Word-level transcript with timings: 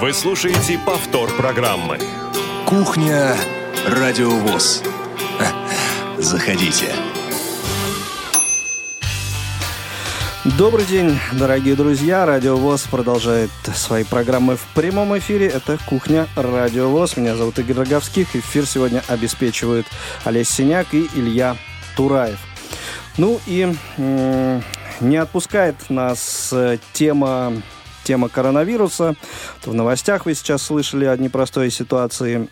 Вы 0.00 0.14
слушаете 0.14 0.78
повтор 0.78 1.30
программы. 1.36 1.98
Кухня 2.64 3.36
Радиовоз. 3.86 4.82
Заходите. 6.16 6.86
Добрый 10.56 10.86
день, 10.86 11.18
дорогие 11.32 11.76
друзья. 11.76 12.24
Радио 12.24 12.56
ВОЗ 12.56 12.84
продолжает 12.90 13.50
свои 13.74 14.04
программы 14.04 14.56
в 14.56 14.62
прямом 14.74 15.18
эфире. 15.18 15.48
Это 15.48 15.76
«Кухня 15.86 16.26
Радио 16.34 16.88
ВОЗ». 16.88 17.18
Меня 17.18 17.36
зовут 17.36 17.58
Игорь 17.58 17.76
Роговских. 17.76 18.34
Эфир 18.34 18.64
сегодня 18.64 19.02
обеспечивают 19.06 19.86
Олесь 20.24 20.48
Синяк 20.48 20.94
и 20.94 21.10
Илья 21.14 21.58
Тураев. 21.94 22.38
Ну 23.18 23.38
и 23.46 23.70
не 25.00 25.16
отпускает 25.16 25.76
нас 25.90 26.50
э, 26.52 26.78
тема, 26.94 27.52
тема 28.10 28.28
коронавируса. 28.28 29.14
В 29.64 29.72
новостях 29.72 30.26
вы 30.26 30.34
сейчас 30.34 30.62
слышали 30.62 31.04
о 31.04 31.16
непростой 31.16 31.70
ситуации 31.70 32.48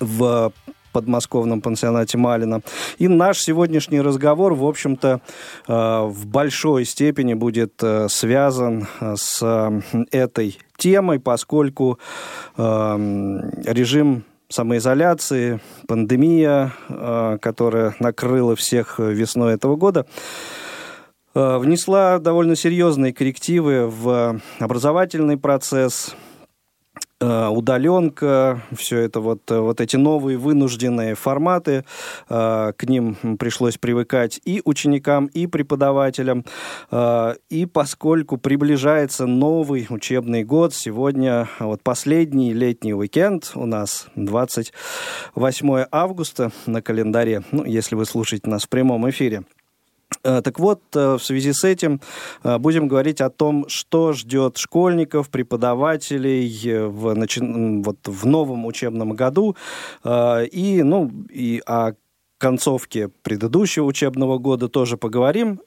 в 0.00 0.52
подмосковном 0.92 1.62
пансионате 1.62 2.18
Малина. 2.18 2.60
И 2.98 3.08
наш 3.08 3.38
сегодняшний 3.38 4.02
разговор, 4.02 4.52
в 4.52 4.62
общем-то, 4.66 5.22
э, 5.66 5.72
в 5.72 6.26
большой 6.26 6.84
степени 6.84 7.32
будет 7.32 7.72
э, 7.82 8.08
связан 8.10 8.86
с 9.00 9.72
этой 10.10 10.58
темой, 10.76 11.20
поскольку 11.20 11.98
режим 12.58 14.24
самоизоляции, 14.50 15.60
пандемия, 15.88 16.74
которая 17.40 17.94
накрыла 17.98 18.56
всех 18.56 18.98
весной 18.98 19.54
этого 19.54 19.76
года, 19.76 20.04
Э, 20.04 20.61
внесла 21.34 22.18
довольно 22.18 22.56
серьезные 22.56 23.12
коррективы 23.12 23.88
в 23.88 24.40
образовательный 24.58 25.36
процесс, 25.38 26.14
э, 27.20 27.48
удаленка, 27.48 28.62
все 28.76 28.98
это 28.98 29.20
вот, 29.20 29.50
э, 29.50 29.58
вот 29.58 29.80
эти 29.80 29.96
новые 29.96 30.36
вынужденные 30.36 31.14
форматы, 31.14 31.84
к 32.28 32.76
ним 32.86 33.16
пришлось 33.38 33.78
привыкать 33.78 34.40
и 34.44 34.60
ученикам, 34.64 35.26
и 35.26 35.46
преподавателям. 35.46 36.44
И 37.50 37.66
поскольку 37.66 38.36
приближается 38.36 39.26
новый 39.26 39.86
учебный 39.88 40.44
год, 40.44 40.74
сегодня 40.74 41.48
вот 41.60 41.82
последний 41.82 42.52
летний 42.52 42.94
уикенд 42.94 43.52
у 43.54 43.66
нас 43.66 44.08
28 44.16 45.86
августа 45.90 46.52
на 46.66 46.82
календаре, 46.82 47.42
ну, 47.52 47.64
если 47.64 47.94
вы 47.94 48.04
слушаете 48.04 48.50
нас 48.50 48.64
в 48.64 48.68
прямом 48.68 49.08
эфире– 49.08 49.44
Э, 49.52 49.61
так 50.22 50.58
вот, 50.58 50.80
э, 50.94 51.14
в 51.14 51.22
связи 51.22 51.52
с 51.52 51.64
этим 51.64 52.00
э, 52.44 52.58
будем 52.58 52.88
говорить 52.88 53.20
о 53.20 53.30
том, 53.30 53.68
что 53.68 54.12
ждет 54.12 54.56
школьников, 54.58 55.30
преподавателей 55.30 56.86
в, 56.86 57.14
вот, 57.84 57.98
в 58.04 58.26
новом 58.26 58.66
учебном 58.66 59.12
году, 59.14 59.56
и, 60.04 60.82
ну, 60.84 61.10
и 61.30 61.62
о 61.66 61.92
концовке 62.38 63.08
предыдущего 63.22 63.84
учебного 63.84 64.38
года 64.38 64.68
тоже 64.68 64.96
поговорим. 64.96 65.60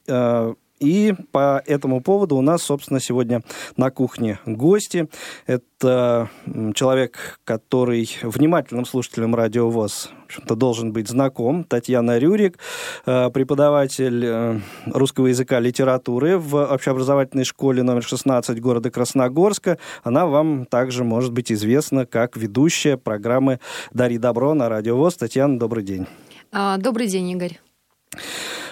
И 0.78 1.14
по 1.32 1.62
этому 1.66 2.00
поводу 2.00 2.36
у 2.36 2.42
нас, 2.42 2.62
собственно, 2.62 3.00
сегодня 3.00 3.42
на 3.76 3.90
кухне 3.90 4.38
гости. 4.46 5.08
Это 5.46 6.30
человек, 6.74 7.40
который 7.44 8.10
внимательным 8.22 8.84
слушателям 8.84 9.34
Радио 9.34 9.70
ВОЗ 9.70 10.10
общем-то, 10.26 10.54
должен 10.56 10.92
быть 10.92 11.08
знаком. 11.08 11.64
Татьяна 11.64 12.18
Рюрик, 12.18 12.58
э, 13.06 13.30
преподаватель 13.30 14.24
э, 14.24 14.60
русского 14.86 15.28
языка 15.28 15.60
литературы 15.60 16.38
в 16.38 16.64
общеобразовательной 16.64 17.44
школе 17.44 17.82
номер 17.82 18.02
16 18.02 18.60
города 18.60 18.90
Красногорска. 18.90 19.78
Она 20.02 20.26
вам 20.26 20.66
также 20.66 21.04
может 21.04 21.32
быть 21.32 21.52
известна 21.52 22.06
как 22.06 22.36
ведущая 22.36 22.96
программы 22.96 23.60
«Дари 23.92 24.18
добро» 24.18 24.54
на 24.54 24.68
Радио 24.68 24.96
ВОЗ. 24.96 25.16
Татьяна, 25.16 25.58
добрый 25.58 25.84
день. 25.84 26.06
А, 26.52 26.76
добрый 26.76 27.06
день, 27.06 27.30
Игорь. 27.30 27.60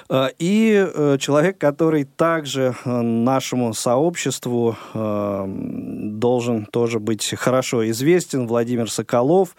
Э, 0.09 0.28
и 0.38 0.87
э, 0.87 1.16
человек, 1.19 1.59
который 1.59 2.04
также 2.04 2.75
э, 2.84 3.00
нашему 3.00 3.75
сообществу 3.75 4.76
должен 4.94 6.66
тоже 6.66 7.00
быть 7.00 7.34
хорошо 7.37 7.88
известен, 7.91 8.47
Владимир 8.47 8.91
Соколов, 8.91 9.56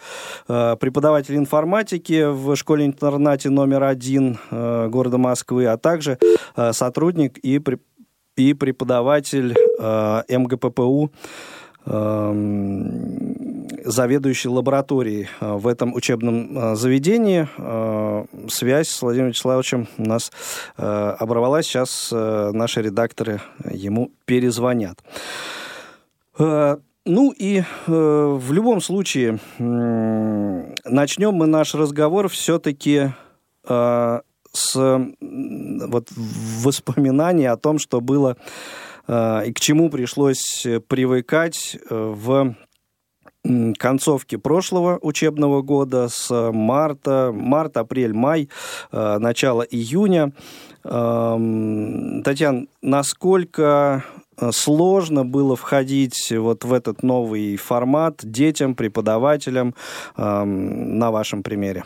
преподаватель 0.47 1.35
информатики 1.35 2.25
в 2.31 2.55
школе-интернате 2.55 3.49
номер 3.49 3.83
один 3.83 4.37
города 4.51 5.17
Москвы, 5.17 5.65
а 5.67 5.77
также 5.77 6.17
сотрудник 6.71 7.37
и, 7.43 7.61
и 8.35 8.53
преподаватель 8.53 9.55
МГППУ 10.29 11.11
заведующий 13.85 14.49
лабораторией 14.49 15.29
э, 15.39 15.53
в 15.53 15.67
этом 15.67 15.93
учебном 15.93 16.57
э, 16.57 16.75
заведении. 16.75 17.47
Э, 17.57 18.25
связь 18.49 18.89
с 18.89 19.01
Владимиром 19.01 19.29
Вячеславовичем 19.29 19.87
у 19.97 20.03
нас 20.03 20.31
оборвалась. 20.77 21.67
Сейчас 21.67 22.11
наши 22.11 22.81
редакторы 22.81 23.41
ему 23.69 24.11
перезвонят. 24.25 24.99
Ну 26.37 27.33
и 27.37 27.63
в 27.87 28.51
любом 28.51 28.81
случае 28.81 29.39
начнем 29.57 31.33
мы 31.33 31.45
наш 31.45 31.75
разговор 31.75 32.27
все-таки 32.29 33.11
с 33.63 34.75
вот 34.75 36.09
воспоминаний 36.63 37.45
о 37.45 37.57
том, 37.57 37.79
что 37.79 38.01
было 38.01 38.37
и 39.07 39.53
к 39.53 39.59
чему 39.59 39.89
пришлось 39.89 40.65
привыкать 40.87 41.77
э, 41.89 42.13
в 42.15 42.55
концовке 43.77 44.37
прошлого 44.37 44.97
учебного 45.01 45.61
года 45.61 46.07
с 46.09 46.51
марта, 46.51 47.31
март, 47.33 47.77
апрель, 47.77 48.13
май, 48.13 48.49
э, 48.91 49.17
начало 49.19 49.61
июня. 49.61 50.31
Эм, 50.83 52.23
Татьяна, 52.23 52.67
насколько 52.81 54.03
э, 54.37 54.51
сложно 54.51 55.25
было 55.25 55.55
входить 55.55 56.31
вот 56.31 56.63
в 56.63 56.73
этот 56.73 57.03
новый 57.03 57.57
формат 57.57 58.19
детям, 58.23 58.75
преподавателям 58.75 59.75
эм, 60.17 60.97
на 60.97 61.11
вашем 61.11 61.43
примере? 61.43 61.83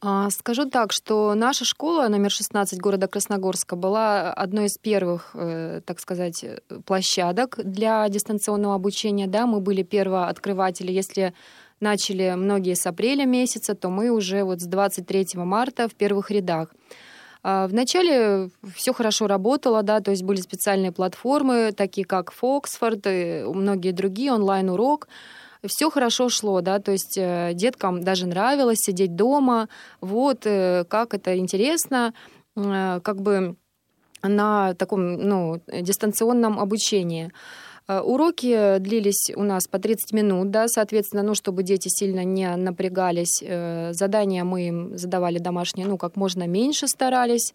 А, 0.00 0.30
скажу 0.30 0.70
так, 0.70 0.92
что 0.92 1.34
наша 1.34 1.64
школа 1.64 2.06
номер 2.08 2.30
16 2.30 2.78
города 2.78 3.08
Красногорска 3.08 3.74
была 3.74 4.32
одной 4.32 4.66
из 4.66 4.78
первых, 4.78 5.30
э, 5.34 5.80
так 5.84 5.98
сказать, 5.98 6.44
площадок 6.86 7.58
для 7.64 8.08
дистанционного 8.08 8.76
обучения. 8.76 9.26
Да, 9.26 9.46
мы 9.46 9.60
были 9.60 9.82
первооткрыватели. 9.82 10.92
Если 10.92 11.34
начали 11.80 12.34
многие 12.36 12.74
с 12.74 12.86
апреля 12.86 13.24
месяца, 13.24 13.74
то 13.74 13.88
мы 13.88 14.10
уже 14.10 14.44
вот 14.44 14.60
с 14.60 14.66
23 14.66 15.44
марта 15.44 15.88
в 15.88 15.96
первых 15.96 16.30
рядах. 16.30 16.68
А, 17.42 17.66
вначале 17.66 18.50
все 18.76 18.92
хорошо 18.92 19.26
работало, 19.26 19.82
да, 19.82 20.00
то 20.00 20.12
есть 20.12 20.22
были 20.22 20.40
специальные 20.40 20.92
платформы, 20.92 21.72
такие 21.72 22.04
как 22.06 22.30
Фоксфорд 22.30 23.04
и 23.06 23.44
многие 23.48 23.90
другие, 23.90 24.32
онлайн-урок 24.32 25.08
все 25.66 25.90
хорошо 25.90 26.28
шло, 26.28 26.60
да, 26.60 26.78
то 26.78 26.92
есть 26.92 27.16
э, 27.16 27.52
деткам 27.54 28.02
даже 28.02 28.26
нравилось 28.26 28.78
сидеть 28.80 29.16
дома, 29.16 29.68
вот, 30.00 30.42
э, 30.44 30.84
как 30.88 31.14
это 31.14 31.36
интересно, 31.36 32.14
э, 32.56 33.00
как 33.02 33.20
бы 33.20 33.56
на 34.22 34.74
таком, 34.74 35.14
ну, 35.14 35.60
дистанционном 35.68 36.58
обучении. 36.58 37.30
Уроки 37.86 38.78
длились 38.80 39.30
у 39.34 39.44
нас 39.44 39.66
по 39.66 39.78
30 39.78 40.12
минут, 40.12 40.50
да, 40.50 40.68
соответственно, 40.68 41.22
ну, 41.22 41.34
чтобы 41.34 41.62
дети 41.62 41.88
сильно 41.88 42.22
не 42.22 42.54
напрягались. 42.56 43.42
Задания 43.92 44.44
мы 44.44 44.68
им 44.68 44.98
задавали 44.98 45.38
домашние, 45.38 45.86
ну, 45.86 45.96
как 45.96 46.16
можно 46.16 46.46
меньше 46.46 46.86
старались. 46.86 47.54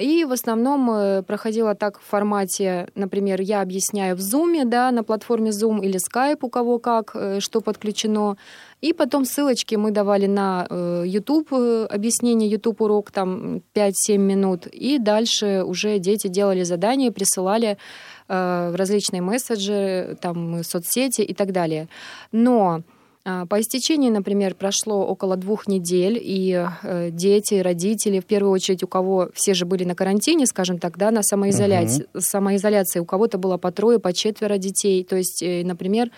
И 0.00 0.24
в 0.24 0.32
основном 0.32 0.90
э, 0.90 1.22
проходила 1.22 1.74
так 1.74 1.98
в 1.98 2.02
формате, 2.02 2.88
например, 2.94 3.40
я 3.40 3.62
объясняю 3.62 4.16
в 4.16 4.20
Zoom, 4.20 4.66
да, 4.66 4.90
на 4.90 5.02
платформе 5.02 5.50
Zoom 5.50 5.80
или 5.80 5.98
Skype, 5.98 6.38
у 6.42 6.50
кого 6.50 6.78
как, 6.78 7.12
э, 7.14 7.40
что 7.40 7.62
подключено. 7.62 8.36
И 8.82 8.92
потом 8.92 9.24
ссылочки 9.24 9.76
мы 9.76 9.90
давали 9.90 10.26
на 10.26 10.66
э, 10.68 11.04
YouTube, 11.06 11.52
объяснение 11.90 12.50
YouTube 12.50 12.82
урок, 12.82 13.10
там 13.10 13.62
5-7 13.74 14.18
минут. 14.18 14.66
И 14.66 14.98
дальше 14.98 15.62
уже 15.64 15.98
дети 15.98 16.28
делали 16.28 16.64
задания, 16.64 17.10
присылали 17.10 17.78
в 18.28 18.74
различные 18.76 19.22
месседжи, 19.22 20.18
там, 20.20 20.62
соцсети 20.62 21.22
и 21.22 21.32
так 21.32 21.50
далее. 21.50 21.88
Но 22.30 22.82
по 23.48 23.60
истечении, 23.60 24.10
например, 24.10 24.54
прошло 24.54 25.06
около 25.06 25.36
двух 25.36 25.66
недель, 25.66 26.18
и 26.20 26.66
э, 26.82 27.10
дети, 27.10 27.54
родители, 27.54 28.20
в 28.20 28.24
первую 28.24 28.52
очередь, 28.52 28.82
у 28.82 28.86
кого 28.86 29.28
все 29.34 29.54
же 29.54 29.66
были 29.66 29.84
на 29.84 29.94
карантине, 29.94 30.46
скажем 30.46 30.78
так, 30.78 30.96
да, 30.96 31.10
на 31.10 31.22
самоизоляции, 31.22 32.06
uh-huh. 32.12 32.20
самоизоляции, 32.20 33.00
у 33.00 33.04
кого-то 33.04 33.36
было 33.36 33.58
по 33.58 33.70
трое, 33.72 33.98
по 33.98 34.12
четверо 34.12 34.56
детей. 34.56 35.04
То 35.04 35.16
есть, 35.16 35.42
э, 35.42 35.62
например, 35.64 36.10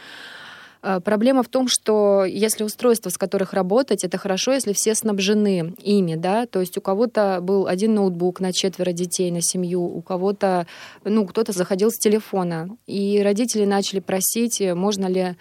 э, 0.83 1.01
Проблема 1.01 1.43
в 1.43 1.49
том, 1.49 1.69
что 1.69 2.25
если 2.25 2.65
устройства, 2.65 3.11
с 3.11 3.19
которых 3.19 3.55
работать, 3.55 4.05
это 4.05 4.17
хорошо, 4.17 4.53
если 4.53 4.73
все 4.73 4.95
снабжены 4.95 5.75
ими, 5.83 6.15
да, 6.15 6.47
то 6.47 6.61
есть 6.61 6.79
у 6.79 6.81
кого-то 6.81 7.41
был 7.43 7.67
один 7.67 7.95
ноутбук 7.95 8.41
на 8.41 8.53
четверо 8.53 8.93
детей, 8.93 9.31
на 9.31 9.41
семью, 9.41 9.83
у 9.83 10.01
кого-то, 10.01 10.67
ну, 11.05 11.27
кто-то 11.27 11.53
заходил 11.53 11.91
с 11.91 11.99
телефона, 11.99 12.69
и 12.87 13.21
родители 13.23 13.65
начали 13.65 14.01
просить, 14.01 14.61
можно 14.75 15.07
ли 15.07 15.37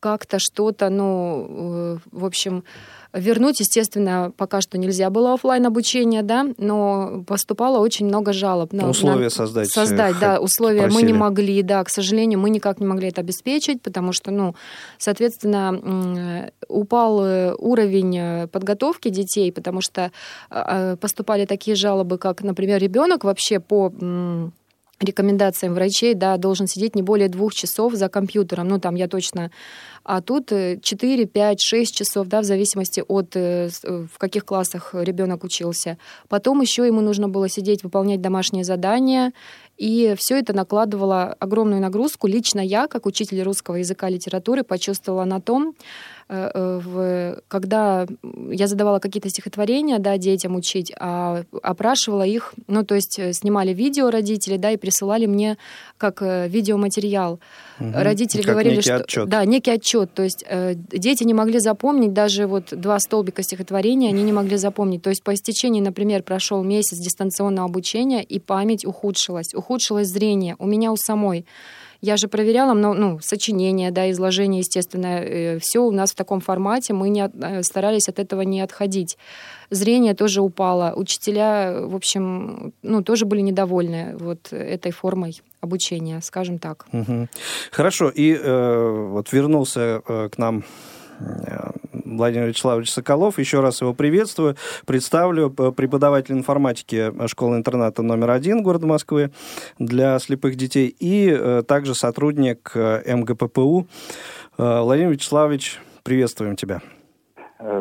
как-то 0.00 0.38
что-то, 0.38 0.88
ну, 0.88 2.00
в 2.10 2.24
общем, 2.24 2.64
вернуть, 3.12 3.60
естественно, 3.60 4.32
пока 4.36 4.60
что 4.60 4.78
нельзя 4.78 5.10
было 5.10 5.34
офлайн 5.34 5.66
обучение, 5.66 6.22
да, 6.22 6.46
но 6.58 7.24
поступало 7.26 7.78
очень 7.78 8.06
много 8.06 8.32
жалоб. 8.32 8.72
На, 8.72 8.88
условия 8.88 9.24
на, 9.24 9.30
создать. 9.30 9.68
Создать, 9.70 10.18
да, 10.20 10.40
условия 10.40 10.82
просили. 10.82 11.02
мы 11.02 11.06
не 11.06 11.12
могли, 11.12 11.62
да, 11.62 11.82
к 11.84 11.90
сожалению, 11.90 12.38
мы 12.38 12.50
никак 12.50 12.80
не 12.80 12.86
могли 12.86 13.08
это 13.08 13.20
обеспечить, 13.20 13.82
потому 13.82 14.12
что, 14.12 14.30
ну, 14.30 14.54
соответственно, 14.98 16.50
упал 16.68 17.24
э, 17.24 17.54
уровень 17.58 18.16
э, 18.16 18.46
подготовки 18.46 19.08
детей, 19.08 19.52
потому 19.52 19.80
что 19.80 20.12
поступали 21.00 21.46
такие 21.46 21.76
жалобы, 21.76 22.18
как, 22.18 22.42
например, 22.42 22.80
ребенок 22.80 23.24
вообще 23.24 23.60
по 23.60 23.92
рекомендациям 25.00 25.74
врачей, 25.74 26.14
да, 26.14 26.36
должен 26.36 26.66
сидеть 26.66 26.94
не 26.94 27.02
более 27.02 27.28
двух 27.28 27.54
часов 27.54 27.94
за 27.94 28.08
компьютером. 28.08 28.68
Ну, 28.68 28.78
там 28.78 28.94
я 28.94 29.08
точно... 29.08 29.50
А 30.02 30.22
тут 30.22 30.48
4, 30.48 31.26
5, 31.26 31.60
6 31.60 31.94
часов, 31.94 32.26
да, 32.28 32.40
в 32.40 32.44
зависимости 32.44 33.04
от 33.06 33.36
э, 33.36 33.68
э, 33.84 34.06
в 34.12 34.18
каких 34.18 34.46
классах 34.46 34.94
ребенок 34.94 35.44
учился. 35.44 35.98
Потом 36.28 36.62
еще 36.62 36.86
ему 36.86 37.02
нужно 37.02 37.28
было 37.28 37.50
сидеть, 37.50 37.84
выполнять 37.84 38.22
домашние 38.22 38.64
задания, 38.64 39.32
и 39.76 40.14
все 40.18 40.38
это 40.38 40.54
накладывало 40.54 41.36
огромную 41.38 41.82
нагрузку. 41.82 42.26
Лично 42.26 42.60
я, 42.60 42.86
как 42.86 43.06
учитель 43.06 43.42
русского 43.42 43.76
языка 43.76 44.08
и 44.08 44.14
литературы, 44.14 44.62
почувствовала 44.62 45.24
на 45.24 45.40
том, 45.40 45.74
в, 46.30 47.42
когда 47.48 48.06
я 48.50 48.66
задавала 48.68 49.00
какие-то 49.00 49.28
стихотворения, 49.28 49.98
да, 49.98 50.16
детям 50.16 50.54
учить, 50.54 50.92
а 50.98 51.42
опрашивала 51.62 52.22
их, 52.22 52.54
ну, 52.68 52.84
то 52.84 52.94
есть 52.94 53.18
э, 53.18 53.32
снимали 53.32 53.74
видео 53.74 54.10
родители, 54.10 54.56
да, 54.56 54.70
и 54.70 54.76
присылали 54.76 55.26
мне 55.26 55.58
как 55.98 56.22
видеоматериал. 56.22 57.40
Угу. 57.80 57.90
Родители 57.94 58.42
как 58.42 58.52
говорили, 58.52 58.76
некий 58.76 58.82
что... 58.82 58.96
Отчет. 58.96 59.28
Да, 59.28 59.44
некий 59.44 59.70
отчет. 59.72 60.14
То 60.14 60.22
есть 60.22 60.44
э, 60.48 60.74
дети 60.76 61.24
не 61.24 61.34
могли 61.34 61.58
запомнить 61.58 62.12
даже 62.12 62.46
вот 62.46 62.68
два 62.70 62.98
столбика 63.00 63.42
стихотворения, 63.42 64.08
они 64.10 64.22
не 64.22 64.32
могли 64.32 64.56
запомнить. 64.56 65.02
То 65.02 65.10
есть 65.10 65.24
по 65.24 65.34
истечении, 65.34 65.80
например, 65.80 66.22
прошел 66.22 66.62
месяц 66.62 66.98
дистанционного 66.98 67.66
обучения, 67.66 68.22
и 68.22 68.38
память 68.38 68.84
ухудшилась. 68.84 69.54
Ухудшилось 69.54 70.08
зрение. 70.08 70.56
У 70.58 70.66
меня 70.66 70.92
у 70.92 70.96
самой. 70.96 71.44
Я 72.00 72.16
же 72.16 72.28
проверяла, 72.28 72.74
ну, 72.74 72.94
ну 72.94 73.18
сочинение, 73.20 73.90
да, 73.90 74.10
изложение, 74.10 74.60
естественно, 74.60 75.20
э, 75.20 75.58
все 75.58 75.80
у 75.80 75.90
нас 75.90 76.12
в 76.12 76.14
таком 76.14 76.40
формате, 76.40 76.92
мы 76.94 77.08
не, 77.10 77.28
э, 77.28 77.62
старались 77.62 78.08
от 78.08 78.18
этого 78.18 78.42
не 78.42 78.60
отходить. 78.60 79.18
Зрение 79.70 80.14
тоже 80.14 80.40
упало, 80.40 80.94
учителя, 80.96 81.82
в 81.82 81.94
общем, 81.94 82.72
ну, 82.82 83.02
тоже 83.02 83.24
были 83.24 83.42
недовольны 83.42 84.16
вот 84.18 84.52
этой 84.52 84.92
формой 84.92 85.40
обучения, 85.60 86.20
скажем 86.22 86.58
так. 86.58 86.86
Угу. 86.92 87.28
Хорошо, 87.70 88.08
и 88.08 88.34
э, 88.34 89.06
вот 89.10 89.32
вернулся 89.32 90.02
э, 90.08 90.28
к 90.28 90.38
нам 90.38 90.64
Э, 91.20 91.70
Владимир 92.16 92.48
Вячеславович 92.48 92.90
Соколов. 92.90 93.38
Еще 93.38 93.60
раз 93.60 93.80
его 93.80 93.94
приветствую. 93.94 94.56
Представлю 94.86 95.54
э, 95.56 95.72
преподаватель 95.72 96.34
информатики 96.34 97.12
школы-интерната 97.28 98.02
номер 98.02 98.30
один 98.30 98.62
города 98.62 98.86
Москвы 98.86 99.30
для 99.78 100.18
слепых 100.18 100.56
детей 100.56 100.94
и 100.98 101.30
э, 101.30 101.62
также 101.66 101.94
сотрудник 101.94 102.72
МГППУ. 102.74 103.86
Владимир 104.58 105.10
Вячеславович, 105.12 105.80
приветствуем 106.02 106.56
тебя. 106.56 106.82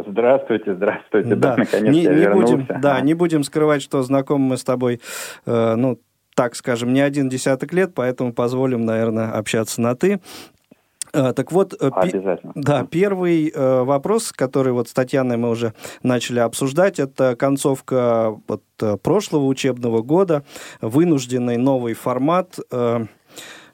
Здравствуйте, 0.07 0.75
здравствуйте. 0.75 1.35
Да, 1.35 1.55
да 1.55 1.57
наконец 1.57 1.93
не, 1.93 2.03
я 2.03 2.13
не 2.13 2.19
вернулся. 2.21 2.55
Будем, 2.57 2.81
да, 2.81 3.01
не 3.01 3.13
будем 3.13 3.43
скрывать, 3.43 3.81
что 3.81 4.03
знакомы 4.03 4.49
мы 4.49 4.57
с 4.57 4.63
тобой, 4.63 5.01
ну, 5.45 5.99
так 6.35 6.55
скажем, 6.55 6.93
не 6.93 7.01
один 7.01 7.27
десяток 7.27 7.73
лет, 7.73 7.93
поэтому 7.95 8.33
позволим, 8.33 8.85
наверное, 8.85 9.31
общаться 9.31 9.81
на 9.81 9.95
«ты». 9.95 10.21
А, 11.13 11.33
так 11.33 11.51
вот, 11.51 11.73
э, 11.73 11.89
Обязательно. 11.93 12.53
да, 12.55 12.85
первый 12.85 13.49
э, 13.49 13.83
вопрос, 13.83 14.31
который 14.31 14.73
вот 14.73 14.89
с 14.89 14.93
Татьяной 14.93 15.37
мы 15.37 15.49
уже 15.49 15.73
начали 16.03 16.39
обсуждать, 16.39 16.99
это 16.99 17.35
концовка 17.35 18.39
вот, 18.47 18.63
э, 18.81 18.97
прошлого 18.97 19.45
учебного 19.45 20.01
года, 20.01 20.43
вынужденный 20.81 21.57
новый 21.57 21.93
формат, 21.93 22.59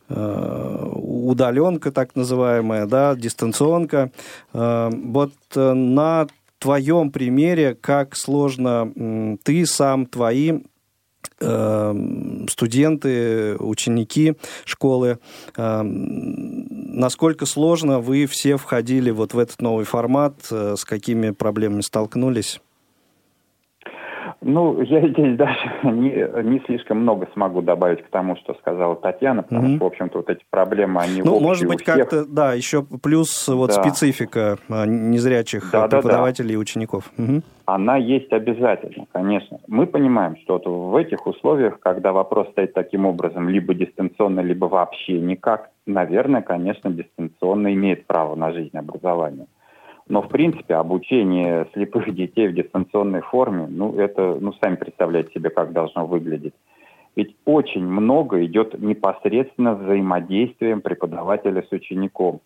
удаленка 0.07 1.91
так 1.91 2.15
называемая, 2.15 2.85
да, 2.85 3.15
дистанционка. 3.15 4.11
Вот 4.53 5.31
на 5.55 6.27
твоем 6.59 7.09
примере, 7.09 7.73
как 7.73 8.15
сложно 8.15 9.37
ты 9.43 9.65
сам, 9.65 10.05
твои 10.05 10.59
студенты, 11.39 13.57
ученики 13.57 14.35
школы, 14.63 15.19
эм, 15.57 16.65
насколько 16.69 17.45
сложно 17.45 17.99
вы 17.99 18.25
все 18.25 18.57
входили 18.57 19.11
вот 19.11 19.33
в 19.33 19.39
этот 19.39 19.61
новый 19.61 19.85
формат, 19.85 20.35
э, 20.51 20.75
с 20.77 20.85
какими 20.85 21.31
проблемами 21.31 21.81
столкнулись? 21.81 22.59
Ну, 24.47 24.79
я 24.83 25.07
здесь 25.07 25.35
даже 25.37 25.57
не, 25.83 26.43
не 26.43 26.59
слишком 26.67 26.99
много 26.99 27.27
смогу 27.33 27.63
добавить 27.63 28.03
к 28.03 28.09
тому, 28.09 28.35
что 28.35 28.53
сказала 28.53 28.95
Татьяна, 28.95 29.41
потому 29.41 29.69
mm-hmm. 29.69 29.75
что, 29.77 29.83
в 29.83 29.87
общем-то, 29.87 30.17
вот 30.19 30.29
эти 30.29 30.45
проблемы, 30.51 31.01
они 31.01 31.23
Ну, 31.23 31.39
может 31.39 31.67
быть, 31.67 31.83
как-то, 31.83 32.25
да, 32.25 32.53
еще 32.53 32.83
плюс 32.83 33.47
вот 33.47 33.71
да. 33.71 33.81
специфика 33.81 34.57
а, 34.69 34.85
незрячих 34.85 35.71
да, 35.71 35.87
преподавателей 35.87 36.49
да, 36.49 36.53
да. 36.53 36.53
и 36.53 36.57
учеников. 36.57 37.11
Угу. 37.17 37.41
Она 37.65 37.97
есть 37.97 38.31
обязательно, 38.31 39.07
конечно. 39.11 39.59
Мы 39.67 39.87
понимаем, 39.87 40.37
что 40.43 40.53
вот 40.53 40.67
в 40.67 40.95
этих 40.95 41.25
условиях, 41.25 41.79
когда 41.79 42.13
вопрос 42.13 42.47
стоит 42.51 42.75
таким 42.75 43.07
образом, 43.07 43.49
либо 43.49 43.73
дистанционно, 43.73 44.41
либо 44.41 44.65
вообще 44.65 45.13
никак, 45.13 45.71
наверное, 45.87 46.43
конечно, 46.43 46.91
дистанционно 46.91 47.73
имеет 47.73 48.05
право 48.05 48.35
на 48.35 48.53
жизнь 48.53 48.77
образования. 48.77 49.47
Но, 50.07 50.21
в 50.21 50.29
принципе, 50.29 50.75
обучение 50.75 51.67
слепых 51.73 52.13
детей 52.13 52.47
в 52.47 52.53
дистанционной 52.53 53.21
форме, 53.21 53.65
ну, 53.67 53.95
это, 53.97 54.37
ну, 54.39 54.53
сами 54.61 54.75
представляете 54.75 55.33
себе, 55.33 55.49
как 55.49 55.73
должно 55.73 56.05
выглядеть. 56.05 56.53
Ведь 57.15 57.35
очень 57.45 57.85
много 57.85 58.43
идет 58.45 58.79
непосредственно 58.79 59.73
взаимодействием 59.73 60.81
преподавателя 60.81 61.63
с 61.63 61.71
учеником. 61.71 62.41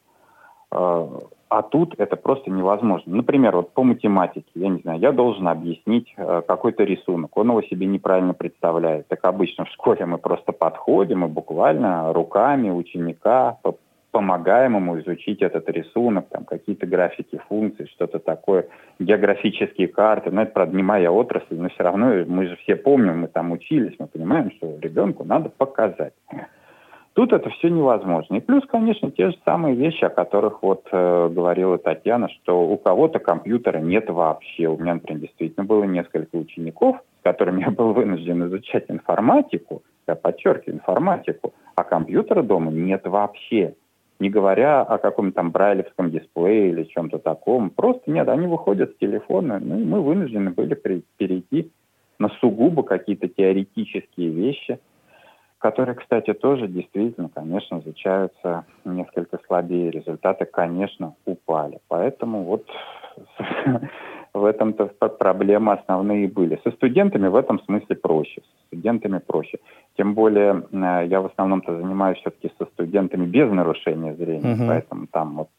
А, 0.72 1.10
а 1.50 1.64
тут 1.64 1.96
это 1.98 2.16
просто 2.16 2.52
невозможно. 2.52 3.16
Например, 3.16 3.56
вот 3.56 3.74
по 3.74 3.84
математике, 3.84 4.48
я 4.54 4.70
не 4.70 4.80
знаю, 4.82 5.00
я 5.00 5.12
должен 5.12 5.48
объяснить 5.48 6.14
э, 6.16 6.44
какой-то 6.48 6.84
рисунок, 6.84 7.36
он 7.36 7.50
его 7.50 7.64
себе 7.64 7.88
неправильно 7.88 8.36
представляет. 8.36 9.08
Так 9.08 9.26
обычно 9.26 9.66
в 9.66 9.70
школе 9.70 10.06
мы 10.06 10.20
просто 10.20 10.52
подходим 10.52 11.26
и 11.26 11.28
буквально 11.28 12.14
руками 12.14 12.70
ученика 12.70 13.58
помогаем 14.12 14.76
ему 14.76 15.00
изучить 15.00 15.42
этот 15.42 15.70
рисунок, 15.70 16.30
там 16.30 16.46
какие-то 16.46 16.86
графики 16.88 17.40
функций, 17.48 17.88
что-то 17.88 18.20
такое, 18.20 18.68
географические 19.00 19.88
карты. 19.88 20.32
Но 20.32 20.44
это, 20.44 20.66
моя 20.66 21.12
отрасль, 21.12 21.56
но 21.56 21.70
все 21.70 21.84
равно 21.84 22.26
мы 22.28 22.48
же 22.48 22.56
все 22.58 22.76
помним, 22.76 23.22
мы 23.22 23.28
там 23.28 23.52
учились, 23.52 23.96
мы 24.00 24.08
понимаем, 24.08 24.52
что 24.52 24.78
ребенку 24.80 25.24
надо 25.24 25.50
показать. 25.50 26.14
Тут 27.14 27.34
это 27.34 27.50
все 27.50 27.70
невозможно. 27.70 28.36
И 28.36 28.40
плюс, 28.40 28.64
конечно, 28.66 29.12
те 29.12 29.32
же 29.32 29.38
самые 29.44 29.76
вещи, 29.76 30.06
о 30.06 30.10
которых 30.10 30.64
вот 30.64 30.88
э, 30.92 31.30
говорила 31.30 31.78
Татьяна, 31.78 32.30
что 32.30 32.62
у 32.62 32.78
кого-то 32.78 33.20
компьютера 33.20 33.80
нет 33.80 34.10
вообще. 34.10 34.68
У 34.68 34.78
меня, 34.78 34.94
например, 34.94 35.24
действительно 35.24 35.66
было 35.66 35.84
несколько 35.84 36.36
учеников, 36.36 36.98
с 37.20 37.24
которыми 37.24 37.62
я 37.66 37.72
был 37.72 37.94
вынужден 37.94 38.48
изучать 38.48 38.86
информатику, 38.88 39.84
я 40.08 40.16
подчеркиваю, 40.16 40.78
информатику, 40.78 41.54
а 41.76 41.84
компьютера 41.84 42.42
дома 42.42 42.72
нет 42.72 43.06
вообще 43.06 43.74
не 44.20 44.30
говоря 44.30 44.82
о 44.82 44.98
каком-то 44.98 45.36
там 45.36 45.52
брайлевском 45.52 46.12
дисплее 46.12 46.70
или 46.70 46.84
чем-то 46.84 47.20
таком. 47.20 47.70
Просто 47.70 48.12
нет, 48.12 48.28
они 48.28 48.48
выходят 48.48 48.92
с 48.92 48.98
телефона, 48.98 49.60
ну 49.60 49.80
и 49.80 49.84
мы 49.84 50.02
вынуждены 50.02 50.52
были 50.52 50.76
перейти 51.18 51.72
на 52.20 52.30
сугубо 52.42 52.84
какие-то 52.84 53.30
теоретические 53.30 54.30
вещи, 54.30 54.80
которые, 55.58 55.96
кстати, 55.96 56.34
тоже 56.34 56.68
действительно, 56.68 57.30
конечно, 57.30 57.80
изучаются 57.80 58.66
несколько 58.84 59.40
слабее. 59.48 59.92
Результаты, 59.92 60.46
конечно, 60.46 61.16
упали. 61.26 61.80
Поэтому 61.88 62.44
вот 62.44 62.66
в 64.34 64.46
этом-то 64.46 64.88
проблемы 65.08 65.74
основные 65.74 66.28
были. 66.28 66.60
Со 66.64 66.72
студентами 66.72 67.28
в 67.28 67.36
этом 67.36 67.60
смысле 67.62 67.96
проще. 67.96 68.42
С 68.42 68.68
студентами 68.68 69.20
проще. 69.20 69.60
Тем 69.98 70.14
более 70.14 70.64
э, 70.72 71.08
я 71.08 71.22
в 71.22 71.28
основном-то 71.28 71.76
занимаюсь 71.76 72.18
все-таки 72.20 72.52
со 72.58 72.66
студентами 72.66 73.26
без 73.26 73.52
нарушения 73.52 74.16
зрения, 74.16 74.54
угу. 74.54 74.64
поэтому 74.68 75.08
там 75.08 75.36
вот 75.38 75.50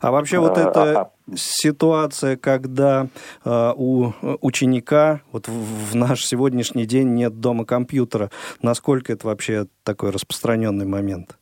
а 0.00 0.10
вообще 0.10 0.38
вот 0.38 0.56
э, 0.56 0.62
эта 0.62 1.00
а, 1.00 1.10
ситуация, 1.34 2.36
когда 2.36 3.08
э, 3.44 3.72
у 3.76 4.12
ученика 4.40 5.20
вот 5.32 5.48
в, 5.48 5.90
в 5.90 5.94
наш 5.94 6.24
сегодняшний 6.24 6.86
день 6.86 7.12
нет 7.14 7.40
дома 7.40 7.64
компьютера, 7.64 8.30
насколько 8.62 9.12
это 9.12 9.26
вообще 9.26 9.66
такой 9.82 10.10
распространенный 10.10 10.86
момент? 10.86 11.36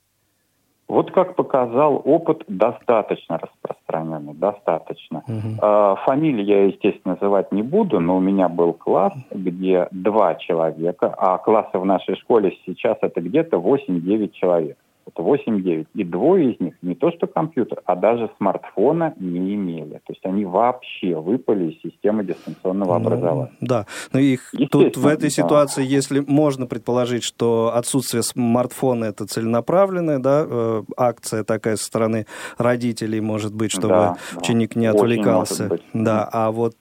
Вот 0.88 1.10
как 1.12 1.34
показал 1.34 2.00
опыт, 2.04 2.44
достаточно 2.46 3.38
распространенный, 3.38 4.34
достаточно. 4.34 5.22
Угу. 5.26 5.96
Фамилии 6.04 6.44
я, 6.44 6.64
естественно, 6.66 7.14
называть 7.14 7.52
не 7.52 7.62
буду, 7.62 8.00
но 8.00 8.16
у 8.16 8.20
меня 8.20 8.48
был 8.48 8.74
класс, 8.74 9.14
где 9.30 9.88
два 9.90 10.34
человека, 10.34 11.14
а 11.16 11.38
классы 11.38 11.78
в 11.78 11.84
нашей 11.84 12.16
школе 12.16 12.56
сейчас 12.66 12.98
это 13.00 13.20
где-то 13.20 13.56
8-9 13.56 14.30
человек. 14.32 14.76
Это 15.06 15.22
8-9. 15.22 15.86
И 15.94 16.04
двое 16.04 16.52
из 16.52 16.60
них 16.60 16.74
не 16.82 16.94
то 16.94 17.10
что 17.12 17.26
компьютер, 17.26 17.80
а 17.84 17.94
даже 17.94 18.30
смартфона 18.38 19.14
не 19.18 19.54
имели. 19.54 20.00
То 20.06 20.13
вообще 20.54 21.16
выпали 21.16 21.72
из 21.72 21.82
системы 21.82 22.24
дистанционного 22.24 22.96
ну, 22.96 23.06
образования. 23.06 23.52
Да, 23.60 23.86
но 24.12 24.20
их 24.20 24.54
тут 24.70 24.96
в 24.96 25.04
этой 25.04 25.28
ситуации, 25.28 25.82
да. 25.82 25.88
если 25.88 26.20
можно 26.20 26.66
предположить, 26.66 27.24
что 27.24 27.72
отсутствие 27.74 28.22
смартфона 28.22 29.06
это 29.06 29.26
целенаправленная 29.26 30.20
да, 30.20 30.46
э, 30.48 30.82
акция 30.96 31.42
такая 31.42 31.74
со 31.74 31.84
стороны 31.84 32.26
родителей, 32.56 33.20
может 33.20 33.52
быть, 33.52 33.72
чтобы 33.72 33.88
да, 33.88 34.16
ученик 34.36 34.76
не 34.76 34.86
отвлекался. 34.86 35.80
Да, 35.92 36.28
а 36.32 36.52
вот, 36.52 36.76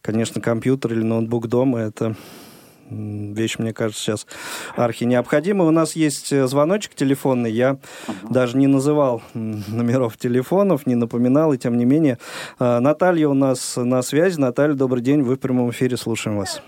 конечно, 0.00 0.40
компьютер 0.40 0.94
или 0.94 1.02
ноутбук 1.02 1.46
дома 1.46 1.78
это 1.78 2.16
вещь, 3.34 3.58
мне 3.58 3.72
кажется, 3.72 4.02
сейчас 4.02 4.26
архи 4.76 5.04
необходима. 5.04 5.64
У 5.64 5.70
нас 5.70 5.96
есть 5.96 6.32
э, 6.32 6.46
звоночек 6.46 6.94
телефонный. 6.94 7.50
Я 7.50 7.78
uh-huh. 8.06 8.32
даже 8.32 8.56
не 8.56 8.66
называл 8.66 9.22
номеров 9.34 10.16
телефонов, 10.16 10.86
не 10.86 10.94
напоминал, 10.94 11.52
и 11.52 11.58
тем 11.58 11.76
не 11.76 11.84
менее. 11.84 12.18
Э, 12.58 12.78
Наталья 12.78 13.28
у 13.28 13.34
нас 13.34 13.76
на 13.76 14.02
связи. 14.02 14.38
Наталья, 14.38 14.74
добрый 14.74 15.02
день. 15.02 15.22
Вы 15.22 15.36
в 15.36 15.40
прямом 15.40 15.70
эфире. 15.70 15.96
Слушаем 15.96 16.38
вас. 16.38 16.62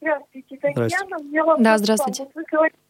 Здравствуйте, 0.00 0.56
Татьяна. 0.56 0.88
Здравствуйте. 0.88 1.62
Да, 1.62 1.78
здравствуйте. 1.78 2.22
Вот 2.24 2.32
вы 2.34 2.44
говорите, 2.50 2.76
что 2.76 2.85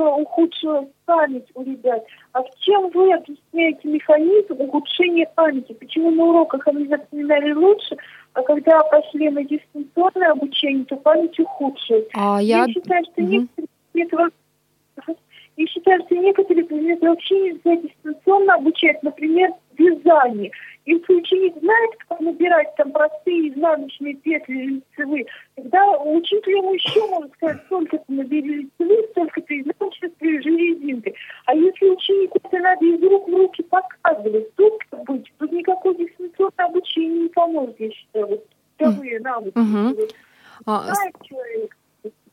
ухудшилась 0.00 0.88
память 1.04 1.46
у 1.54 1.62
ребят. 1.62 2.04
А 2.32 2.42
чем 2.60 2.90
вы 2.90 3.12
объясняете 3.12 3.88
механизм 3.88 4.54
ухудшения 4.60 5.30
памяти? 5.34 5.72
Почему 5.72 6.10
на 6.10 6.24
уроках 6.24 6.66
они 6.68 6.86
запоминали 6.86 7.52
лучше, 7.52 7.96
а 8.34 8.42
когда 8.42 8.80
пошли 8.84 9.30
на 9.30 9.44
дистанционное 9.44 10.32
обучение, 10.32 10.84
то 10.84 10.96
память 10.96 11.38
ухудшилась. 11.38 12.06
А 12.14 12.40
я... 12.42 12.64
я 12.64 12.72
считаю, 12.72 13.04
что 13.04 13.22
угу. 13.22 13.30
некоторые 13.30 13.68
предметы... 13.92 14.32
Я 15.58 15.66
считаю, 15.66 16.00
что 16.04 16.14
некоторые 16.14 16.64
предметы 16.64 17.08
вообще 17.08 17.34
нельзя 17.34 17.82
дистанционно 17.82 18.54
обучать, 18.54 19.02
например, 19.02 19.50
вязание. 19.76 20.52
Если 20.86 21.12
ученик 21.12 21.58
знает, 21.60 21.90
как 22.08 22.20
набирать 22.20 22.76
там 22.76 22.92
простые 22.92 23.48
изнаночные 23.48 24.14
петли 24.14 24.54
лицевые, 24.54 25.26
тогда 25.56 25.98
учитель 25.98 26.58
ему 26.58 26.74
еще 26.74 27.04
может 27.08 27.32
сказать, 27.34 27.60
сколько 27.66 27.98
ты 27.98 28.04
набери 28.12 28.70
лицевые, 28.70 29.08
столько 29.08 29.40
ты 29.40 29.60
изнаночных 29.60 30.14
привяжи 30.14 30.48
резинкой. 30.48 31.16
А 31.46 31.54
если 31.56 31.90
ученику 31.90 32.38
это 32.44 32.58
надо 32.60 32.84
из 32.84 33.02
рук 33.02 33.28
в 33.28 33.32
руки 33.32 33.62
показывать, 33.64 34.54
тут, 34.54 34.74
быть, 35.08 35.32
тут 35.38 35.50
никакое 35.50 35.94
дистанционное 35.94 36.66
обучение 36.66 37.22
не 37.24 37.28
поможет, 37.30 37.80
я 37.80 37.90
считаю. 37.90 38.26
Вот, 38.28 38.46
вторые 38.76 39.18
навыки. 39.18 39.58
Угу. 39.58 40.08
Знает 40.64 41.14
человек, 41.24 41.76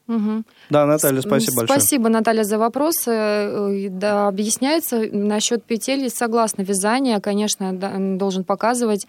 Угу. 0.07 0.43
Да, 0.69 0.85
Наталья, 0.85 1.21
спасибо 1.21 1.57
большое. 1.57 1.79
Спасибо, 1.79 2.09
Наталья, 2.09 2.43
за 2.43 2.57
вопрос. 2.57 2.95
Э, 3.07 3.87
да, 3.89 4.27
объясняется 4.27 5.07
насчет 5.11 5.63
петель, 5.63 6.09
согласна, 6.09 6.61
вязание, 6.61 7.19
конечно, 7.19 7.73
должен 8.17 8.43
показывать 8.43 9.07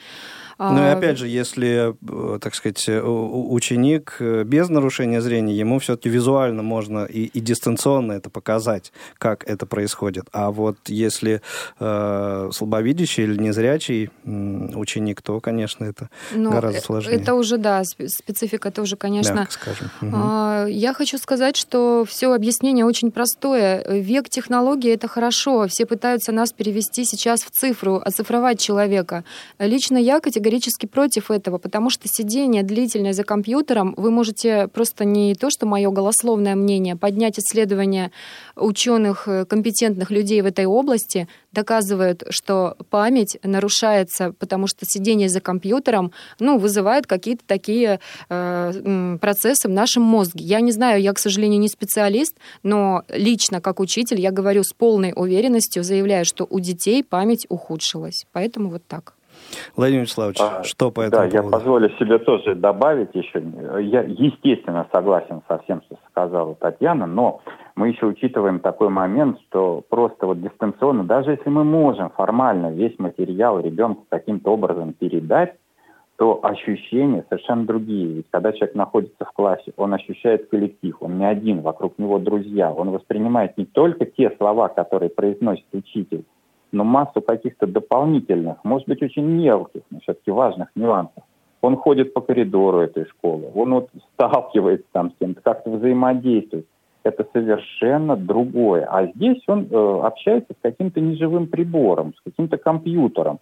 ну 0.59 0.79
и 0.79 0.89
а, 0.89 0.93
опять 0.93 1.19
же, 1.19 1.29
если, 1.29 1.95
э, 2.35 2.39
так 2.39 2.55
сказать, 2.55 2.83
э, 2.89 3.03
ученик 3.03 4.17
э, 4.21 4.43
без 4.45 4.71
нарушения 4.71 5.21
зрения, 5.21 5.55
ему 5.55 5.79
все-таки 5.81 6.09
визуально 6.09 6.63
можно 6.63 7.05
и, 7.05 7.25
и 7.25 7.41
дистанционно 7.41 8.13
это 8.13 8.31
показать, 8.31 8.91
как 9.19 9.45
это 9.47 9.67
происходит. 9.67 10.29
А 10.33 10.51
вот 10.51 10.79
если 10.87 11.43
э, 11.79 12.51
слабовидящий 12.55 13.25
или 13.25 13.37
незрячий 13.37 14.09
ученик, 14.25 15.21
то, 15.21 15.41
конечно, 15.41 15.85
это 15.85 16.09
ну, 16.33 16.51
гораздо 16.51 16.81
сложнее. 16.81 17.17
Это 17.17 17.35
уже, 17.35 17.59
да, 17.59 17.83
специфика 17.85 18.71
тоже, 18.71 18.97
конечно. 18.97 19.47
Скажем. 19.51 19.91
Угу. 20.01 20.69
Я 20.69 20.95
хочу 20.95 21.19
сказать, 21.19 21.57
что 21.59 22.07
все 22.09 22.33
объяснение 22.33 22.87
очень 22.87 23.11
простое. 23.11 23.85
Век 23.87 24.31
технологий— 24.31 24.89
это 24.95 25.07
хорошо. 25.07 25.69
Все 25.69 25.85
пытаются 25.85 26.33
нас 26.33 26.53
перевести 26.53 27.05
сейчас 27.05 27.43
в 27.43 27.51
цифру, 27.51 27.97
оцифровать 27.97 28.59
человека. 28.59 29.25
Лично 29.59 29.99
я 29.99 30.21
категорически 30.21 30.46
категорически 30.47 30.87
против 30.87 31.31
этого, 31.31 31.59
потому 31.59 31.91
что 31.91 32.05
сидение 32.07 32.63
длительное 32.63 33.13
за 33.13 33.25
компьютером, 33.25 33.95
вы 33.97 34.11
можете 34.11 34.69
просто 34.69 35.05
не 35.05 35.35
то, 35.35 35.51
что 35.51 35.67
мое 35.67 35.91
голословное 35.91 36.55
мнение, 36.55 36.95
поднять 36.95 37.39
исследования 37.39 38.13
ученых, 38.55 39.27
э, 39.27 39.45
компетентных 39.45 40.13
людей 40.13 40.43
в 40.43 40.47
этой 40.47 40.67
области, 40.67 41.27
доказывают, 41.53 42.23
что 42.31 42.77
память 42.91 43.39
нарушается, 43.43 44.35
потому 44.39 44.69
что 44.69 44.87
сидение 44.87 45.29
за 45.29 45.41
компьютером 45.41 46.13
ну, 46.39 46.59
вызывает 46.59 47.07
какие-то 47.07 47.43
такие 47.47 47.99
э, 48.29 49.19
процессы 49.21 49.69
в 49.69 49.73
нашем 49.73 50.03
мозге. 50.05 50.45
Я 50.45 50.61
не 50.61 50.71
знаю, 50.71 51.03
я, 51.03 51.13
к 51.13 51.19
сожалению, 51.19 51.59
не 51.59 51.69
специалист, 51.69 52.37
но 52.63 53.03
лично 53.09 53.61
как 53.61 53.81
учитель 53.81 54.21
я 54.21 54.31
говорю 54.31 54.63
с 54.63 54.73
полной 54.73 55.13
уверенностью, 55.17 55.83
заявляю, 55.83 56.25
что 56.25 56.47
у 56.49 56.61
детей 56.61 57.03
память 57.03 57.47
ухудшилась. 57.49 58.27
Поэтому 58.33 58.71
вот 58.71 58.83
так. 58.87 59.16
Владимир 59.77 60.03
Вячеславович, 60.03 60.39
а, 60.41 60.63
что 60.65 60.91
по 60.91 61.01
этому 61.03 61.23
Да, 61.23 61.29
поводу? 61.29 61.47
я 61.47 61.59
позволю 61.59 61.91
себе 61.99 62.19
тоже 62.19 62.55
добавить 62.55 63.15
еще. 63.15 63.43
Я, 63.83 64.03
естественно, 64.03 64.87
согласен 64.93 65.43
со 65.49 65.59
всем, 65.59 65.83
что 65.83 65.97
сказала 66.11 66.55
Татьяна, 66.55 67.07
но 67.07 67.41
мы 67.75 67.89
еще 67.89 68.07
учитываем 68.07 68.61
такой 68.61 68.89
момент, 68.89 69.39
что 69.49 69.83
просто 69.89 70.27
вот 70.27 70.41
дистанционно, 70.41 71.05
даже 71.05 71.33
если 71.33 71.49
мы 71.51 71.65
можем 71.65 72.11
формально 72.11 72.73
весь 72.73 72.99
материал 72.99 73.61
ребенку 73.61 74.05
каким-то 74.09 74.51
образом 74.53 74.93
передать, 74.93 75.55
то 76.17 76.41
ощущения 76.43 77.25
совершенно 77.29 77.67
другие. 77.67 78.07
Ведь 78.07 78.27
когда 78.31 78.53
человек 78.53 78.75
находится 78.75 79.25
в 79.25 79.33
классе, 79.33 79.73
он 79.77 79.93
ощущает 79.93 80.49
коллектив, 80.49 80.97
он 81.01 81.19
не 81.19 81.27
один, 81.27 81.61
вокруг 81.61 81.99
него 81.99 82.19
друзья, 82.19 82.73
он 82.73 82.91
воспринимает 82.91 83.59
не 83.59 83.67
только 83.67 84.07
те 84.07 84.31
слова, 84.39 84.69
которые 84.69 85.11
произносит 85.11 85.67
учитель, 85.75 86.25
но 86.73 86.85
массу 86.85 87.21
каких-то 87.21 87.67
дополнительных, 87.67 88.57
может 88.65 88.89
быть, 88.89 89.03
очень 89.03 89.25
мелких, 89.25 89.83
но 89.91 90.01
все-таки 90.01 90.31
важных 90.31 90.69
нюансов. 90.75 91.23
Он 91.63 91.77
ходит 91.77 92.15
по 92.15 92.21
коридору 92.21 92.81
этой 92.81 93.07
школы, 93.07 93.51
он 93.55 93.75
вот 93.75 93.89
сталкивается 94.15 94.87
там 94.93 95.11
с 95.11 95.15
кем-то, 95.19 95.41
как-то 95.43 95.71
взаимодействует. 95.71 96.67
Это 97.03 97.25
совершенно 97.33 98.17
другое. 98.17 98.85
А 98.85 99.07
здесь 99.07 99.41
он 99.47 99.69
э, 99.71 100.01
общается 100.03 100.55
с 100.55 100.57
каким-то 100.61 101.01
неживым 101.01 101.47
прибором, 101.47 102.15
с 102.19 102.21
каким-то 102.25 102.57
компьютером, 102.57 103.39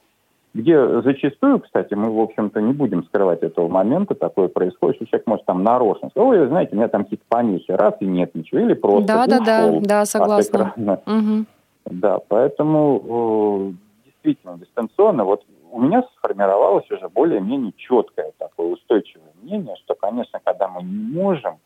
где 0.54 1.02
зачастую, 1.02 1.59
кстати, 1.61 1.95
мы, 1.95 2.11
в 2.11 2.21
общем-то, 2.21 2.61
не 2.61 2.73
будем 2.73 3.04
скрывать 3.04 3.43
этого 3.43 3.69
момента, 3.69 4.14
такое 4.14 4.47
происходит, 4.47 4.97
что 4.97 5.07
человек 5.07 5.26
может 5.26 5.47
там 5.47 5.64
нарочно 5.64 6.11
сказать, 6.11 6.28
ой, 6.28 6.47
знаете, 6.47 6.73
у 6.73 6.76
меня 6.76 6.88
там 6.88 7.02
какие-то 7.02 7.25
помехи, 7.28 7.73
раз 7.73 7.95
и 8.00 8.07
нет 8.07 8.35
ничего, 8.35 8.61
или 8.61 8.75
просто 8.75 9.07
да, 9.07 9.26
да, 9.26 9.40
да, 9.40 9.81
да, 9.81 10.04
согласна. 10.04 10.73
Угу. 10.76 11.45
Да, 11.87 12.19
поэтому 12.29 13.75
э, 13.75 14.07
действительно 14.07 14.59
дистанционно, 14.59 15.25
вот 15.25 15.45
у 15.71 15.81
меня 15.81 16.03
сформировалось 16.17 16.91
уже 16.91 17.09
более-менее 17.09 17.73
четкое 17.76 18.33
такое 18.38 18.69
устойчивое 18.69 19.33
мнение, 19.43 19.76
что, 19.85 19.95
конечно, 19.95 20.41
когда 20.43 20.69
мы 20.69 20.83
не 20.83 21.14
можем 21.14 21.59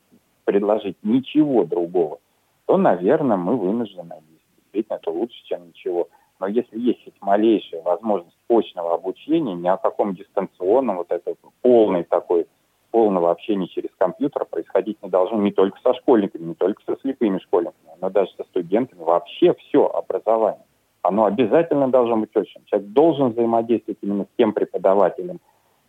предложить 0.44 0.96
ничего 1.02 1.64
другого, 1.64 2.18
то, 2.66 2.76
наверное, 2.76 3.36
мы 3.36 3.56
вынуждены 3.56 4.16
действительно 4.62 4.96
это 4.96 5.10
лучше, 5.10 5.36
чем 5.44 5.68
ничего. 5.68 6.08
Но 6.40 6.46
если 6.46 6.78
есть 6.78 7.04
хоть 7.04 7.20
малейшая 7.20 7.82
возможность 7.82 8.36
очного 8.48 8.94
обучения, 8.94 9.54
ни 9.54 9.68
о 9.68 9.76
каком 9.76 10.14
дистанционном, 10.14 10.96
вот 10.96 11.10
это 11.10 11.34
полный 11.62 12.04
такой 12.04 12.46
полного 12.90 13.30
общения 13.30 13.68
через 13.68 13.90
компьютер 13.98 14.44
происходить 14.44 15.02
не 15.02 15.10
должно 15.10 15.38
не 15.38 15.52
только 15.52 15.78
со 15.82 15.94
школьниками, 15.94 16.48
не 16.48 16.54
только 16.54 16.82
со 16.86 16.96
слепыми 17.00 17.38
школьниками, 17.38 17.90
но 18.00 18.10
даже 18.10 18.30
со 18.36 18.44
студентами. 18.44 19.02
Вообще 19.02 19.54
все 19.54 19.86
образование. 19.86 20.64
Оно 21.02 21.24
обязательно 21.24 21.88
должно 21.88 22.16
быть 22.16 22.34
очень. 22.34 22.62
Человек 22.66 22.90
должен 22.90 23.30
взаимодействовать 23.30 23.98
именно 24.02 24.24
с 24.24 24.36
тем 24.36 24.52
преподавателем, 24.52 25.40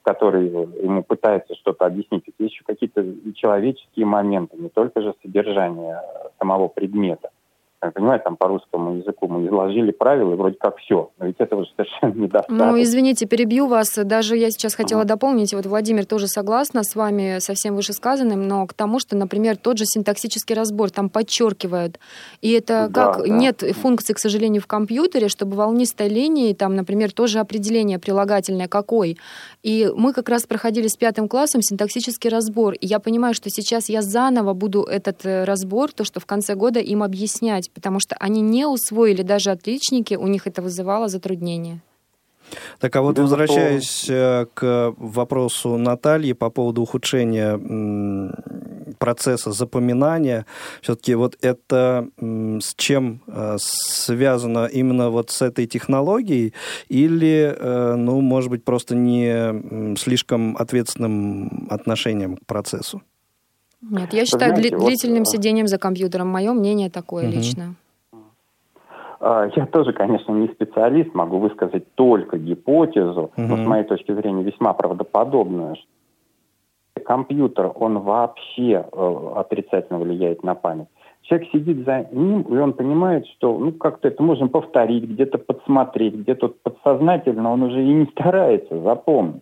который 0.04 0.48
ему 0.48 1.04
пытается 1.04 1.56
что-то 1.56 1.86
объяснить. 1.86 2.24
Есть 2.38 2.54
еще 2.54 2.64
какие-то 2.66 3.04
человеческие 3.36 4.06
моменты, 4.06 4.58
не 4.58 4.70
только 4.70 5.02
же 5.02 5.14
содержание 5.22 6.02
самого 6.38 6.68
предмета 6.68 7.32
понимаете, 7.80 8.26
там 8.26 8.36
по 8.36 8.48
русскому 8.48 8.96
языку 8.96 9.28
мы 9.28 9.46
изложили 9.48 9.92
правила, 9.92 10.34
и 10.34 10.36
вроде 10.36 10.58
как 10.60 10.78
все. 10.78 11.12
Но 11.18 11.28
ведь 11.28 11.38
этого 11.40 11.64
же 11.64 11.72
совершенно 11.76 12.14
недостаточно. 12.14 12.72
Ну, 12.72 12.82
извините, 12.82 13.26
перебью 13.26 13.68
вас. 13.68 13.96
Даже 13.96 14.36
я 14.36 14.52
сейчас 14.52 14.76
хотела 14.76 15.06
дополнить, 15.06 15.54
вот 15.54 15.66
Владимир 15.66 16.06
тоже 16.06 16.28
согласна 16.28 16.84
с 16.84 16.96
вами 16.96 17.40
со 17.40 17.54
всем 17.54 17.76
вышесказанным, 17.76 18.48
но 18.48 18.68
к 18.68 18.74
тому, 18.74 19.00
что, 19.00 19.16
например, 19.16 19.56
тот 19.56 19.78
же 19.78 19.86
синтаксический 19.86 20.54
разбор 20.54 20.92
там 20.92 21.10
подчеркивают. 21.10 22.00
И 22.42 22.52
это 22.52 22.90
да, 22.90 23.14
как 23.14 23.26
да. 23.26 23.30
нет 23.30 23.62
функции, 23.78 24.14
к 24.14 24.20
сожалению, 24.20 24.62
в 24.62 24.68
компьютере, 24.68 25.30
чтобы 25.30 25.56
волнистой 25.56 26.10
линии, 26.10 26.54
там, 26.54 26.76
например, 26.76 27.14
тоже 27.14 27.40
определение 27.40 27.98
прилагательное 27.98 28.68
какой. 28.68 29.18
И 29.64 29.90
мы 29.96 30.14
как 30.14 30.28
раз 30.28 30.46
проходили 30.46 30.88
с 30.88 30.98
пятым 30.98 31.28
классом 31.28 31.62
синтаксический 31.62 32.30
разбор. 32.30 32.74
И 32.74 32.88
я 32.88 33.00
понимаю, 33.00 33.34
что 33.34 33.50
сейчас 33.50 33.88
я 33.90 34.02
заново 34.02 34.54
буду 34.54 34.84
этот 34.84 35.26
э, 35.26 35.44
разбор, 35.46 35.92
то, 35.92 36.04
что 36.04 36.20
в 36.20 36.26
конце 36.26 36.56
года 36.56 36.80
им 36.80 37.04
объяснять 37.04 37.69
делать, 37.70 37.74
потому 37.74 38.00
что 38.00 38.16
они 38.20 38.42
не 38.42 38.66
усвоили 38.66 39.24
даже 39.24 39.52
отличники, 39.52 40.18
у 40.18 40.28
них 40.28 40.48
это 40.48 40.62
вызывало 40.62 41.08
затруднения. 41.08 41.82
Так, 42.80 42.96
а 42.96 43.02
вот 43.02 43.16
да, 43.16 43.22
возвращаясь 43.22 44.06
то... 44.08 44.14
Э, 44.14 44.46
к 44.54 44.94
вопросу 44.98 45.78
Натальи 45.78 46.34
по 46.34 46.50
поводу 46.50 46.82
ухудшения 46.82 47.60
процесса 48.98 49.52
запоминания, 49.52 50.46
все-таки 50.82 51.16
вот 51.16 51.38
это 51.42 52.08
с 52.20 52.74
чем 52.76 53.22
э, 53.28 53.58
связано 53.60 54.66
именно 54.66 55.12
вот 55.12 55.30
с 55.30 55.44
этой 55.44 55.68
технологией 55.68 56.54
или, 56.90 57.56
э, 57.56 57.96
ну, 57.96 58.22
может 58.22 58.50
быть, 58.50 58.64
просто 58.64 58.96
не 58.96 59.96
слишком 59.96 60.58
ответственным 60.58 61.68
отношением 61.70 62.38
к 62.38 62.46
процессу? 62.48 63.04
Нет, 63.82 64.14
я 64.14 64.26
считаю 64.26 64.56
знаете, 64.56 64.78
длительным 64.78 65.24
вот, 65.24 65.30
сидением 65.30 65.68
за 65.68 65.78
компьютером. 65.78 66.28
Мое 66.28 66.54
мнение 66.54 66.90
такое 66.90 67.28
угу. 67.28 67.36
лично. 67.36 67.76
А, 69.20 69.50
я 69.56 69.66
тоже, 69.66 69.94
конечно, 69.94 70.32
не 70.34 70.48
специалист, 70.48 71.14
могу 71.14 71.40
высказать 71.40 71.94
только 71.96 72.38
гипотезу, 72.38 73.22
угу. 73.22 73.32
но 73.36 73.58
с 73.58 73.66
моей 73.66 73.84
точки 73.84 74.14
зрения 74.14 74.44
весьма 74.44 74.74
правдоподобную. 74.74 75.76
Компьютер, 77.06 77.72
он 77.76 78.00
вообще 78.00 78.86
э, 78.92 79.32
отрицательно 79.36 80.00
влияет 80.00 80.44
на 80.44 80.54
память. 80.54 80.88
Человек 81.24 81.50
сидит 81.52 81.86
за 81.86 82.08
ним, 82.12 82.42
и 82.42 82.58
он 82.58 82.74
понимает, 82.74 83.26
что 83.28 83.58
ну 83.58 83.72
как-то 83.72 84.08
это 84.08 84.22
можно 84.22 84.48
повторить, 84.48 85.06
где-то 85.06 85.38
подсмотреть, 85.38 86.16
где-то 86.16 86.50
подсознательно 86.50 87.52
он 87.52 87.64
уже 87.64 87.84
и 87.84 87.94
не 87.94 88.06
старается 88.06 88.82
запомнить. 88.82 89.42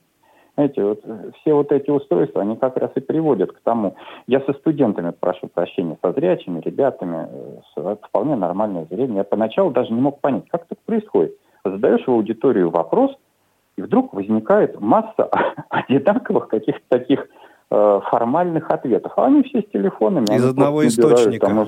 Знаете, 0.57 0.83
вот 0.83 1.01
э, 1.03 1.31
все 1.39 1.53
вот 1.53 1.71
эти 1.71 1.91
устройства, 1.91 2.41
они 2.41 2.55
как 2.55 2.77
раз 2.77 2.89
и 2.95 2.99
приводят 2.99 3.51
к 3.51 3.59
тому. 3.63 3.95
Я 4.25 4.41
со 4.41 4.53
студентами 4.53 5.11
прошу 5.11 5.47
прощения, 5.47 5.99
со 6.01 6.11
зрячими 6.13 6.59
ребятами, 6.61 7.27
э, 7.29 7.57
с 7.75 7.97
вполне 8.07 8.35
нормальное 8.35 8.87
зрение. 8.89 9.17
Я 9.17 9.23
поначалу 9.23 9.69
даже 9.69 9.93
не 9.93 10.01
мог 10.01 10.19
понять, 10.19 10.49
как 10.49 10.65
так 10.65 10.79
происходит. 10.83 11.35
Задаешь 11.63 12.07
в 12.07 12.09
аудиторию 12.09 12.71
вопрос, 12.71 13.11
и 13.75 13.83
вдруг 13.83 14.15
возникает 14.15 14.81
масса 14.81 15.29
одинаковых 15.69 16.47
каких-то 16.47 16.81
таких 16.89 17.27
э, 17.69 17.99
формальных 18.09 18.71
ответов. 18.71 19.11
А 19.15 19.27
они 19.27 19.43
все 19.43 19.61
с 19.61 19.65
телефонами. 19.71 20.35
Из 20.35 20.43
одного 20.43 20.87
источника. 20.87 21.45
Там, 21.45 21.67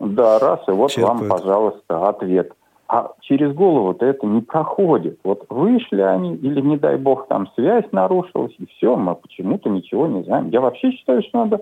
да, 0.00 0.38
раз, 0.38 0.60
и 0.66 0.70
вот 0.70 0.92
Черпают. 0.92 1.20
вам, 1.20 1.28
пожалуйста, 1.28 2.08
ответ 2.08 2.54
а 2.88 3.12
через 3.20 3.52
голову-то 3.52 4.06
это 4.06 4.26
не 4.26 4.40
проходит. 4.40 5.18
Вот 5.22 5.44
вышли 5.50 6.00
они, 6.00 6.34
или, 6.36 6.60
не 6.62 6.78
дай 6.78 6.96
бог, 6.96 7.28
там 7.28 7.48
связь 7.54 7.84
нарушилась, 7.92 8.54
и 8.58 8.66
все, 8.66 8.96
мы 8.96 9.14
почему-то 9.14 9.68
ничего 9.68 10.06
не 10.06 10.22
знаем. 10.22 10.48
Я 10.48 10.62
вообще 10.62 10.92
считаю, 10.92 11.22
что 11.22 11.44
надо, 11.44 11.60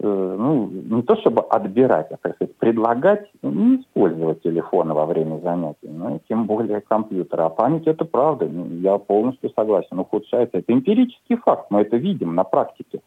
э, 0.00 0.36
ну, 0.38 0.68
не 0.68 1.02
то 1.02 1.16
чтобы 1.16 1.40
отбирать, 1.40 2.12
а, 2.12 2.18
как 2.20 2.34
сказать, 2.34 2.54
предлагать 2.56 3.30
не 3.40 3.76
использовать 3.76 4.42
телефоны 4.42 4.92
во 4.92 5.06
время 5.06 5.38
занятий, 5.38 5.88
ну, 5.88 6.16
и 6.16 6.18
тем 6.28 6.44
более 6.44 6.82
компьютера. 6.82 7.46
А 7.46 7.48
память– 7.48 7.86
это 7.86 8.04
правда, 8.04 8.46
ну, 8.46 8.66
я 8.80 8.98
полностью 8.98 9.50
согласен, 9.56 9.98
ухудшается. 9.98 10.58
Это 10.58 10.70
эмпирический 10.70 11.36
факт, 11.36 11.70
мы 11.70 11.80
это 11.80 11.96
видим 11.96 12.34
на 12.34 12.44
практике. 12.44 13.00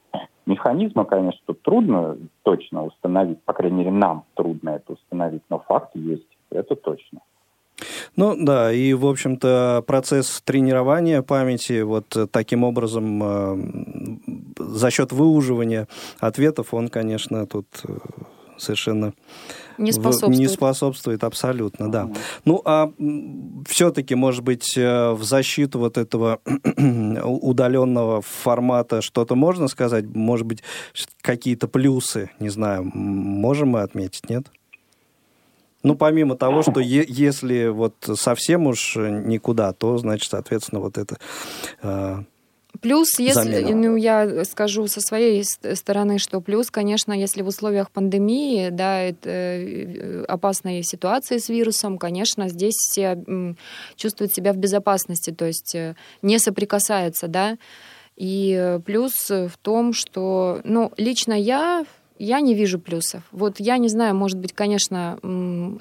Механизмы, 0.48 1.06
конечно, 1.06 1.39
тут 1.46 1.62
трудно 1.62 2.18
точно 2.41 2.86
установить, 2.86 3.39
по 3.44 3.53
крайней 3.53 3.77
мере, 3.77 3.91
нам 3.91 4.24
трудно 4.34 4.72
это 4.72 4.94
установить, 4.94 5.44
но 5.51 5.60
факт 5.60 5.91
есть, 5.94 6.25
это 6.50 6.75
точно. 6.75 7.20
Ну 8.16 8.36
да, 8.38 8.72
и, 8.72 8.94
в 8.94 9.06
общем-то, 9.06 9.84
процесс 9.86 10.42
тренирования 10.44 11.22
памяти 11.22 11.82
вот 11.82 12.16
таким 12.32 12.64
образом 12.64 13.22
э, 13.24 13.58
за 14.60 14.92
счет 14.92 15.12
выуживания 15.12 15.88
ответов, 16.20 16.74
он, 16.74 16.90
конечно, 16.90 17.46
тут 17.46 17.68
э, 17.84 17.98
совершенно 18.62 19.14
не 19.78 19.92
способствует. 19.92 20.38
Не 20.38 20.48
способствует 20.48 21.24
абсолютно, 21.24 21.92
да. 21.92 22.10
Ну, 22.46 22.62
а 22.66 22.92
все-таки, 23.68 24.16
может 24.16 24.44
быть, 24.44 24.78
э, 24.78 25.12
в 25.12 25.24
защиту 25.24 25.80
вот 25.80 25.98
этого 25.98 26.40
удаленного 26.76 28.22
формата 28.22 29.02
что-то 29.02 29.36
можно 29.36 29.68
сказать? 29.68 30.06
Может 30.06 30.46
быть, 30.46 30.64
какие-то 31.22 31.68
плюсы, 31.68 32.30
не 32.40 32.50
знаю, 32.50 32.84
можем 32.94 33.70
мы 33.70 33.82
отметить, 33.82 34.30
нет? 34.30 34.48
Ну, 35.84 35.96
помимо 35.96 36.36
того, 36.36 36.62
что 36.62 36.80
если 36.80 37.68
вот 37.68 37.96
совсем 38.16 38.68
уж 38.68 38.96
никуда, 38.96 39.74
то, 39.74 39.98
значит, 39.98 40.30
соответственно, 40.30 40.82
вот 40.82 40.98
это... 40.98 41.18
Э, 41.82 42.24
Плюс, 42.80 43.20
если, 43.20 43.74
ну, 43.74 43.98
я 43.98 44.46
скажу 44.46 44.88
со 44.88 45.02
своей 45.02 45.44
стороны, 45.44 46.17
что 46.20 46.39
плюс, 46.39 46.72
конечно, 46.72 47.12
если 47.12 47.41
в 47.41 47.48
условиях 47.48 47.91
пандемии, 47.91 48.70
да, 48.70 49.02
это, 49.02 49.30
э, 49.30 50.24
опасной 50.28 50.82
ситуации 50.82 51.38
с 51.38 51.50
вирусом, 51.50 51.98
конечно, 51.98 52.48
здесь 52.48 52.76
все 52.76 53.22
чувствуют 53.98 54.34
себя 54.34 54.54
в 54.54 54.58
безопасности, 54.58 55.32
то 55.32 55.46
есть 55.46 55.76
э, 55.76 55.96
не 56.22 56.39
соприкасаются, 56.39 57.28
да. 57.28 57.58
И 58.15 58.80
плюс 58.86 59.30
в 59.30 59.52
том, 59.62 59.94
что, 59.94 60.62
ну, 60.63 60.91
лично 60.98 61.34
я 61.34 61.86
я 62.21 62.39
не 62.39 62.53
вижу 62.53 62.79
плюсов. 62.79 63.23
Вот 63.31 63.60
я 63.60 63.77
не 63.77 63.89
знаю, 63.89 64.15
может 64.15 64.38
быть, 64.38 64.53
конечно, 64.53 65.17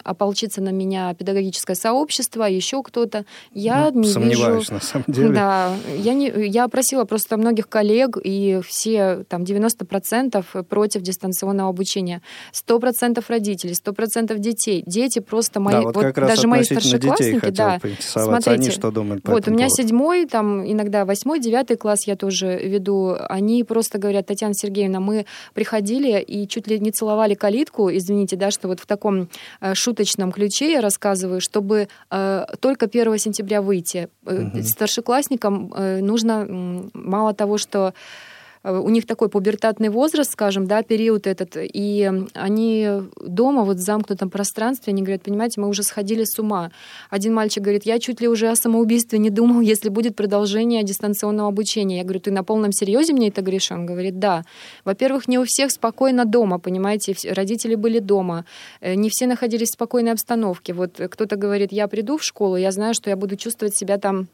ополчиться 0.04 0.62
на 0.62 0.70
меня 0.70 1.14
педагогическое 1.14 1.76
сообщество, 1.76 2.44
еще 2.44 2.82
кто-то. 2.82 3.26
Я 3.52 3.90
ну, 3.92 4.00
не 4.00 4.08
сомневаюсь, 4.08 4.64
вижу... 4.64 4.74
на 4.74 4.80
самом 4.80 5.04
деле. 5.08 5.28
Да, 5.34 5.74
я, 5.98 6.14
не, 6.14 6.32
я 6.48 6.66
просила 6.68 7.04
просто 7.04 7.36
многих 7.36 7.68
коллег, 7.68 8.16
и 8.22 8.60
все, 8.66 9.24
там, 9.28 9.42
90% 9.42 10.64
против 10.64 11.02
дистанционного 11.02 11.68
обучения. 11.68 12.22
100% 12.52 13.22
родителей, 13.28 13.74
100% 13.74 14.38
детей. 14.38 14.82
Дети 14.86 15.18
просто 15.18 15.60
мои... 15.60 15.74
Да, 15.74 15.82
вот, 15.82 15.96
вот 15.96 16.14
даже 16.14 16.48
мои 16.48 16.62
старшеклассники, 16.62 17.50
да, 17.50 17.78
смотрите, 18.00 18.50
они 18.50 18.70
что 18.70 18.90
думают 18.90 19.22
по 19.22 19.32
Вот, 19.32 19.46
у 19.46 19.50
меня 19.50 19.66
поводу? 19.66 19.82
седьмой, 19.82 20.26
там, 20.26 20.64
иногда 20.70 21.04
восьмой, 21.04 21.38
девятый 21.38 21.76
класс 21.76 22.06
я 22.06 22.16
тоже 22.16 22.58
веду. 22.58 23.14
Они 23.28 23.62
просто 23.62 23.98
говорят, 23.98 24.26
Татьяна 24.26 24.54
Сергеевна, 24.54 25.00
мы 25.00 25.26
приходили 25.52 26.24
и 26.30 26.46
чуть 26.46 26.68
ли 26.68 26.78
не 26.78 26.90
целовали 26.92 27.34
калитку, 27.34 27.90
извините, 27.90 28.36
да, 28.36 28.50
что 28.50 28.68
вот 28.68 28.80
в 28.80 28.86
таком 28.86 29.28
э, 29.60 29.74
шуточном 29.74 30.32
ключе 30.32 30.72
я 30.72 30.80
рассказываю, 30.80 31.40
чтобы 31.40 31.88
э, 32.10 32.46
только 32.60 32.86
1 32.86 33.18
сентября 33.18 33.62
выйти. 33.62 34.08
Угу. 34.24 34.62
Старшеклассникам 34.62 35.72
нужно 36.00 36.46
мало 36.94 37.34
того, 37.34 37.58
что 37.58 37.94
у 38.62 38.88
них 38.90 39.06
такой 39.06 39.28
пубертатный 39.28 39.88
возраст, 39.88 40.32
скажем, 40.32 40.66
да, 40.66 40.82
период 40.82 41.26
этот, 41.26 41.56
и 41.56 42.10
они 42.34 42.88
дома 43.16 43.64
вот 43.64 43.78
в 43.78 43.80
замкнутом 43.80 44.28
пространстве, 44.28 44.92
они 44.92 45.02
говорят, 45.02 45.22
понимаете, 45.22 45.60
мы 45.60 45.68
уже 45.68 45.82
сходили 45.82 46.24
с 46.24 46.38
ума. 46.38 46.70
Один 47.08 47.32
мальчик 47.32 47.62
говорит, 47.62 47.86
я 47.86 47.98
чуть 47.98 48.20
ли 48.20 48.28
уже 48.28 48.48
о 48.48 48.56
самоубийстве 48.56 49.18
не 49.18 49.30
думал, 49.30 49.60
если 49.72 49.88
будет 49.88 50.14
продолжение 50.14 50.82
дистанционного 50.82 51.48
обучения. 51.48 51.98
Я 51.98 52.04
говорю, 52.04 52.20
ты 52.20 52.30
на 52.30 52.44
полном 52.44 52.72
серьезе 52.72 53.14
мне 53.14 53.28
это 53.28 53.40
говоришь? 53.40 53.70
Он 53.72 53.86
говорит, 53.86 54.18
да. 54.18 54.44
Во-первых, 54.84 55.26
не 55.26 55.38
у 55.38 55.44
всех 55.46 55.70
спокойно 55.70 56.26
дома, 56.26 56.58
понимаете, 56.58 57.14
родители 57.32 57.76
были 57.76 57.98
дома, 57.98 58.44
э, 58.80 58.94
не 58.94 59.08
все 59.08 59.26
находились 59.26 59.68
в 59.68 59.74
спокойной 59.74 60.12
обстановке. 60.12 60.74
Вот 60.74 61.00
кто-то 61.10 61.36
говорит, 61.36 61.72
я 61.72 61.88
приду 61.88 62.18
в 62.18 62.24
школу, 62.24 62.56
я 62.56 62.72
знаю, 62.72 62.92
что 62.92 63.08
я 63.08 63.16
буду 63.16 63.36
чувствовать 63.36 63.74
себя 63.74 63.96
там 63.96 64.28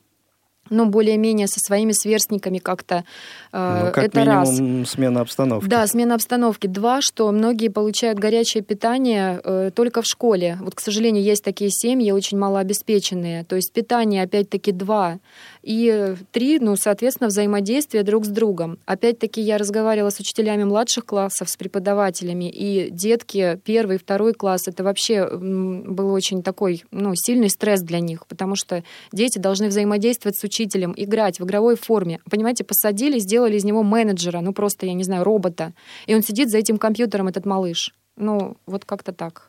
ну, 0.71 0.87
более-менее 0.87 1.47
со 1.47 1.61
своими 1.61 1.93
сверстниками 1.93 2.59
как-то. 2.59 3.05
Э, 3.53 3.85
ну, 3.87 3.93
как 3.93 4.05
это 4.05 4.21
минимум 4.21 4.81
раз. 4.81 4.91
смена 4.91 5.21
обстановки. 5.21 5.69
Да, 5.69 5.87
смена 5.87 6.15
обстановки. 6.15 6.67
Два, 6.67 7.01
что 7.01 7.31
многие 7.31 7.69
получают 7.69 8.19
горячее 8.19 8.63
питание 8.63 9.41
э, 9.43 9.71
только 9.75 10.03
в 10.03 10.07
школе. 10.07 10.59
Вот, 10.61 10.75
к 10.75 10.81
сожалению, 10.81 11.23
есть 11.23 11.45
такие 11.45 11.71
семьи, 11.71 12.11
очень 12.11 12.39
малообеспеченные. 12.39 13.45
То 13.45 13.57
есть 13.57 13.73
питание, 13.73 14.23
опять-таки, 14.23 14.73
два. 14.73 15.19
И 15.67 16.15
три, 16.31 16.61
ну, 16.61 16.77
соответственно, 16.77 17.27
взаимодействие 17.27 18.05
друг 18.05 18.25
с 18.25 18.29
другом. 18.29 18.79
Опять-таки, 18.87 19.41
я 19.41 19.59
разговаривала 19.59 20.11
с 20.11 20.21
учителями 20.21 20.63
младших 20.63 21.05
классов, 21.05 21.51
с 21.51 21.57
преподавателями, 21.57 22.49
и 22.49 22.89
детки 22.89 23.61
первый, 23.65 23.99
второй 23.99 24.33
класс, 24.33 24.69
это 24.69 24.85
вообще 24.85 25.29
был 25.29 26.13
очень 26.13 26.45
такой, 26.45 26.85
ну, 26.93 27.15
сильный 27.17 27.51
стресс 27.51 27.81
для 27.83 27.99
них, 27.99 28.29
потому 28.29 28.55
что 28.55 28.85
дети 29.11 29.41
должны 29.41 29.67
взаимодействовать 29.67 30.39
с 30.39 30.45
учителем, 30.45 30.95
играть 30.97 31.41
в 31.41 31.45
игровой 31.45 31.75
форме. 31.75 32.21
Понимаете, 32.31 32.63
посадили, 32.63 33.19
сделали 33.19 33.57
из 33.57 33.65
него 33.65 33.83
менеджера, 33.83 34.41
ну, 34.43 34.53
просто, 34.53 34.87
я 34.87 34.95
не 34.95 35.03
знаю, 35.03 35.25
робота. 35.25 35.73
И 36.07 36.15
он 36.15 36.23
сидит 36.23 36.49
за 36.49 36.59
этим 36.59 36.79
компьютером, 36.79 37.27
этот 37.27 37.45
малыш. 37.45 37.93
Ну, 38.17 38.57
вот 38.67 38.85
как-то 38.85 39.13
так. 39.13 39.49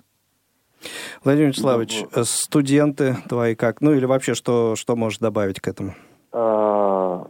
Владимир 1.24 1.50
Вячеславович, 1.50 2.06
ну, 2.16 2.24
студенты 2.26 3.18
твои 3.30 3.54
как? 3.54 3.82
Ну 3.82 3.94
или 3.94 4.06
вообще, 4.06 4.34
что, 4.34 4.76
что 4.76 4.96
можешь 4.96 5.20
добавить 5.20 5.60
к 5.60 5.68
этому? 5.68 5.96
Э, 6.34 7.24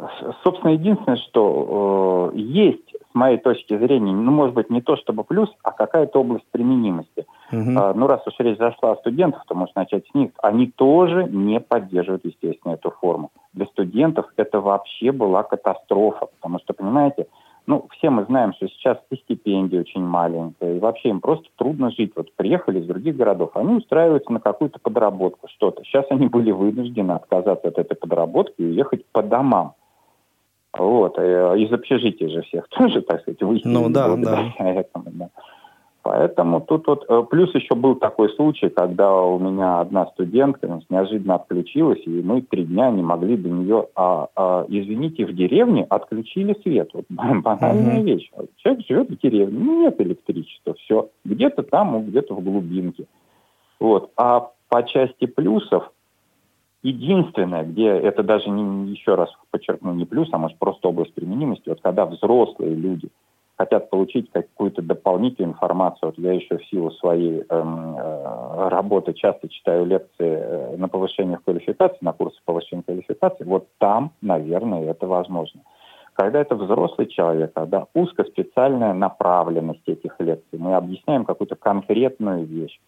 собственно, 0.44 0.72
единственное, 0.72 1.18
что 1.18 2.32
э, 2.34 2.38
есть, 2.38 2.96
с 3.12 3.16
моей 3.16 3.38
точки 3.38 3.78
зрения, 3.78 4.12
ну, 4.12 4.32
может 4.32 4.56
быть, 4.56 4.70
не 4.70 4.82
то 4.82 4.96
чтобы 4.98 5.24
плюс, 5.24 5.50
а 5.64 5.72
какая-то 5.72 6.20
область 6.20 6.46
применимости. 6.52 7.26
Угу. 7.52 7.94
Ну, 7.96 8.08
раз 8.08 8.26
уж 8.28 8.34
речь 8.40 8.58
зашла 8.58 8.92
о 8.92 8.96
студентах, 8.98 9.46
то 9.48 9.56
можно 9.56 9.82
начать 9.82 10.06
с 10.08 10.14
них. 10.14 10.32
Они 10.42 10.68
тоже 10.68 11.24
не 11.26 11.60
поддерживают, 11.60 12.26
естественно, 12.26 12.74
эту 12.74 12.92
форму. 12.92 13.32
Для 13.54 13.66
студентов 13.68 14.26
это 14.36 14.60
вообще 14.60 15.12
была 15.12 15.44
катастрофа, 15.44 16.28
потому 16.36 16.60
что, 16.60 16.74
понимаете, 16.74 17.28
ну, 17.68 17.86
все 17.92 18.10
мы 18.10 18.24
знаем, 18.24 18.54
что 18.54 18.68
сейчас 18.70 18.98
и 19.12 19.18
стипендия 19.18 19.82
очень 19.82 20.02
маленькая, 20.02 20.78
и 20.78 20.80
вообще 20.80 21.10
им 21.10 21.20
просто 21.20 21.48
трудно 21.58 21.92
жить. 21.92 22.14
Вот 22.16 22.34
приехали 22.36 22.80
из 22.80 22.88
других 22.88 23.18
городов, 23.18 23.52
они 23.56 23.76
устраиваются 23.76 24.32
на 24.32 24.40
какую-то 24.40 24.80
подработку, 24.80 25.50
что-то. 25.50 25.84
Сейчас 25.84 26.06
они 26.10 26.28
были 26.28 26.52
вынуждены 26.52 27.12
отказаться 27.12 27.68
от 27.68 27.78
этой 27.78 27.96
подработки 27.96 28.56
и 28.58 28.66
уехать 28.66 29.06
по 29.12 29.22
домам. 29.22 29.74
Вот, 30.78 31.18
из 31.18 31.74
общежития 31.74 32.30
же 32.30 32.42
всех 32.44 32.68
тоже, 32.70 33.02
так 33.02 33.22
сказать, 33.22 33.42
выселили 33.42 33.74
ну, 33.74 33.90
да, 33.90 34.16
да. 34.16 34.50
этому. 34.58 35.06
Да. 35.12 35.30
Поэтому 36.08 36.62
тут 36.62 36.88
вот... 36.88 37.06
Э, 37.10 37.22
плюс 37.30 37.54
еще 37.54 37.76
был 37.76 37.96
такой 37.96 38.30
случай, 38.36 38.70
когда 38.70 39.14
у 39.14 39.38
меня 39.40 39.82
одна 39.82 40.06
студентка 40.06 40.80
неожиданно 40.90 41.36
отключилась, 41.36 42.00
и 42.06 42.22
мы 42.22 42.42
три 42.44 42.64
дня 42.64 42.90
не 42.92 43.02
могли 43.02 43.36
до 43.36 43.50
нее... 43.50 43.88
А, 43.94 44.30
а, 44.34 44.66
извините, 44.70 45.26
в 45.26 45.36
деревне 45.36 45.84
отключили 45.84 46.58
свет. 46.64 46.92
Вот 46.94 47.04
банальная 47.10 48.00
mm-hmm. 48.00 48.04
вещь. 48.04 48.32
Человек 48.56 48.86
живет 48.88 49.10
в 49.10 49.18
деревне, 49.18 49.60
ну 49.60 49.82
нет 49.82 50.00
электричества, 50.00 50.76
все. 50.76 51.10
Где-то 51.26 51.64
там, 51.64 52.06
где-то 52.06 52.36
в 52.36 52.42
глубинке. 52.42 53.04
Вот. 53.78 54.10
А 54.16 54.52
по 54.70 54.84
части 54.84 55.26
плюсов, 55.26 55.92
единственное, 56.84 57.66
где 57.66 57.88
это 57.88 58.24
даже 58.24 58.50
не, 58.50 58.92
еще 58.92 59.16
раз 59.16 59.30
подчеркну, 59.52 59.94
не 59.94 60.06
плюс, 60.06 60.30
а 60.32 60.38
может 60.38 60.58
просто 60.58 60.88
область 60.88 61.14
применимости, 61.14 61.68
вот 61.68 61.82
когда 61.82 62.06
взрослые 62.06 62.76
люди– 62.76 63.10
хотят 63.58 63.90
получить 63.90 64.32
какую-то 64.32 64.82
дополнительную 64.82 65.54
информацию. 65.54 66.10
Вот 66.10 66.18
я 66.20 66.34
еще 66.34 66.58
в 66.58 66.66
силу 66.68 66.92
своей 66.92 67.44
эм, 67.50 67.96
э, 67.98 68.70
работы 68.70 69.14
часто 69.14 69.50
читаю 69.50 69.86
лекции 69.86 70.12
э, 70.20 70.78
на 70.78 70.88
повышение 70.88 71.40
квалификации, 71.44 71.98
на 72.02 72.14
курсы 72.14 72.40
повышения 72.46 72.84
квалификации. 72.84 73.46
Вот 73.46 73.68
там, 73.80 74.12
наверное, 74.22 74.92
это 74.92 75.08
возможно. 75.08 75.62
Когда 76.14 76.42
это 76.42 76.56
взрослый 76.56 77.08
человек, 77.08 77.54
когда 77.54 77.88
узкоспециальная 77.94 78.94
направленность 78.94 79.88
этих 79.88 80.16
лекций, 80.20 80.60
мы 80.60 80.76
объясняем 80.76 81.26
какую-то 81.26 81.56
конкретную 81.56 82.46
вещь. 82.46 82.80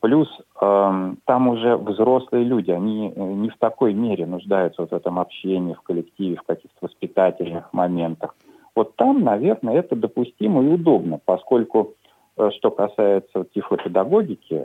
Плюс 0.00 0.28
э, 0.60 1.14
там 1.24 1.48
уже 1.48 1.76
взрослые 1.76 2.44
люди, 2.44 2.72
они 2.72 3.12
э, 3.14 3.20
не 3.20 3.50
в 3.50 3.58
такой 3.58 3.94
мере 3.94 4.26
нуждаются 4.26 4.82
вот 4.82 4.90
в 4.90 4.94
этом 4.94 5.20
общении, 5.20 5.74
в 5.74 5.82
коллективе, 5.82 6.36
в 6.36 6.42
каких-то 6.42 6.86
воспитательных 6.86 7.72
моментах. 7.72 8.34
Вот 8.78 8.94
там, 8.94 9.24
наверное, 9.24 9.74
это 9.80 9.96
допустимо 9.96 10.62
и 10.62 10.68
удобно, 10.68 11.18
поскольку 11.24 11.94
э, 12.36 12.50
что 12.56 12.70
касается 12.70 13.44
тифлопедагогики, 13.52 14.54
э, 14.54 14.64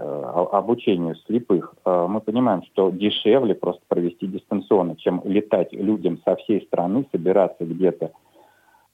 обучению 0.52 1.16
слепых, 1.26 1.74
э, 1.84 2.06
мы 2.08 2.22
понимаем, 2.22 2.62
что 2.62 2.92
дешевле 2.92 3.56
просто 3.56 3.82
провести 3.88 4.28
дистанционно, 4.28 4.98
чем 4.98 5.24
летать 5.26 5.74
людям 5.74 6.20
со 6.24 6.36
всей 6.36 6.62
страны, 6.68 7.08
собираться 7.12 7.66
где-то 7.66 8.12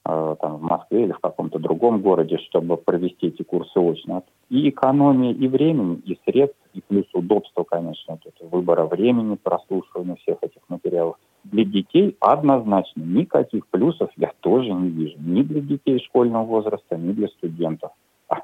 там, 0.03 0.57
в 0.57 0.61
Москве 0.61 1.03
или 1.03 1.11
в 1.11 1.19
каком-то 1.19 1.59
другом 1.59 2.01
городе, 2.01 2.37
чтобы 2.37 2.77
провести 2.77 3.27
эти 3.27 3.43
курсы 3.43 3.77
очно. 3.77 4.23
И 4.49 4.69
экономия 4.69 5.33
и 5.33 5.47
времени, 5.49 6.01
и 6.05 6.17
средств, 6.25 6.57
и 6.73 6.79
плюс 6.79 7.05
удобство, 7.13 7.63
конечно, 7.63 8.17
тут 8.17 8.33
выбора 8.49 8.85
времени, 8.85 9.35
прослушивания 9.35 10.15
всех 10.15 10.37
этих 10.41 10.61
материалов 10.69 11.17
для 11.43 11.65
детей 11.65 12.15
однозначно 12.19 13.01
никаких 13.01 13.67
плюсов 13.67 14.09
я 14.17 14.31
тоже 14.39 14.71
не 14.71 14.89
вижу. 14.89 15.15
Ни 15.19 15.43
для 15.43 15.61
детей 15.61 15.99
школьного 15.99 16.43
возраста, 16.43 16.97
ни 16.97 17.11
для 17.11 17.27
студентов. 17.27 17.91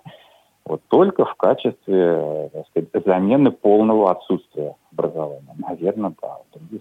Вот 0.68 0.82
только 0.88 1.26
в 1.26 1.36
качестве 1.36 2.50
так 2.52 2.68
сказать, 2.70 3.06
замены 3.06 3.52
полного 3.52 4.10
отсутствия 4.10 4.76
образования. 4.92 5.56
Наверное, 5.60 6.14
да. 6.20 6.38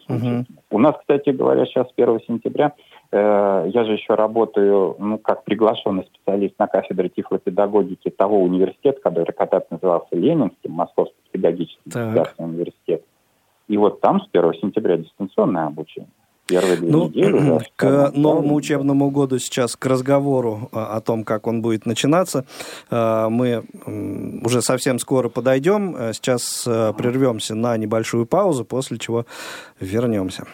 Угу. 0.08 0.46
У 0.70 0.78
нас, 0.78 0.96
кстати 0.98 1.30
говоря, 1.30 1.66
сейчас 1.66 1.88
1 1.94 2.20
сентября, 2.26 2.72
э, 3.12 3.66
я 3.68 3.84
же 3.84 3.92
еще 3.92 4.14
работаю 4.14 4.96
ну, 4.98 5.18
как 5.18 5.44
приглашенный 5.44 6.04
специалист 6.04 6.58
на 6.58 6.66
кафедре 6.66 7.10
тифлопедагогики 7.10 8.08
того 8.08 8.42
университета, 8.42 9.00
который 9.02 9.34
когда-то 9.34 9.66
назывался 9.68 10.08
Ленинским, 10.12 10.72
Московский 10.72 11.16
педагогический 11.32 11.82
государственный 11.84 12.48
университет. 12.48 13.04
И 13.68 13.76
вот 13.76 14.00
там 14.00 14.20
с 14.20 14.28
1 14.32 14.54
сентября 14.60 14.98
дистанционное 14.98 15.66
обучение. 15.66 16.10
Первые 16.46 16.76
две 16.76 16.90
ну, 16.90 17.08
недели. 17.08 17.38
Да, 17.38 17.58
к 17.74 18.12
новому 18.14 18.54
учебному 18.54 19.10
году 19.10 19.38
сейчас, 19.38 19.76
к 19.76 19.86
разговору 19.86 20.68
о 20.72 21.00
том, 21.00 21.24
как 21.24 21.46
он 21.46 21.62
будет 21.62 21.86
начинаться, 21.86 22.44
а, 22.90 23.30
мы 23.30 23.64
уже 24.42 24.60
совсем 24.60 24.98
скоро 24.98 25.30
подойдем. 25.30 25.96
А, 25.96 26.12
сейчас 26.12 26.64
прервемся 26.64 27.54
на 27.54 27.76
небольшую 27.78 28.26
паузу, 28.26 28.66
после 28.66 28.98
чего 28.98 29.24
вернемся. 29.80 30.44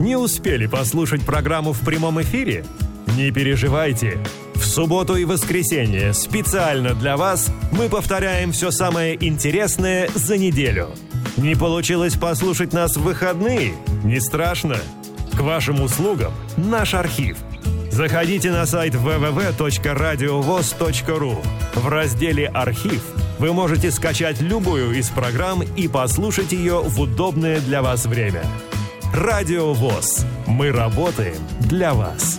Не 0.00 0.16
успели 0.16 0.66
послушать 0.66 1.24
программу 1.24 1.72
в 1.72 1.84
прямом 1.84 2.20
эфире? 2.22 2.64
Не 3.18 3.30
переживайте. 3.32 4.18
В 4.54 4.64
субботу 4.64 5.16
и 5.16 5.26
воскресенье 5.26 6.14
специально 6.14 6.94
для 6.94 7.18
вас 7.18 7.52
мы 7.72 7.90
повторяем 7.90 8.52
все 8.52 8.70
самое 8.70 9.16
интересное 9.26 10.08
за 10.14 10.38
неделю– 10.38 10.88
не 11.36 11.54
получилось 11.54 12.14
послушать 12.14 12.72
нас 12.72 12.96
в 12.96 13.02
выходные? 13.02 13.74
Не 14.04 14.20
страшно. 14.20 14.76
К 15.36 15.40
вашим 15.40 15.82
услугам 15.82 16.32
наш 16.56 16.94
архив. 16.94 17.36
Заходите 17.90 18.50
на 18.50 18.64
сайт 18.66 18.94
www.radiovoz.ru. 18.94 21.36
В 21.74 21.88
разделе 21.88 22.46
«Архив» 22.48 23.02
вы 23.38 23.52
можете 23.52 23.90
скачать 23.90 24.40
любую 24.40 24.98
из 24.98 25.08
программ 25.08 25.62
и 25.62 25.88
послушать 25.88 26.52
ее 26.52 26.80
в 26.82 27.00
удобное 27.00 27.60
для 27.60 27.82
вас 27.82 28.06
время. 28.06 28.42
Радио 29.14 29.72
ВОЗ. 29.72 30.24
Мы 30.46 30.72
работаем 30.72 31.38
для 31.60 31.94
вас. 31.94 32.38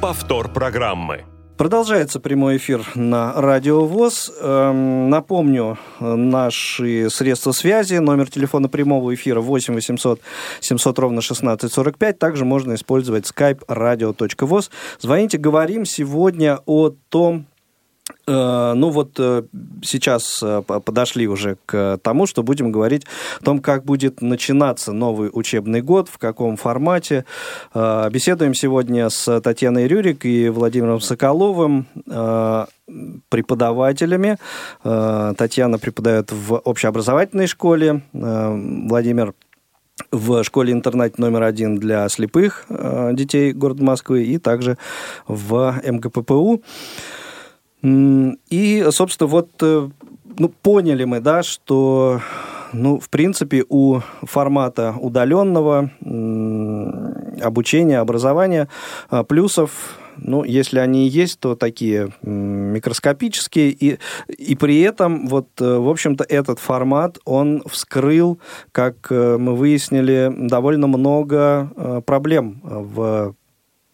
Повтор 0.00 0.48
программы. 0.48 1.24
Продолжается 1.56 2.20
прямой 2.20 2.58
эфир 2.58 2.86
на 2.94 3.32
Радио 3.32 3.86
ВОЗ. 3.86 4.30
Эм, 4.40 5.08
напомню, 5.08 5.78
наши 6.00 7.08
средства 7.08 7.52
связи. 7.52 7.94
Номер 7.94 8.30
телефона 8.30 8.68
прямого 8.68 9.14
эфира 9.14 9.40
8 9.40 9.74
800 9.74 10.20
700 10.60 10.98
ровно 10.98 11.22
1645. 11.22 12.18
Также 12.18 12.44
можно 12.44 12.74
использовать 12.74 13.24
skype 13.24 13.60
radio.voz. 13.68 14.70
Звоните, 15.00 15.38
говорим 15.38 15.86
сегодня 15.86 16.60
о 16.66 16.90
том, 17.08 17.46
Э, 17.46 17.55
ну 18.28 18.90
вот 18.90 19.18
э, 19.18 19.42
сейчас 19.82 20.40
э, 20.42 20.62
подошли 20.62 21.28
уже 21.28 21.56
к 21.66 21.98
тому, 22.02 22.26
что 22.26 22.42
будем 22.42 22.72
говорить 22.72 23.04
о 23.40 23.44
том, 23.44 23.60
как 23.60 23.84
будет 23.84 24.20
начинаться 24.20 24.92
новый 24.92 25.30
учебный 25.32 25.80
год, 25.80 26.08
в 26.08 26.18
каком 26.18 26.56
формате. 26.56 27.24
Беседуем 27.74 28.54
сегодня 28.54 29.10
с 29.10 29.40
Татьяной 29.40 29.86
Рюрик 29.86 30.24
и 30.24 30.48
Владимиром 30.48 31.00
Соколовым, 31.00 31.86
преподавателями. 33.28 34.38
Татьяна 34.82 35.78
преподает 35.78 36.32
в 36.32 36.54
общеобразовательной 36.54 37.46
школе, 37.46 38.02
Владимир 38.12 39.34
в 40.10 40.44
школе-интернате 40.44 41.14
номер 41.18 41.42
один 41.44 41.76
для 41.78 42.08
слепых 42.08 42.66
детей 43.12 43.52
города 43.52 43.82
Москвы 43.82 44.24
и 44.24 44.38
также 44.38 44.78
в 45.26 45.80
МГППУ. 45.84 46.62
И, 47.86 48.86
собственно, 48.90 49.28
вот 49.28 49.50
э, 49.62 49.88
ну, 50.38 50.48
поняли 50.48 51.04
мы, 51.04 51.20
да, 51.20 51.42
что, 51.42 52.20
ну, 52.72 52.98
в 52.98 53.08
принципе, 53.08 53.64
у 53.68 54.00
формата 54.22 54.94
удаленного 54.98 55.90
обучения, 57.42 57.98
образования 57.98 58.68
а, 59.08 59.24
плюсов 59.24 59.98
ну, 60.18 60.44
если 60.44 60.78
они 60.78 61.06
и 61.06 61.10
есть, 61.10 61.40
то 61.40 61.54
такие 61.54 62.08
микроскопические, 62.22 63.68
и, 63.68 63.98
и 64.28 64.56
при 64.56 64.80
этом, 64.80 65.26
вот, 65.28 65.48
э, 65.60 65.76
в 65.76 65.90
общем-то, 65.90 66.24
этот 66.24 66.58
формат, 66.58 67.18
он 67.26 67.62
вскрыл, 67.66 68.40
как 68.72 69.08
э, 69.10 69.36
мы 69.36 69.54
выяснили, 69.54 70.32
довольно 70.34 70.86
много 70.86 72.02
проблем 72.06 72.62
в 72.64 73.34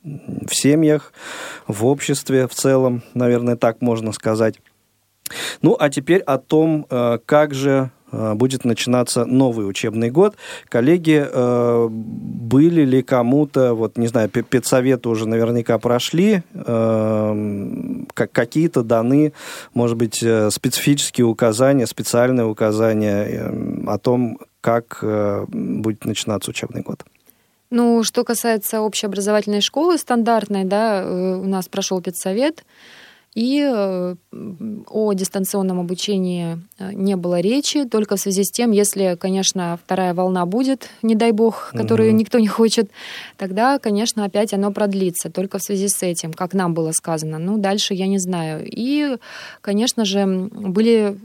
в 0.05 0.55
семьях, 0.55 1.12
в 1.67 1.87
обществе 1.87 2.49
в 2.49 2.55
целом, 2.55 3.03
наверное, 3.15 3.57
так 3.57 3.81
можно 3.81 4.12
сказать. 4.12 4.57
Ну, 5.62 5.77
а 5.79 5.88
теперь 5.91 6.21
о 6.21 6.38
том, 6.38 6.87
э, 6.91 7.19
как 7.25 7.55
же 7.55 7.91
э, 8.11 8.35
будет 8.35 8.65
начинаться 8.65 9.25
новый 9.25 9.69
учебный 9.69 10.11
год. 10.11 10.37
Коллеги, 10.69 11.25
э, 11.27 11.88
были 11.91 12.83
ли 12.83 13.03
кому-то, 13.03 13.75
вот 13.75 13.97
не 13.97 14.09
знаю, 14.09 14.29
педсоветы 14.29 15.09
уже 15.09 15.27
наверняка 15.27 15.79
прошли, 15.79 16.43
какие-то 18.15 18.83
даны, 18.83 19.33
может 19.73 19.97
быть, 19.97 20.17
специфические 20.17 21.27
указания, 21.27 21.87
специальные 21.87 22.47
указания 22.47 23.53
о 23.87 23.99
том, 23.99 24.38
как 24.61 25.03
будет 25.49 26.05
начинаться 26.05 26.51
учебный 26.51 26.83
год? 26.83 27.05
Ну, 27.75 28.03
что 28.03 28.23
касается 28.23 28.83
общеобразовательной 28.83 29.63
школы 29.63 29.97
стандартной, 29.97 30.65
да, 30.65 31.01
э, 31.01 31.37
у 31.37 31.47
нас 31.47 31.69
прошел 31.69 32.03
педсовет, 32.03 32.65
и 33.35 33.66
э, 33.66 34.14
о 34.88 35.12
дистанционном 35.14 35.81
обучении 35.81 36.59
не 36.79 37.16
было 37.16 37.40
речи, 37.40 37.85
только 37.85 38.16
в 38.16 38.21
связи 38.21 38.45
с 38.45 38.51
тем, 38.51 38.73
если, 38.73 39.16
конечно, 39.18 39.79
вторая 39.83 40.12
волна 40.12 40.45
будет, 40.45 40.90
не 41.03 41.14
дай 41.14 41.33
бог, 41.33 41.73
которую 41.75 42.11
угу. 42.11 42.18
никто 42.18 42.38
не 42.38 42.49
хочет, 42.49 42.90
тогда, 43.38 43.79
конечно, 43.79 44.25
опять 44.25 44.53
оно 44.53 44.71
продлится, 44.71 45.31
только 45.31 45.59
в 45.59 45.62
связи 45.62 45.88
с 45.88 46.03
этим, 46.03 46.33
как 46.33 46.53
нам 46.53 46.75
было 46.75 46.92
сказано. 46.92 47.38
Ну, 47.38 47.57
дальше 47.57 47.95
я 47.95 48.07
не 48.07 48.18
знаю. 48.18 48.64
И, 48.66 49.16
конечно 49.61 50.05
же, 50.05 50.27
были 50.53 51.16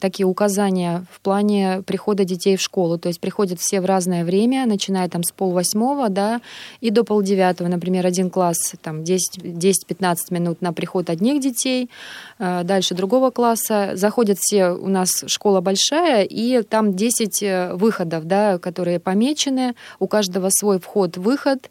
такие 0.00 0.26
указания 0.26 1.04
в 1.10 1.20
плане 1.20 1.82
прихода 1.86 2.24
детей 2.24 2.56
в 2.56 2.62
школу, 2.62 2.98
то 2.98 3.08
есть 3.08 3.20
приходят 3.20 3.60
все 3.60 3.80
в 3.80 3.84
разное 3.84 4.24
время, 4.24 4.66
начиная 4.66 5.08
там 5.08 5.22
с 5.22 5.32
полвосьмого, 5.32 6.08
да, 6.08 6.40
и 6.80 6.90
до 6.90 7.04
полдевятого, 7.04 7.68
например, 7.68 8.06
один 8.06 8.30
класс, 8.30 8.74
там, 8.82 9.02
10-15 9.02 10.16
минут 10.30 10.62
на 10.62 10.72
приход 10.72 11.10
одних 11.10 11.25
детей, 11.34 11.90
э, 12.38 12.62
дальше 12.64 12.94
другого 12.94 13.30
класса, 13.30 13.92
заходят 13.94 14.38
все, 14.40 14.70
у 14.70 14.88
нас 14.88 15.24
школа 15.26 15.60
большая, 15.60 16.24
и 16.24 16.62
там 16.62 16.94
10 16.94 17.42
э, 17.42 17.74
выходов, 17.74 18.24
да, 18.24 18.58
которые 18.58 19.00
помечены, 19.00 19.74
у 19.98 20.06
каждого 20.06 20.48
свой 20.50 20.78
вход-выход, 20.78 21.70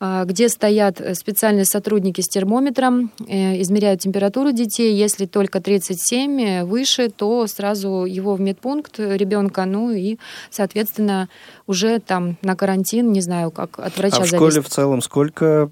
а, 0.00 0.24
где 0.24 0.48
стоят 0.48 1.00
э, 1.00 1.14
специальные 1.14 1.64
сотрудники 1.64 2.20
с 2.20 2.26
термометром, 2.26 3.10
э, 3.26 3.60
измеряют 3.62 4.00
температуру 4.00 4.52
детей. 4.52 4.94
Если 4.94 5.26
только 5.26 5.60
37 5.60 6.40
э, 6.40 6.64
выше, 6.64 7.10
то 7.10 7.46
сразу 7.46 8.04
его 8.04 8.34
в 8.34 8.40
медпункт 8.40 8.98
ребенка, 8.98 9.64
ну 9.64 9.90
и, 9.90 10.18
соответственно, 10.50 11.28
уже 11.66 12.00
там 12.00 12.36
на 12.42 12.56
карантин, 12.56 13.12
не 13.12 13.20
знаю, 13.20 13.50
как 13.50 13.78
от 13.78 13.96
врача 13.96 14.16
а 14.16 14.24
в 14.24 14.28
зависит. 14.28 14.36
школе 14.36 14.60
в 14.60 14.68
целом 14.68 15.00
сколько 15.00 15.70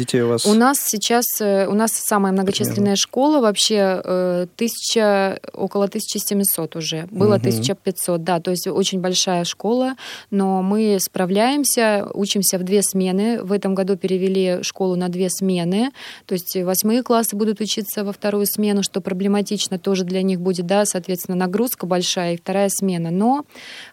детей 0.00 0.22
у 0.22 0.28
вас? 0.28 0.46
У 0.46 0.54
нас 0.54 0.78
сейчас, 0.80 1.24
у 1.40 1.74
нас 1.74 1.92
самая 1.92 2.32
многочисленная 2.32 2.74
Примерно. 2.74 2.96
школа, 2.96 3.40
вообще 3.40 4.46
тысяча, 4.56 5.40
около 5.52 5.84
1700 5.86 6.76
уже. 6.76 7.06
Было 7.10 7.34
угу. 7.36 7.46
1500, 7.46 8.22
да, 8.22 8.40
то 8.40 8.50
есть 8.50 8.66
очень 8.66 9.00
большая 9.00 9.44
школа, 9.44 9.94
но 10.30 10.62
мы 10.62 10.98
справляемся, 11.00 12.06
учимся 12.14 12.58
в 12.58 12.62
две 12.62 12.82
смены 12.82 13.42
в 13.42 13.52
этом 13.52 13.74
году 13.74 13.96
перевели 13.96 14.62
школу 14.62 14.96
на 14.96 15.08
две 15.08 15.28
смены, 15.30 15.90
то 16.26 16.34
есть 16.34 16.56
восьмые 16.56 17.02
классы 17.02 17.36
будут 17.36 17.60
учиться 17.60 18.04
во 18.04 18.12
вторую 18.12 18.46
смену, 18.46 18.82
что 18.82 19.00
проблематично 19.00 19.78
тоже 19.78 20.04
для 20.04 20.22
них 20.22 20.40
будет, 20.40 20.66
да, 20.66 20.84
соответственно, 20.84 21.36
нагрузка 21.36 21.86
большая 21.86 22.34
и 22.34 22.36
вторая 22.36 22.68
смена. 22.68 23.10
Но 23.10 23.44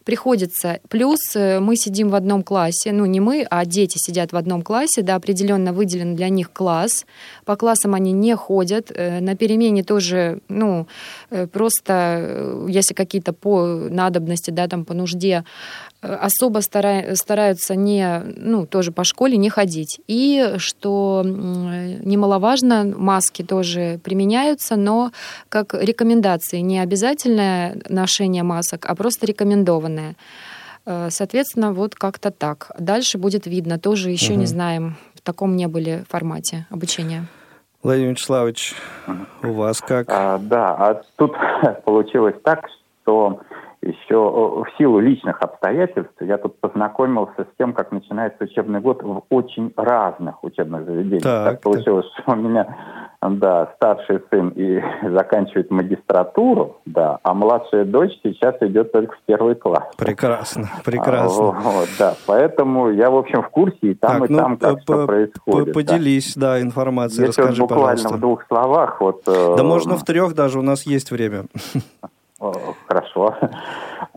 приходится. 0.03 0.79
Плюс 0.89 1.19
э, 1.35 1.59
мы 1.59 1.75
сидим 1.75 2.09
в 2.09 2.15
одном 2.15 2.43
классе, 2.43 2.91
ну 2.91 3.05
не 3.05 3.19
мы, 3.19 3.45
а 3.49 3.65
дети 3.65 3.97
сидят 3.97 4.31
в 4.31 4.37
одном 4.37 4.61
классе, 4.61 5.01
да, 5.01 5.15
определенно 5.15 5.73
выделен 5.97 6.15
для 6.15 6.29
них 6.29 6.51
класс. 6.51 7.05
По 7.45 7.55
классам 7.55 7.93
они 7.93 8.11
не 8.11 8.35
ходят. 8.35 8.91
Э, 8.95 9.19
на 9.19 9.35
перемене 9.35 9.83
тоже, 9.83 10.39
ну, 10.49 10.87
э, 11.31 11.47
просто 11.47 12.65
если 12.69 12.93
какие-то 12.93 13.33
по 13.33 13.65
надобности, 13.89 14.51
да, 14.51 14.67
там 14.67 14.85
по 14.85 14.93
нужде 14.93 15.43
особо 16.01 16.59
стараются 16.59 17.75
не, 17.75 18.21
ну, 18.37 18.65
тоже 18.65 18.91
по 18.91 19.03
школе 19.03 19.37
не 19.37 19.49
ходить. 19.49 19.99
И, 20.07 20.55
что 20.57 21.23
немаловажно, 21.25 22.83
маски 22.83 23.43
тоже 23.43 23.99
применяются, 24.03 24.75
но 24.75 25.11
как 25.49 25.73
рекомендации, 25.73 26.59
не 26.59 26.79
обязательное 26.79 27.77
ношение 27.89 28.43
масок, 28.43 28.85
а 28.85 28.95
просто 28.95 29.25
рекомендованное. 29.25 30.15
Э, 30.87 31.09
соответственно, 31.11 31.73
вот 31.73 31.95
как-то 31.95 32.31
так. 32.31 32.71
Дальше 32.79 33.17
будет 33.17 33.45
видно. 33.45 33.77
Тоже 33.77 34.09
еще 34.09 34.33
угу. 34.33 34.39
не 34.39 34.45
знаем. 34.45 34.95
В 35.27 35.29
таком 35.29 35.57
не 35.57 35.67
были 35.67 36.05
формате 36.07 36.67
обучения. 36.71 37.25
Владимир 37.83 38.11
Вячеславович, 38.11 38.75
у 39.43 39.51
вас 39.51 39.81
как? 39.81 40.07
А, 40.09 40.37
да, 40.37 40.69
а 40.69 41.01
тут 41.17 41.35
получилось 41.83 42.35
так, 42.45 42.69
что 43.01 43.41
еще 43.81 44.15
в 44.15 44.67
силу 44.77 44.99
личных 44.99 45.41
обстоятельств 45.41 46.13
я 46.21 46.37
тут 46.37 46.57
познакомился 46.61 47.43
с 47.43 47.57
тем, 47.57 47.73
как 47.73 47.91
начинается 47.91 48.45
учебный 48.45 48.79
год 48.79 49.03
в 49.03 49.23
очень 49.29 49.73
разных 49.75 50.41
учебных 50.45 50.85
заведениях. 50.85 51.23
Так, 51.23 51.55
так 51.55 51.61
получилось, 51.61 52.05
так. 52.15 52.23
что 52.23 52.31
у 52.31 52.35
меня 52.37 52.77
да, 53.21 53.71
старший 53.75 54.21
сын 54.29 54.49
и 54.49 54.81
заканчивает 55.09 55.71
магистратуру, 55.71 56.77
да, 56.85 57.19
а 57.23 57.33
младшая 57.33 57.85
дочь 57.85 58.11
сейчас 58.23 58.55
идет 58.61 58.91
только 58.91 59.15
в 59.15 59.21
первый 59.25 59.55
класс. 59.55 59.85
Прекрасно, 59.97 60.69
прекрасно. 60.85 61.49
А, 61.49 61.51
вот, 61.51 61.89
да, 61.97 62.15
поэтому 62.25 62.91
я, 62.91 63.09
в 63.09 63.17
общем, 63.17 63.41
в 63.41 63.49
курсе 63.49 63.77
и 63.81 63.93
там, 63.95 64.21
так, 64.21 64.29
и 64.29 64.33
ну, 64.33 64.39
там, 64.39 64.57
как 64.57 64.75
по, 64.75 64.81
что 64.81 65.07
происходит. 65.07 65.73
Поделись, 65.73 66.35
да, 66.35 66.53
да 66.53 66.61
информацией, 66.61 67.27
Если 67.27 67.41
расскажи, 67.41 67.61
вот 67.61 67.69
буквально 67.69 67.95
пожалуйста. 67.95 68.17
в 68.17 68.19
двух 68.19 68.47
словах. 68.47 69.01
Вот, 69.01 69.21
да 69.25 69.55
э, 69.57 69.63
можно 69.63 69.97
в 69.97 70.03
трех 70.03 70.33
даже, 70.35 70.59
у 70.59 70.63
нас 70.63 70.83
есть 70.83 71.11
время. 71.11 71.45
Хорошо. 72.87 73.35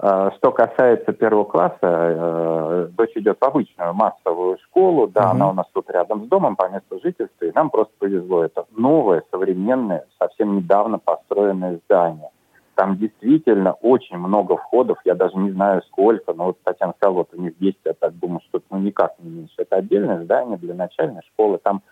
А, 0.02 0.30
что 0.32 0.50
касается 0.50 1.12
первого 1.12 1.44
класса, 1.44 1.76
э, 1.82 2.88
дочь 2.92 3.12
идет 3.16 3.36
в 3.38 3.44
обычную 3.44 3.92
массовую 3.92 4.56
школу, 4.64 5.06
да, 5.06 5.26
угу. 5.26 5.30
она 5.32 5.50
у 5.50 5.52
нас 5.52 5.66
тут 5.74 5.90
рядом 5.90 6.24
с 6.24 6.28
домом 6.28 6.56
по 6.56 6.70
месту 6.70 6.98
жительства, 7.02 7.44
и 7.44 7.52
нам 7.52 7.68
просто 7.68 7.92
повезло. 7.98 8.42
Это 8.42 8.64
новое, 8.74 9.22
современное, 9.30 10.06
совсем 10.18 10.56
недавно 10.56 10.98
построенное 10.98 11.80
здание. 11.84 12.30
Там 12.76 12.96
действительно 12.96 13.72
очень 13.74 14.16
много 14.16 14.56
входов, 14.56 14.96
я 15.04 15.14
даже 15.14 15.36
не 15.36 15.50
знаю 15.50 15.82
сколько, 15.88 16.32
но 16.32 16.46
вот 16.46 16.58
Татьяна 16.64 16.94
сказала, 16.96 17.16
вот 17.16 17.34
у 17.34 17.36
них 17.42 17.58
10, 17.58 17.76
я 17.84 17.92
так 17.92 18.18
думаю, 18.18 18.40
что 18.48 18.62
ну 18.70 18.78
никак 18.78 19.12
не 19.18 19.28
меньше. 19.28 19.54
Это 19.58 19.76
отдельное 19.76 20.24
здание 20.24 20.56
для 20.56 20.72
начальной 20.72 21.20
школы, 21.34 21.58
там 21.62 21.82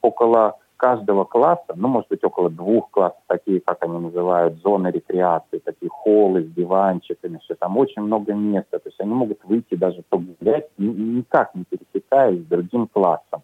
около 0.00 0.56
каждого 0.82 1.22
класса, 1.22 1.74
ну, 1.76 1.86
может 1.86 2.08
быть, 2.08 2.24
около 2.24 2.50
двух 2.50 2.90
классов, 2.90 3.20
такие, 3.28 3.60
как 3.60 3.84
они 3.84 3.98
называют, 3.98 4.60
зоны 4.62 4.88
рекреации, 4.88 5.58
такие 5.58 5.88
холлы 5.88 6.42
с 6.42 6.50
диванчиками, 6.50 7.38
все 7.44 7.54
там 7.54 7.76
очень 7.76 8.02
много 8.02 8.34
места. 8.34 8.80
То 8.80 8.88
есть 8.88 9.00
они 9.00 9.14
могут 9.14 9.44
выйти 9.44 9.76
даже 9.76 10.02
погулять, 10.08 10.68
никак 10.78 11.54
не 11.54 11.64
пересекаясь 11.64 12.40
с 12.40 12.46
другим 12.46 12.88
классом. 12.88 13.42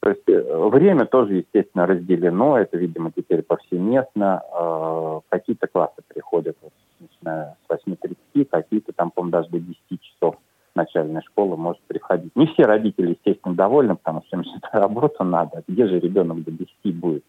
То 0.00 0.10
есть 0.10 0.26
э, 0.28 0.68
время 0.68 1.04
тоже, 1.04 1.34
естественно, 1.34 1.86
разделено, 1.86 2.56
это, 2.56 2.78
видимо, 2.78 3.12
теперь 3.14 3.42
повсеместно. 3.42 4.42
Э, 4.58 5.20
какие-то 5.28 5.66
классы 5.66 6.00
приходят, 6.08 6.56
начиная 7.00 7.56
с 7.68 7.86
8.30, 7.86 8.46
какие-то 8.46 8.92
там, 8.94 9.10
по-моему, 9.10 9.32
даже 9.32 9.50
до 9.50 9.60
10 9.60 9.76
часов 10.00 10.36
начальная 10.76 11.22
школа 11.22 11.56
может 11.56 11.80
приходить. 11.82 12.34
Не 12.36 12.46
все 12.46 12.64
родители, 12.64 13.10
естественно, 13.10 13.54
довольны, 13.54 13.96
потому 13.96 14.22
что 14.26 14.36
им 14.36 14.44
что-то 14.44 14.68
работу 14.72 15.24
надо. 15.24 15.62
Где 15.66 15.86
же 15.86 15.98
ребенок 15.98 16.44
до 16.44 16.50
10 16.50 16.94
будет? 16.94 17.24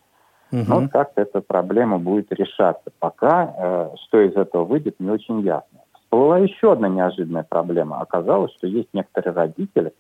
Угу. 0.52 0.64
Но 0.68 0.88
как-то 0.90 1.22
эта 1.22 1.42
проблема 1.42 1.98
будет 1.98 2.32
решаться. 2.32 2.92
Пока 3.00 3.54
э, 3.58 3.90
что 4.06 4.22
из 4.22 4.36
этого 4.36 4.64
выйдет, 4.64 5.00
не 5.00 5.10
очень 5.10 5.42
ясно. 5.42 5.80
Всплыла 5.94 6.40
еще 6.40 6.72
одна 6.72 6.88
неожиданная 6.88 7.46
проблема. 7.48 8.00
Оказалось, 8.00 8.54
что 8.54 8.68
есть 8.68 8.90
некоторые 8.94 9.34
родители, 9.34 9.94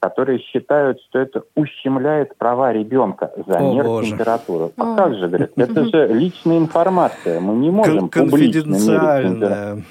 которые 0.00 0.40
считают, 0.40 1.00
что 1.02 1.20
это 1.20 1.44
ущемляет 1.54 2.36
права 2.36 2.72
ребенка 2.72 3.32
за 3.46 3.60
меру 3.60 4.02
температуры. 4.02 4.70
А 4.76 4.96
как 4.96 5.14
же, 5.14 5.28
говорят, 5.28 5.52
это 5.56 5.84
же 5.84 6.08
личная 6.08 6.58
информация. 6.58 7.40
Мы 7.40 7.54
не 7.54 7.70
можем 7.70 8.08
публично 8.08 8.72
мерить 8.72 8.84
температуру. 8.84 9.82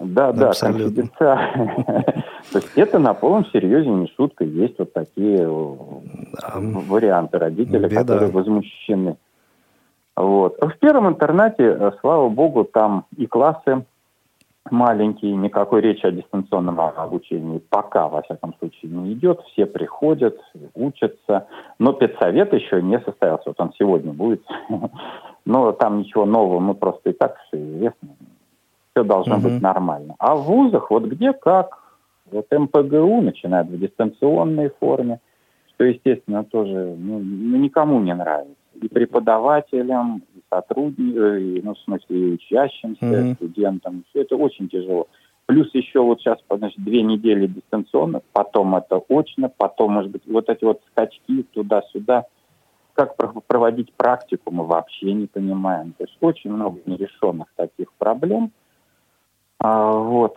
Да, 0.00 0.32
да, 0.32 0.52
конфиденциально. 0.58 2.04
То 2.52 2.58
есть 2.58 2.72
это 2.76 2.98
на 2.98 3.14
полном 3.14 3.46
серьезе 3.46 3.88
не 3.88 4.06
шутка. 4.16 4.44
Есть 4.44 4.78
вот 4.78 4.92
такие 4.92 5.46
варианты 5.46 7.38
родителей, 7.38 7.88
которые 7.88 8.30
возмущены. 8.30 9.16
Вот. 10.16 10.56
В 10.60 10.78
первом 10.78 11.08
интернате, 11.08 11.64
э, 11.64 11.92
слава 12.00 12.28
богу, 12.28 12.64
там 12.64 13.06
и 13.16 13.26
классы 13.26 13.84
маленькие, 14.70 15.36
никакой 15.36 15.80
речи 15.80 16.04
о 16.04 16.10
дистанционном 16.10 16.80
обучении 16.80 17.58
пока, 17.70 18.08
во 18.08 18.22
всяком 18.22 18.54
случае, 18.58 18.90
не 18.90 19.12
идет. 19.12 19.40
Все 19.52 19.64
приходят, 19.64 20.38
учатся. 20.74 21.46
Но 21.78 21.92
педсовет 21.92 22.52
еще 22.52 22.82
не 22.82 23.00
состоялся. 23.00 23.44
Вот 23.46 23.60
он 23.60 23.72
сегодня 23.78 24.12
будет. 24.12 24.42
Но 25.44 25.72
там 25.72 26.00
ничего 26.00 26.26
нового, 26.26 26.58
мы 26.58 26.74
просто 26.74 27.10
и 27.10 27.12
так 27.12 27.36
все 27.46 27.56
известно 27.56 28.08
все 28.98 29.04
должно 29.04 29.36
угу. 29.36 29.48
быть 29.48 29.62
нормально. 29.62 30.14
А 30.18 30.34
в 30.34 30.44
вузах 30.44 30.90
вот 30.90 31.04
где 31.04 31.32
как, 31.32 31.78
вот 32.30 32.46
МПГУ 32.50 33.22
начинает 33.22 33.68
в 33.68 33.78
дистанционной 33.78 34.70
форме, 34.80 35.20
что, 35.74 35.84
естественно, 35.84 36.44
тоже 36.44 36.96
ну, 36.98 37.18
ну, 37.20 37.56
никому 37.58 38.00
не 38.00 38.14
нравится. 38.14 38.54
И 38.82 38.88
преподавателям, 38.88 40.22
и 40.34 40.40
сотрудникам, 40.50 41.36
и, 41.36 41.60
ну, 41.62 41.74
в 41.74 41.78
смысле, 41.80 42.18
и 42.18 42.32
учащимся, 42.34 43.04
mm 43.04 43.34
студентам. 43.36 44.04
Все 44.10 44.22
это 44.22 44.36
очень 44.36 44.68
тяжело. 44.68 45.06
Плюс 45.46 45.72
еще 45.72 46.00
вот 46.00 46.20
сейчас, 46.20 46.38
значит, 46.50 46.82
две 46.84 47.02
недели 47.02 47.46
дистанционно, 47.46 48.20
потом 48.32 48.76
это 48.76 49.00
очно, 49.08 49.50
потом, 49.56 49.92
может 49.92 50.10
быть, 50.10 50.22
вот 50.26 50.48
эти 50.50 50.64
вот 50.64 50.82
скачки 50.90 51.44
туда-сюда. 51.54 52.26
Как 52.92 53.14
проводить 53.46 53.92
практику, 53.92 54.50
мы 54.50 54.64
вообще 54.64 55.12
не 55.12 55.26
понимаем. 55.26 55.94
То 55.96 56.04
есть 56.04 56.16
очень 56.20 56.50
много 56.50 56.80
нерешенных 56.84 57.46
таких 57.56 57.92
проблем– 57.94 58.50
вот. 59.60 60.34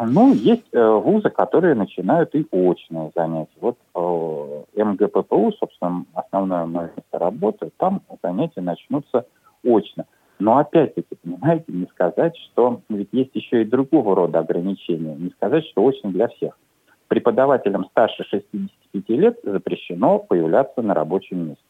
Ну, 0.00 0.34
есть 0.34 0.66
э, 0.72 0.86
вузы, 0.86 1.30
которые 1.30 1.74
начинают 1.74 2.34
и 2.34 2.46
очные 2.50 3.12
занятия. 3.14 3.56
Вот 3.60 3.76
э, 3.94 4.82
МГППУ, 4.82 5.52
собственно, 5.52 6.04
основное 6.14 6.66
мое 6.66 6.90
место 6.96 7.18
работы, 7.18 7.70
там 7.76 8.02
занятия 8.22 8.60
начнутся 8.60 9.26
очно. 9.64 10.06
Но 10.40 10.58
опять-таки, 10.58 11.14
понимаете, 11.22 11.64
не 11.68 11.86
сказать, 11.86 12.36
что 12.36 12.80
ведь 12.88 13.10
есть 13.12 13.30
еще 13.34 13.62
и 13.62 13.64
другого 13.64 14.16
рода 14.16 14.40
ограничения. 14.40 15.14
Не 15.14 15.30
сказать, 15.30 15.64
что 15.66 15.84
очень 15.84 16.12
для 16.12 16.28
всех. 16.28 16.58
Преподавателям 17.06 17.84
старше 17.86 18.24
65 18.24 19.08
лет 19.10 19.38
запрещено 19.44 20.18
появляться 20.18 20.82
на 20.82 20.94
рабочем 20.94 21.48
месте. 21.48 21.62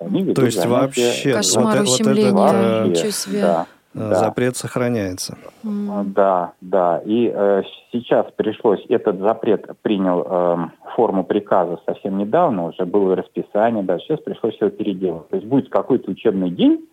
Они 0.00 0.32
То 0.34 0.44
есть 0.44 0.64
вообще... 0.64 1.32
Кошмар, 1.32 1.78
вот, 1.78 1.88
ущемление, 1.88 2.32
вот 2.32 2.52
это, 2.52 2.84
вообще, 2.86 3.10
себе. 3.10 3.40
Да. 3.40 3.66
Да. 3.94 4.14
Запрет 4.14 4.56
сохраняется. 4.56 5.38
Да, 5.62 6.52
да. 6.60 7.00
И 7.04 7.32
э, 7.34 7.62
сейчас 7.90 8.26
пришлось, 8.36 8.84
этот 8.88 9.18
запрет 9.18 9.66
принял 9.82 10.26
э, 10.28 10.56
форму 10.94 11.24
приказа 11.24 11.80
совсем 11.86 12.18
недавно, 12.18 12.66
уже 12.66 12.84
было 12.84 13.16
расписание, 13.16 13.82
да, 13.82 13.98
сейчас 13.98 14.20
пришлось 14.20 14.60
его 14.60 14.70
переделать. 14.70 15.28
То 15.28 15.36
есть 15.36 15.48
будет 15.48 15.70
какой-то 15.70 16.10
учебный 16.10 16.50
день, 16.50 16.86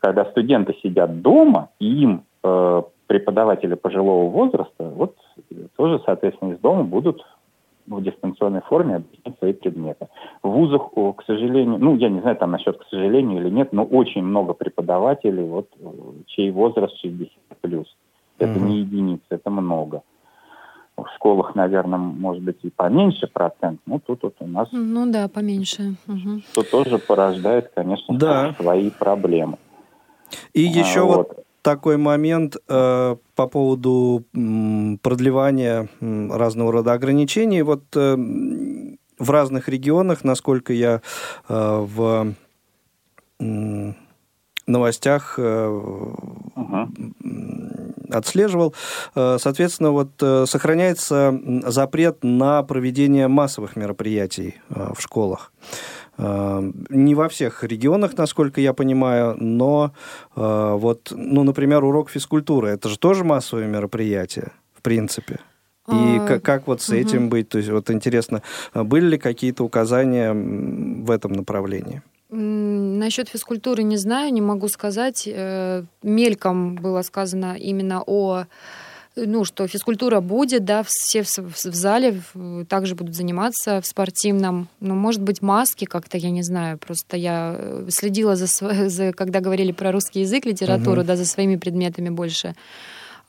когда 0.00 0.24
студенты 0.26 0.74
сидят 0.82 1.22
дома, 1.22 1.68
и 1.78 2.02
им 2.02 2.24
э, 2.42 2.82
преподаватели 3.06 3.74
пожилого 3.74 4.28
возраста, 4.28 4.84
вот 4.84 5.16
тоже, 5.76 6.00
соответственно, 6.04 6.52
из 6.52 6.58
дома 6.58 6.82
будут 6.84 7.24
в 7.96 8.02
дистанционной 8.02 8.62
форме 8.62 8.96
объяснять 8.96 9.38
свои 9.38 9.52
предметы. 9.52 10.08
В 10.42 10.48
вузах, 10.48 10.90
к 11.16 11.24
сожалению, 11.26 11.78
ну, 11.78 11.96
я 11.96 12.08
не 12.08 12.20
знаю, 12.20 12.36
там 12.36 12.52
насчет 12.52 12.78
к 12.78 12.84
сожалению 12.88 13.40
или 13.40 13.50
нет, 13.50 13.72
но 13.72 13.84
очень 13.84 14.22
много 14.22 14.54
преподавателей, 14.54 15.44
вот, 15.44 15.68
чей 16.26 16.50
возраст 16.50 16.96
60 16.98 17.30
плюс. 17.60 17.86
Это 18.38 18.52
mm-hmm. 18.52 18.64
не 18.64 18.78
единицы, 18.78 19.24
это 19.28 19.50
много. 19.50 20.02
В 20.96 21.06
школах, 21.16 21.54
наверное, 21.54 21.98
может 21.98 22.42
быть 22.42 22.58
и 22.62 22.70
поменьше 22.70 23.26
процент, 23.26 23.80
но 23.86 23.98
тут 23.98 24.22
вот 24.22 24.34
у 24.40 24.46
нас... 24.46 24.68
Ну 24.70 25.10
да, 25.10 25.28
поменьше. 25.28 25.94
Угу. 26.06 26.42
Что 26.52 26.62
тоже 26.62 26.98
порождает, 26.98 27.70
конечно, 27.74 28.18
да. 28.18 28.54
свои 28.60 28.90
проблемы. 28.90 29.56
И 30.52 30.66
а, 30.66 30.68
еще 30.68 31.00
вот, 31.02 31.16
вот 31.16 31.44
такой 31.62 31.96
момент 31.96 32.56
э, 32.68 33.16
по 33.34 33.46
поводу 33.46 34.24
м, 34.34 34.98
продлевания 35.02 35.88
м, 36.00 36.32
разного 36.32 36.72
рода 36.72 36.92
ограничений. 36.92 37.62
Вот 37.62 37.84
э, 37.96 38.16
в 39.18 39.30
разных 39.30 39.68
регионах, 39.68 40.24
насколько 40.24 40.72
я 40.72 41.02
э, 41.48 41.86
в 41.88 42.34
м, 43.40 43.96
новостях 44.66 45.34
э, 45.38 45.66
угу. 46.54 46.88
отслеживал, 48.10 48.74
э, 49.14 49.36
соответственно, 49.38 49.90
вот 49.90 50.10
э, 50.22 50.46
сохраняется 50.46 51.38
запрет 51.66 52.18
на 52.22 52.62
проведение 52.62 53.28
массовых 53.28 53.76
мероприятий 53.76 54.56
э, 54.70 54.92
в 54.94 55.00
школах. 55.00 55.52
Э, 55.60 55.99
не 56.20 57.14
во 57.14 57.28
всех 57.28 57.64
регионах, 57.64 58.16
насколько 58.16 58.60
я 58.60 58.72
понимаю, 58.72 59.36
но 59.38 59.92
э, 60.36 60.76
вот, 60.78 61.12
ну, 61.16 61.44
например, 61.44 61.84
урок 61.84 62.10
физкультуры, 62.10 62.68
это 62.68 62.88
же 62.88 62.98
тоже 62.98 63.24
массовое 63.24 63.66
мероприятие, 63.66 64.52
в 64.76 64.82
принципе. 64.82 65.38
И 65.88 66.18
а, 66.18 66.26
как, 66.26 66.42
как 66.42 66.66
вот 66.66 66.82
с 66.82 66.90
угу. 66.90 66.98
этим 66.98 67.28
быть? 67.28 67.48
То 67.48 67.58
есть 67.58 67.70
вот 67.70 67.90
интересно, 67.90 68.42
были 68.74 69.06
ли 69.06 69.18
какие-то 69.18 69.64
указания 69.64 70.32
в 70.32 71.10
этом 71.10 71.32
направлении? 71.32 72.02
Насчет 72.28 73.28
физкультуры 73.28 73.82
не 73.82 73.96
знаю, 73.96 74.32
не 74.32 74.40
могу 74.40 74.68
сказать. 74.68 75.26
Э, 75.26 75.82
мельком 76.02 76.76
было 76.76 77.02
сказано 77.02 77.56
именно 77.58 78.04
о 78.06 78.44
ну, 79.16 79.44
что 79.44 79.66
физкультура 79.66 80.20
будет, 80.20 80.64
да, 80.64 80.84
все 80.86 81.22
в, 81.22 81.38
в 81.38 81.74
зале 81.74 82.22
также 82.68 82.94
будут 82.94 83.14
заниматься 83.14 83.80
в 83.80 83.86
спортивном. 83.86 84.68
Ну, 84.80 84.94
может 84.94 85.20
быть, 85.22 85.42
маски 85.42 85.84
как-то, 85.84 86.16
я 86.16 86.30
не 86.30 86.42
знаю. 86.42 86.78
Просто 86.78 87.16
я 87.16 87.56
э, 87.58 87.86
следила 87.90 88.36
за, 88.36 88.46
за 88.88 89.12
когда 89.12 89.40
говорили 89.40 89.72
про 89.72 89.92
русский 89.92 90.20
язык, 90.20 90.46
литературу, 90.46 91.02
uh-huh. 91.02 91.06
да, 91.06 91.16
за 91.16 91.26
своими 91.26 91.56
предметами 91.56 92.08
больше. 92.08 92.54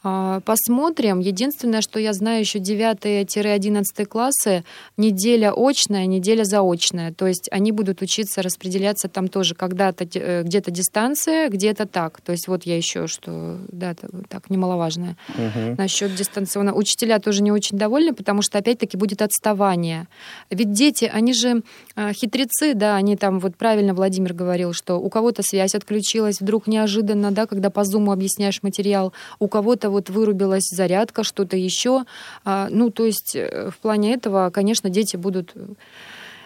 А, 0.04 0.40
посмотрим. 0.42 1.20
Единственное, 1.20 1.82
что 1.82 2.00
я 2.00 2.14
знаю, 2.14 2.40
еще 2.40 2.58
9-11 2.58 4.06
классы 4.06 4.64
неделя 4.98 5.54
очная, 5.56 6.08
неделя 6.08 6.44
заочная. 6.44 7.14
То 7.14 7.28
есть 7.28 7.48
они 7.52 7.72
будут 7.72 8.02
учиться 8.02 8.42
распределяться 8.42 9.10
там 9.10 9.28
тоже 9.28 9.54
когда-то 9.54 10.08
э, 10.16 10.42
где-то 10.42 10.72
дистанция, 10.72 11.50
где-то 11.50 11.86
так. 11.86 12.20
То 12.22 12.32
есть 12.32 12.48
вот 12.48 12.64
я 12.64 12.78
еще 12.78 13.06
что, 13.06 13.60
да, 13.72 13.94
так 14.28 14.50
немаловажное. 14.50 15.18
Угу. 15.30 15.76
Насчет 15.78 16.16
дистанционного. 16.16 16.78
Учителя 16.78 17.20
тоже 17.20 17.44
не 17.44 17.52
очень 17.52 17.78
довольны, 17.78 18.14
потому 18.14 18.42
что 18.42 18.58
опять-таки 18.58 18.98
будет 18.98 19.22
отставание. 19.22 20.08
Ведь 20.50 20.72
дети, 20.72 21.12
они 21.14 21.34
же 21.34 21.62
а, 21.96 22.12
хитрецы, 22.14 22.74
да, 22.74 22.96
они 22.96 23.18
там, 23.18 23.40
вот 23.40 23.56
правильно 23.56 23.94
Владимир 23.94 24.34
говорил, 24.34 24.74
что 24.74 24.96
у 24.96 25.10
кого-то 25.10 25.44
связь 25.44 25.76
отключилась 25.76 26.42
вдруг 26.42 26.66
неожиданно, 26.66 27.30
да, 27.30 27.46
когда 27.46 27.70
по 27.70 27.84
зуму 27.84 28.12
объясняешь 28.12 28.64
материал, 28.64 29.14
у 29.38 29.48
кого-то 29.48 29.91
вот 29.92 30.10
вырубилась 30.10 30.70
зарядка, 30.70 31.24
что-то 31.24 31.58
еще. 31.58 32.06
А, 32.44 32.68
ну, 32.70 32.90
то 32.90 33.06
есть 33.06 33.36
э, 33.36 33.70
в 33.70 33.78
плане 33.78 34.14
этого, 34.14 34.50
конечно, 34.50 34.90
дети 34.90 35.18
будут 35.18 35.54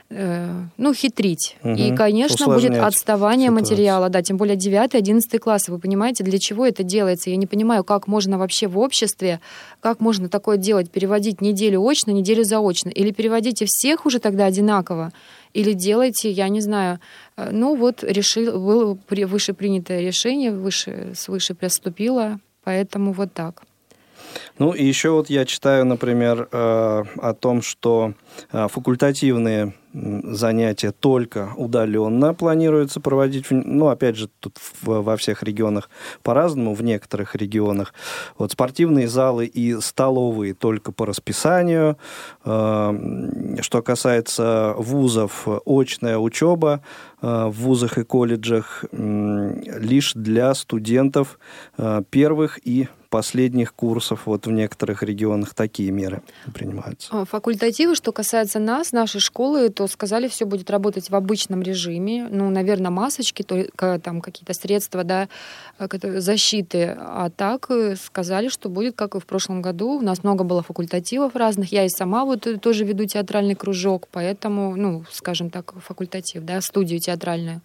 э, 0.10 0.64
ну, 0.78 0.94
хитрить. 0.94 1.58
Угу. 1.64 1.74
И, 1.74 1.96
конечно, 1.96 2.48
будет 2.48 2.78
отставание 2.78 3.50
ситуацию. 3.50 3.72
материала, 3.72 4.10
да, 4.10 4.22
тем 4.22 4.38
более 4.38 4.56
9-11 4.56 5.40
классы. 5.40 5.72
Вы 5.72 5.80
понимаете, 5.80 6.24
для 6.24 6.40
чего 6.40 6.66
это 6.66 6.84
делается? 6.84 7.30
Я 7.30 7.36
не 7.38 7.48
понимаю, 7.48 7.84
как 7.84 8.08
можно 8.08 8.38
вообще 8.38 8.68
в 8.68 8.78
обществе, 8.78 9.40
как 9.82 10.00
можно 10.00 10.30
такое 10.30 10.58
делать, 10.58 10.92
переводить 10.92 11.42
неделю 11.42 11.82
очно, 11.82 12.12
неделю 12.12 12.44
заочно? 12.44 12.90
Или 12.90 13.12
переводите 13.12 13.66
всех 13.68 14.06
уже 14.06 14.20
тогда 14.20 14.46
одинаково? 14.46 15.12
Или 15.54 15.74
делайте, 15.74 16.30
я 16.30 16.50
не 16.50 16.62
знаю, 16.62 17.00
э, 17.38 17.50
ну 17.52 17.76
вот 17.76 18.04
решил, 18.04 18.60
было 18.60 18.98
выше 19.10 19.54
принятое 19.54 20.02
решение, 20.02 20.52
выше, 20.52 21.14
свыше 21.16 21.56
приступило, 21.56 22.40
Поэтому 22.66 23.14
вот 23.14 23.34
так. 23.34 23.64
Ну 24.58 24.72
и 24.74 24.84
еще 24.84 25.12
вот 25.12 25.30
я 25.30 25.46
читаю, 25.46 25.86
например, 25.86 26.48
э, 26.52 27.04
о 27.18 27.34
том, 27.34 27.62
что 27.62 28.14
э, 28.52 28.68
факультативные 28.70 29.74
занятия 29.94 30.92
только 30.92 31.54
удаленно 31.56 32.34
планируется 32.34 33.00
проводить. 33.00 33.46
Ну, 33.50 33.88
опять 33.88 34.18
же, 34.18 34.30
тут 34.42 34.58
во 34.82 35.16
всех 35.16 35.42
регионах 35.42 35.90
по-разному, 36.22 36.74
в 36.74 36.84
некоторых 36.84 37.34
регионах. 37.36 37.94
Вот 38.38 38.52
спортивные 38.52 39.08
залы 39.08 39.46
и 39.46 39.80
столовые 39.80 40.54
только 40.54 40.92
по 40.92 41.06
расписанию. 41.06 41.98
Э, 42.44 42.94
что 43.62 43.82
касается 43.82 44.76
вузов, 44.78 45.48
очная 45.66 46.18
учеба 46.18 46.82
в 47.22 47.52
вузах 47.52 47.98
и 47.98 48.04
колледжах 48.04 48.86
лишь 48.92 50.14
для 50.14 50.54
студентов 50.54 51.40
первых 52.10 52.60
и 52.64 52.88
последних 53.16 53.74
курсов 53.74 54.24
вот 54.26 54.46
в 54.46 54.52
некоторых 54.52 55.02
регионах 55.02 55.54
такие 55.54 55.90
меры 55.90 56.22
принимаются. 56.54 57.08
А, 57.12 57.24
факультативы, 57.24 57.96
что 57.96 58.12
касается 58.12 58.60
нас, 58.60 58.92
нашей 58.92 59.22
школы, 59.22 59.70
то 59.70 59.88
сказали, 59.88 60.28
все 60.28 60.44
будет 60.44 60.70
работать 60.70 61.10
в 61.10 61.16
обычном 61.16 61.62
режиме. 61.62 62.28
Ну, 62.30 62.50
наверное, 62.50 62.92
масочки, 62.92 63.42
то, 63.42 63.64
там 64.00 64.20
какие-то 64.20 64.54
средства 64.54 65.06
да, 65.06 65.30
э, 65.80 66.20
защиты. 66.20 66.94
А 67.00 67.30
так 67.30 67.68
э, 67.72 67.96
сказали, 67.96 68.50
что 68.50 68.68
будет, 68.68 68.98
как 68.98 69.16
и 69.16 69.22
в 69.22 69.26
прошлом 69.26 69.62
году. 69.62 69.92
У 69.92 70.02
нас 70.02 70.22
много 70.26 70.44
было 70.44 70.62
факультативов 70.62 71.38
разных. 71.38 71.72
Я 71.72 71.86
и 71.86 71.90
сама 71.90 72.26
вот 72.26 72.46
э, 72.48 72.58
тоже 72.58 72.84
веду 72.84 73.06
театральный 73.06 73.56
кружок, 73.56 74.10
поэтому, 74.12 74.76
ну, 74.76 75.06
скажем 75.10 75.50
так, 75.50 75.74
факультатив, 75.82 76.44
да, 76.44 76.60
студию 76.60 77.00
театральную. 77.00 77.62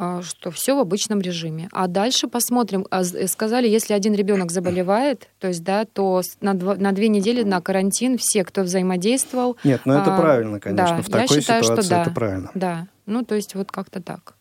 А, 0.00 0.22
что 0.22 0.52
все 0.52 0.76
в 0.76 0.78
обычном 0.78 1.20
режиме. 1.20 1.68
А 1.72 1.88
дальше 1.88 2.28
посмотрим. 2.28 2.86
А, 2.88 3.02
сказали, 3.02 3.66
если 3.66 3.94
один 3.94 4.14
ребенок 4.14 4.52
заболевает, 4.52 5.28
то 5.40 5.48
есть, 5.48 5.64
да, 5.64 5.84
то 5.86 6.22
на, 6.40 6.54
два, 6.54 6.76
на 6.76 6.92
две 6.92 7.08
недели 7.08 7.42
на 7.42 7.60
карантин 7.60 8.16
все, 8.16 8.44
кто 8.44 8.62
взаимодействовал. 8.62 9.56
Нет, 9.64 9.80
ну 9.84 9.94
это 9.94 10.14
а, 10.14 10.20
правильно, 10.20 10.60
конечно. 10.60 10.96
Да, 10.98 11.02
в 11.02 11.06
такой 11.06 11.22
я 11.22 11.26
считаю, 11.26 11.64
ситуации 11.64 11.82
что 11.82 11.90
да, 11.90 12.02
это 12.02 12.10
правильно. 12.12 12.50
Да, 12.54 12.86
ну 13.06 13.24
то 13.24 13.34
есть 13.34 13.56
вот 13.56 13.72
как-то 13.72 14.00
так. 14.00 14.34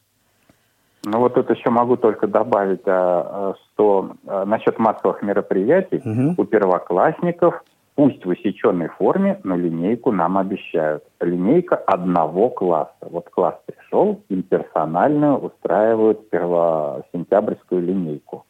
Ну 1.04 1.20
вот 1.20 1.34
тут 1.34 1.50
еще 1.50 1.72
могу 1.72 1.98
только 1.98 2.28
добавить, 2.28 2.82
что 2.82 4.16
насчет 4.46 4.78
массовых 4.78 5.24
мероприятий 5.24 6.02
угу. 6.04 6.36
у 6.38 6.46
первоклассников– 6.46 7.64
Пусть 7.98 8.24
в 8.24 8.30
усеченной 8.30 8.90
форме, 8.90 9.40
но 9.44 9.56
линейку 9.56 10.12
нам 10.12 10.38
обещают. 10.38 11.04
Линейка 11.20 11.76
одного 11.76 12.52
класса. 12.52 12.94
Вот 13.02 13.28
класс 13.32 13.56
пришел, 13.66 14.22
им 14.30 14.44
персональную 14.44 15.40
устраивают 15.40 16.30
первосентябрьскую 16.30 17.82
линейку. 17.82 18.46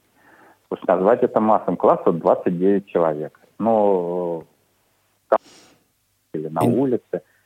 Пусть 0.67 0.85
назвать 0.85 1.23
это 1.23 1.39
массовым 1.39 1.77
классом 1.77 2.19
29 2.19 2.87
человек. 2.87 3.39
Но 3.57 4.43
или 6.33 6.49
на 6.49 6.63
улице– 6.63 7.21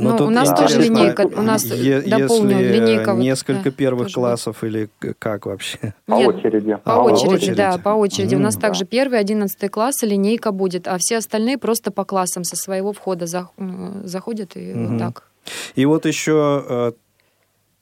ну, 0.00 0.18
ну 0.18 0.26
у 0.26 0.30
нас 0.30 0.48
тоже 0.58 0.82
линейка, 0.82 1.26
у 1.26 1.42
нас, 1.42 1.64
е- 1.64 2.02
дополню, 2.02 2.58
если 2.58 2.78
линейка. 2.78 3.12
несколько 3.12 3.64
да, 3.64 3.70
первых 3.70 4.12
классов 4.12 4.64
или 4.64 4.88
как 5.18 5.46
вообще? 5.46 5.94
По 6.06 6.14
Нет, 6.14 6.28
очереди. 6.28 6.74
По, 6.84 6.96
по 6.96 7.00
очереди, 7.00 7.34
очереди, 7.34 7.54
да, 7.54 7.78
по 7.78 7.90
очереди. 7.90 8.34
Mm, 8.34 8.38
у 8.38 8.40
нас 8.40 8.54
да. 8.56 8.60
также 8.60 8.84
первый, 8.84 9.18
одиннадцатый 9.18 9.68
класс 9.68 10.02
линейка 10.02 10.52
будет, 10.52 10.88
а 10.88 10.96
все 10.98 11.18
остальные 11.18 11.58
просто 11.58 11.90
по 11.90 12.04
классам 12.04 12.44
со 12.44 12.56
своего 12.56 12.92
входа 12.92 13.26
заходят 13.26 14.56
и 14.56 14.60
mm-hmm. 14.60 14.86
вот 14.86 14.98
так. 14.98 15.24
И 15.74 15.86
вот 15.86 16.06
еще 16.06 16.64
э, 16.68 16.92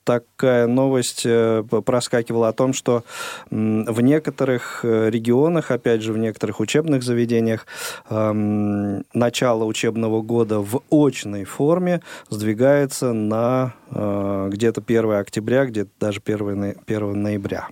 такая 0.09 0.67
новость 0.67 1.25
э, 1.27 1.63
проскакивала 1.85 2.49
о 2.49 2.53
том, 2.55 2.73
что 2.73 3.05
в 3.51 4.01
некоторых 4.01 4.81
э, 4.83 5.11
регионах, 5.11 5.71
опять 5.71 6.01
же, 6.01 6.15
в 6.15 6.19
некоторых 6.19 6.61
учебных 6.61 7.03
заведениях 7.03 7.67
начало 8.09 9.65
учебного 9.65 10.23
года 10.23 10.61
в 10.61 10.81
очной 10.91 11.45
форме 11.45 12.01
сдвигается 12.31 13.13
на 13.13 13.75
э, 13.91 14.49
где-то 14.51 14.81
1 14.81 15.11
октября, 15.13 15.67
где-то 15.67 15.91
даже 16.01 16.23
1, 16.25 16.77
1 16.87 17.23
ноября. 17.23 17.69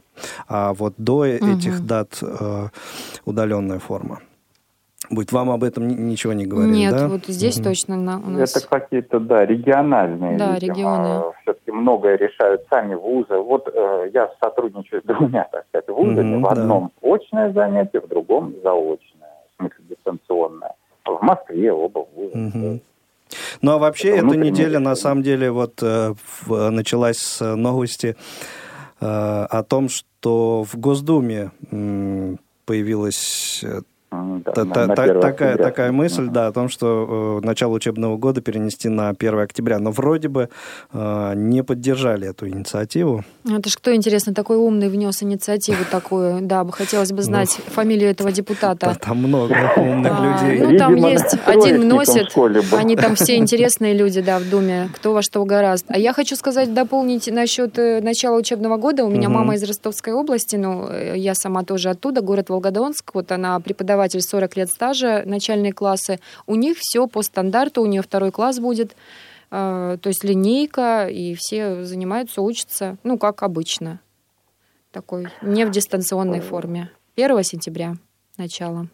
А 0.47 0.75
вот 0.75 0.93
до 0.99 1.25
этих 1.25 1.79
угу. 1.79 1.87
дат 1.87 2.23
удаленная 3.25 3.79
форма 3.79 4.21
будет. 5.11 5.33
Вам 5.33 5.51
об 5.51 5.65
этом 5.65 5.89
ничего 5.89 6.33
не 6.33 6.47
говорит, 6.47 6.75
Нет, 6.75 6.93
да? 6.93 7.09
вот 7.09 7.27
здесь 7.27 7.59
mm 7.59 7.65
точно 7.65 7.97
на, 7.97 8.19
у 8.19 8.31
нас... 8.31 8.57
Это 8.57 8.67
какие-то, 8.69 9.21
да, 9.21 9.45
региональные. 9.45 10.39
Да, 10.39 10.55
видимо. 10.55 10.75
регионы. 10.75 11.33
Все-таки 11.43 11.73
многое 11.73 12.17
решают 12.17 12.63
сами 12.71 12.95
вузы. 12.95 13.37
Вот 13.37 13.69
э, 13.73 14.11
я 14.15 14.31
сотрудничаю 14.43 15.03
с 15.03 15.05
двумя, 15.05 15.49
так 15.51 15.65
сказать, 15.69 15.89
вузами. 15.89 16.37
Mm-hmm, 16.37 16.41
в 16.41 16.47
одном 16.47 16.93
да. 17.03 17.15
очное 17.15 17.53
занятие, 17.53 18.01
в 18.01 18.09
другом 18.09 18.55
заочное, 18.63 19.31
в 19.53 19.61
смысле 19.61 19.85
дистанционное. 19.91 20.75
В 21.05 21.23
Москве 21.23 21.73
оба 21.73 22.07
вуза. 22.15 22.37
Mm-hmm. 22.37 22.81
Ну 23.63 23.73
а 23.73 23.79
вообще 23.79 24.17
это 24.17 24.27
эта 24.27 24.37
неделя, 24.37 24.79
на 24.79 24.95
самом 24.95 25.23
деле, 25.23 25.51
вот 25.51 25.83
э, 25.83 26.15
в, 26.43 26.71
началась 26.71 27.19
с 27.19 27.57
новости 27.57 28.17
э, 29.01 29.07
о 29.07 29.63
том, 29.63 29.89
что 29.89 30.65
в 30.65 30.79
Госдуме 30.79 31.51
э, 31.71 32.37
появилась 32.65 33.65
да, 34.11 34.53
та, 34.53 34.65
на, 34.65 34.87
на 34.87 35.21
такая, 35.21 35.57
такая 35.57 35.93
мысль, 35.93 36.29
да, 36.29 36.47
о 36.47 36.53
том, 36.53 36.69
что 36.69 37.41
э, 37.43 37.47
начало 37.47 37.75
учебного 37.75 38.17
года 38.17 38.41
перенести 38.41 38.89
на 38.89 39.09
1 39.09 39.39
октября. 39.41 39.79
Но 39.79 39.91
вроде 39.91 40.29
бы 40.29 40.49
э, 40.93 41.33
не 41.35 41.65
поддержали 41.65 42.29
эту 42.29 42.49
инициативу. 42.49 43.25
Это 43.45 43.69
ж 43.69 43.77
кто, 43.77 43.95
интересно, 43.95 44.33
такой 44.35 44.57
умный 44.57 44.89
внес 44.89 45.23
инициативу 45.23 45.85
такую? 45.91 46.41
Да, 46.43 46.65
бы 46.65 46.73
хотелось 46.73 47.13
бы 47.13 47.23
знать 47.23 47.59
ну, 47.59 47.73
фамилию 47.73 48.11
этого 48.11 48.33
депутата. 48.33 48.77
Да, 48.87 48.95
там 48.95 49.19
много 49.19 49.53
умных 49.77 50.13
а, 50.17 50.47
людей. 50.47 50.65
Ну, 50.65 50.79
там 50.79 50.95
есть, 50.95 51.37
один 51.45 51.83
вносит, 51.83 52.29
они 52.73 52.97
там 52.97 53.17
все 53.17 53.37
интересные 53.37 53.95
люди, 53.95 54.21
да, 54.21 54.39
в 54.39 54.49
Думе, 54.49 54.89
кто 54.95 55.13
во 55.13 55.23
что 55.23 55.45
гораст. 55.45 55.87
А 55.89 55.99
я 55.99 56.13
хочу 56.13 56.37
сказать, 56.37 56.73
дополнить 56.73 57.29
насчет 57.31 57.79
э, 57.79 58.01
начала 58.01 58.37
учебного 58.37 58.77
года. 58.77 59.05
У 59.05 59.11
меня 59.11 59.29
мама 59.29 59.57
из 59.57 59.63
Ростовской 59.65 60.13
области, 60.13 60.57
ну, 60.57 60.89
э, 60.89 61.15
я 61.17 61.35
сама 61.35 61.65
тоже 61.65 61.91
оттуда, 61.91 62.21
город 62.21 62.49
Волгодонск, 62.49 63.15
вот 63.15 63.33
она 63.33 63.59
преподаватель 63.61 63.96
преподаватель 63.97 64.21
40 64.21 64.57
лет 64.57 64.69
стажа, 64.69 65.23
начальные 65.25 65.73
классы, 65.73 66.19
у 66.47 66.55
них 66.55 66.77
все 66.79 67.07
по 67.07 67.23
стандарту, 67.23 67.83
у 67.83 67.87
нее 67.87 68.03
второй 68.03 68.31
класс 68.31 68.61
будет, 68.61 68.95
э, 69.51 69.97
то 70.01 70.09
есть 70.09 70.23
линейка, 70.23 71.07
и 71.09 71.35
все 71.35 71.83
занимаются, 71.83 72.43
учатся, 72.43 72.97
ну, 73.05 73.19
как 73.19 73.43
обычно. 73.43 74.01
Такой, 74.93 75.29
не 75.43 75.65
в 75.65 75.71
дистанционной 75.71 76.41
форме. 76.41 76.91
1 77.17 77.43
сентября 77.43 77.95
начало. 78.37 78.87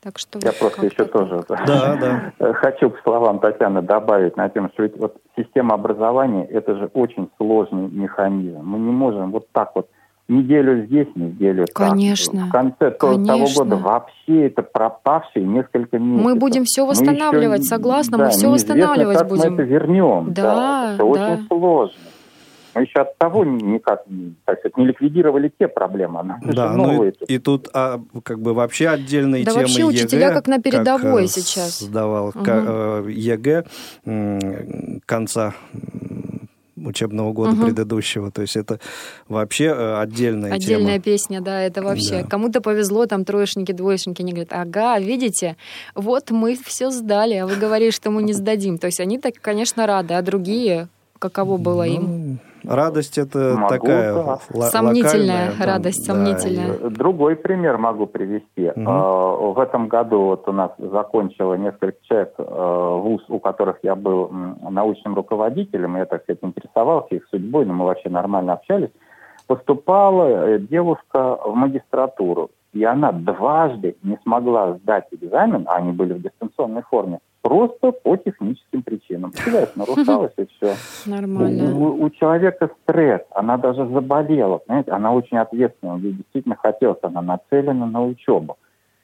Так 0.00 0.18
что 0.18 0.38
Я 0.40 0.52
просто 0.52 0.86
еще 0.86 1.04
тоже 1.04 1.44
да, 1.48 2.32
да. 2.38 2.52
хочу 2.54 2.90
к 2.90 3.00
словам 3.02 3.40
Татьяны 3.40 3.82
добавить 3.82 4.36
на 4.36 4.48
тему, 4.48 4.70
что 4.74 4.84
ведь 4.84 4.96
вот 4.96 5.16
система 5.36 5.74
образования 5.74 6.44
это 6.44 6.76
же 6.76 6.90
очень 6.94 7.28
сложный 7.38 7.88
механизм. 7.88 8.60
Мы 8.62 8.78
не 8.78 8.92
можем 8.92 9.32
вот 9.32 9.48
так 9.50 9.72
вот 9.74 9.88
неделю 10.28 10.86
здесь, 10.86 11.08
неделю 11.14 11.66
Конечно. 11.72 12.40
там. 12.40 12.48
В 12.48 12.52
конце 12.52 12.90
Конечно. 12.98 13.26
того 13.26 13.46
года 13.56 13.76
вообще 13.76 14.46
это 14.46 14.62
пропавшие 14.62 15.44
несколько 15.44 15.98
месяцев. 15.98 16.24
Мы 16.24 16.34
будем 16.34 16.64
все 16.64 16.84
восстанавливать, 16.84 17.60
еще, 17.60 17.68
согласна, 17.68 18.18
да, 18.18 18.24
мы 18.24 18.30
все 18.30 18.48
восстанавливать 18.48 19.18
как 19.18 19.28
будем. 19.28 19.54
мы 19.54 19.54
это 19.54 19.62
вернем. 19.62 20.32
Да, 20.32 20.42
да. 20.42 20.94
Это 20.94 20.98
да. 20.98 21.04
очень 21.04 21.46
сложно. 21.46 21.96
Мы 22.74 22.82
еще 22.82 23.00
от 23.00 23.16
того 23.16 23.42
никак, 23.42 24.04
так 24.44 24.58
сказать, 24.58 24.76
не 24.76 24.84
ликвидировали 24.84 25.50
те 25.58 25.66
проблемы. 25.66 26.22
Нам 26.22 26.40
да, 26.42 26.72
ну 26.72 27.04
и, 27.04 27.12
и 27.26 27.38
тут 27.38 27.70
а, 27.72 27.98
как 28.22 28.38
бы 28.40 28.52
вообще 28.52 28.88
отдельные 28.88 29.44
да 29.46 29.52
темы 29.52 29.62
вообще 29.62 29.84
учителя 29.84 30.26
ЕГЭ, 30.26 30.34
как 30.34 30.46
на 30.46 30.60
передовой 30.60 31.22
как, 31.22 31.30
сейчас. 31.30 31.78
Сдавал 31.78 32.34
угу. 32.34 33.08
ЕГЭ 33.08 33.64
конца 35.06 35.54
учебного 36.76 37.32
года 37.32 37.52
угу. 37.52 37.66
предыдущего. 37.66 38.30
То 38.30 38.42
есть 38.42 38.56
это 38.56 38.80
вообще 39.28 39.66
э, 39.66 39.98
отдельная 40.00 40.52
Отдельная 40.52 40.94
тема. 40.94 41.02
песня, 41.02 41.40
да, 41.40 41.60
это 41.62 41.82
вообще. 41.82 42.22
Да. 42.22 42.28
Кому-то 42.28 42.60
повезло, 42.60 43.06
там 43.06 43.24
троечники, 43.24 43.72
двоечники, 43.72 44.22
они 44.22 44.32
говорят, 44.32 44.52
ага, 44.52 44.98
видите, 44.98 45.56
вот 45.94 46.30
мы 46.30 46.56
все 46.56 46.90
сдали, 46.90 47.34
а 47.34 47.46
вы 47.46 47.56
говорили, 47.56 47.90
что 47.90 48.10
мы 48.10 48.22
не 48.22 48.32
сдадим. 48.32 48.78
То 48.78 48.86
есть 48.86 49.00
они 49.00 49.18
так, 49.18 49.34
конечно, 49.40 49.86
рады, 49.86 50.14
а 50.14 50.22
другие, 50.22 50.88
каково 51.18 51.56
было 51.56 51.84
ну, 51.84 51.94
им? 51.94 52.40
Радость 52.66 53.18
это 53.18 53.54
могу, 53.56 53.68
такая 53.68 54.14
да. 54.14 54.36
сомнительная 54.70 55.50
локальная, 55.50 55.66
радость, 55.66 56.06
да, 56.06 56.14
сомнительная. 56.14 56.90
Другой 56.90 57.36
пример 57.36 57.78
могу 57.78 58.06
привести. 58.06 58.70
Угу. 58.74 59.52
В 59.52 59.60
этом 59.60 59.88
году 59.88 60.22
вот 60.22 60.48
у 60.48 60.52
нас 60.52 60.72
закончило 60.78 61.54
несколько 61.54 61.98
человек 62.02 62.34
э, 62.38 62.98
вуз, 63.02 63.22
у 63.28 63.38
которых 63.38 63.78
я 63.82 63.94
был 63.94 64.30
научным 64.70 65.14
руководителем, 65.14 65.96
и 65.96 66.00
я, 66.00 66.06
так 66.06 66.22
сказать, 66.22 66.40
интересовался 66.42 67.14
их 67.14 67.26
судьбой, 67.30 67.64
но 67.64 67.74
мы 67.74 67.84
вообще 67.86 68.08
нормально 68.08 68.54
общались. 68.54 68.90
Поступала 69.46 70.48
э, 70.48 70.58
девушка 70.58 71.38
в 71.44 71.54
магистратуру, 71.54 72.50
и 72.72 72.84
она 72.84 73.12
дважды 73.12 73.96
не 74.02 74.18
смогла 74.22 74.74
сдать 74.74 75.06
экзамен, 75.10 75.64
а 75.68 75.76
они 75.76 75.92
были 75.92 76.14
в 76.14 76.22
дистанционной 76.22 76.82
форме, 76.82 77.20
Просто 77.46 77.92
по 77.92 78.16
техническим 78.16 78.82
причинам. 78.82 79.32
Связь 79.32 79.76
нарушалась 79.76 80.32
и 80.36 80.46
все. 80.46 80.74
Нормально. 81.06 81.76
У, 81.76 82.04
у 82.04 82.10
человека 82.10 82.70
стресс, 82.82 83.22
она 83.30 83.56
даже 83.56 83.86
заболела, 83.86 84.58
понимаете, 84.58 84.90
она 84.90 85.12
очень 85.12 85.38
ответственна, 85.38 85.96
ей 85.98 86.14
действительно 86.14 86.56
хотелось, 86.56 86.98
она 87.02 87.22
нацелена 87.22 87.86
на 87.86 88.04
учебу. 88.04 88.56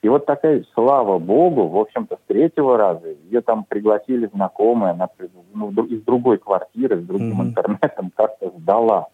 И 0.03 0.09
вот 0.09 0.27
такая, 0.27 0.65
слава 0.75 1.21
богу, 1.21 1.69
в 1.69 1.79
общем-то, 1.79 2.17
с 2.17 2.27
третьего 2.27 2.77
раза 2.77 3.07
ее 3.31 3.41
там 3.43 3.65
пригласили 3.65 4.29
знакомые, 4.35 4.91
она 4.91 5.09
ну, 5.55 5.71
из 5.85 6.03
другой 6.03 6.39
квартиры, 6.39 7.01
с 7.01 7.05
другим 7.05 7.41
mm-hmm. 7.41 7.45
интернетом 7.45 8.13
как-то 8.17 8.51
сдала. 8.59 9.07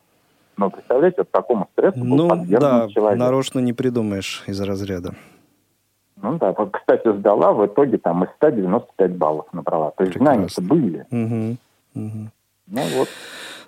Но 0.57 0.70
представляете, 0.70 1.16
вот 1.18 1.31
такому 1.31 1.68
стрессу 1.72 2.03
ну, 2.03 2.16
был 2.16 2.29
подвергнут 2.29 2.61
да, 2.61 2.89
человек. 2.89 3.18
нарочно 3.18 3.59
не 3.59 3.74
придумаешь 3.74 4.43
из 4.47 4.59
разряда. 4.62 5.12
Ну 6.23 6.39
да, 6.39 6.53
вот, 6.57 6.73
кстати, 6.73 7.16
сдала 7.19 7.53
в 7.53 7.66
итоге 7.66 7.99
там 7.99 8.25
из 8.25 8.31
195 8.37 9.16
баллов 9.16 9.47
набрала. 9.53 9.93
То 9.93 10.05
есть 10.05 10.16
знания-то 10.16 10.62
были. 10.62 11.07
Угу. 11.11 11.57
Угу. 11.95 12.31
Ну 12.69 12.83
вот. 12.97 13.09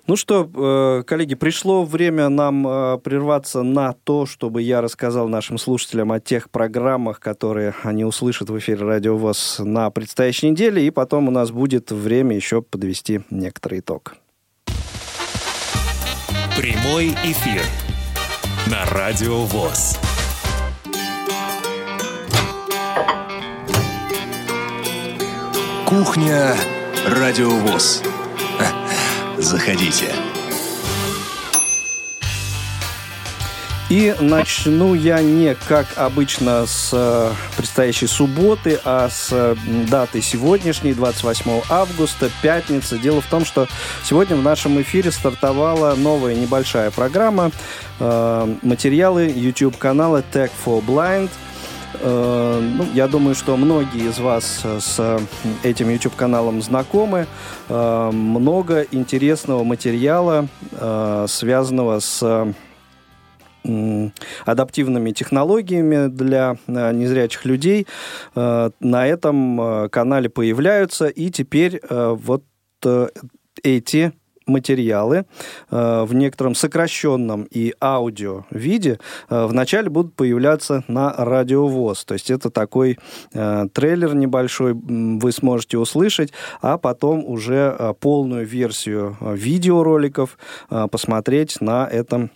Ну 0.07 0.15
что, 0.15 0.49
э, 0.53 1.03
коллеги, 1.03 1.35
пришло 1.35 1.85
время 1.85 2.29
нам 2.29 2.67
э, 2.67 2.97
прерваться 2.97 3.61
на 3.61 3.93
то, 3.93 4.25
чтобы 4.25 4.61
я 4.63 4.81
рассказал 4.81 5.27
нашим 5.27 5.57
слушателям 5.57 6.11
о 6.11 6.19
тех 6.19 6.49
программах, 6.49 7.19
которые 7.19 7.75
они 7.83 8.03
услышат 8.03 8.49
в 8.49 8.57
эфире 8.57 8.83
Радио 8.83 9.15
ВОЗ 9.15 9.59
на 9.59 9.89
предстоящей 9.91 10.49
неделе, 10.49 10.85
и 10.85 10.89
потом 10.89 11.27
у 11.27 11.31
нас 11.31 11.51
будет 11.51 11.91
время 11.91 12.35
еще 12.35 12.61
подвести 12.63 13.21
некоторый 13.29 13.79
итог. 13.79 14.15
Прямой 16.57 17.09
эфир 17.23 17.61
на 18.67 18.85
Радио 18.93 19.43
ВОЗ. 19.43 20.10
Кухня 25.91 26.55
Радиовоз. 27.05 28.01
Заходите. 29.37 30.05
И 33.89 34.15
начну 34.21 34.93
я 34.93 35.21
не 35.21 35.53
как 35.67 35.87
обычно 35.97 36.65
с 36.65 36.91
э, 36.93 37.33
предстоящей 37.57 38.07
субботы, 38.07 38.79
а 38.85 39.09
с 39.09 39.57
даты 39.89 40.21
сегодняшней, 40.21 40.93
28 40.93 41.63
августа, 41.69 42.31
пятница. 42.41 42.97
Дело 42.97 43.19
в 43.19 43.27
том, 43.27 43.43
что 43.43 43.67
сегодня 44.05 44.37
в 44.37 44.41
нашем 44.41 44.81
эфире 44.81 45.11
стартовала 45.11 45.95
новая 45.95 46.35
небольшая 46.35 46.89
программа, 46.91 47.51
э, 47.99 48.55
материалы 48.61 49.29
YouTube-канала 49.29 50.23
Tech 50.31 50.51
for 50.65 50.81
Blind– 50.81 51.29
Э, 51.41 51.50
ну, 52.01 52.85
я 52.93 53.07
думаю, 53.07 53.35
что 53.35 53.57
многие 53.57 54.09
из 54.09 54.19
вас 54.19 54.63
с 54.63 55.19
этим 55.63 55.89
YouTube-каналом 55.89 56.61
знакомы. 56.61 57.27
Э, 57.69 58.11
много 58.11 58.81
интересного 58.91 59.63
материала, 59.63 60.47
э, 60.71 61.25
связанного 61.27 61.99
с 61.99 62.53
адаптивными 64.43 65.11
технологиями 65.11 66.07
для 66.07 66.57
незрячих 66.65 67.45
людей 67.45 67.85
на 68.33 68.71
этом 69.07 69.87
канале 69.91 70.29
появляются. 70.29 71.05
И 71.09 71.29
теперь 71.29 71.79
вот 71.87 72.43
эти 73.63 74.13
материалы 74.45 75.25
э, 75.69 76.03
в 76.03 76.13
некотором 76.13 76.55
сокращенном 76.55 77.47
и 77.49 77.73
аудио 77.81 78.45
виде 78.49 78.99
э, 79.29 79.45
вначале 79.45 79.89
будут 79.89 80.15
появляться 80.15 80.83
на 80.87 81.13
радиовоз. 81.13 82.05
То 82.05 82.13
есть 82.13 82.31
это 82.31 82.49
такой 82.49 82.97
э, 83.33 83.67
трейлер 83.73 84.15
небольшой 84.15 84.73
вы 84.73 85.31
сможете 85.31 85.77
услышать, 85.77 86.31
а 86.61 86.77
потом 86.77 87.23
уже 87.25 87.75
э, 87.77 87.93
полную 87.99 88.45
версию 88.45 89.17
э, 89.19 89.35
видеороликов 89.35 90.37
э, 90.69 90.87
посмотреть 90.91 91.61
на 91.61 91.87
этом 91.87 92.31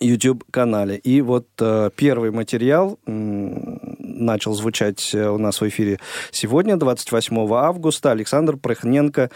YouTube-канале. 0.00 0.96
И 0.96 1.20
вот 1.20 1.46
э, 1.60 1.90
первый 1.96 2.30
материал 2.30 2.98
э, 3.06 3.93
начал 4.14 4.54
звучать 4.54 5.14
у 5.14 5.38
нас 5.38 5.60
в 5.60 5.68
эфире 5.68 5.98
сегодня, 6.30 6.76
28 6.76 7.36
августа. 7.54 8.10
Александр 8.10 8.56
Прохненко 8.56 9.30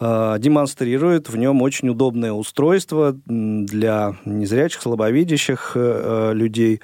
э, 0.00 0.36
демонстрирует 0.38 1.28
в 1.28 1.36
нем 1.36 1.62
очень 1.62 1.88
удобное 1.88 2.32
устройство 2.32 3.16
для 3.26 4.16
незрячих, 4.24 4.82
слабовидящих 4.82 5.72
э, 5.74 6.32
людей. 6.34 6.80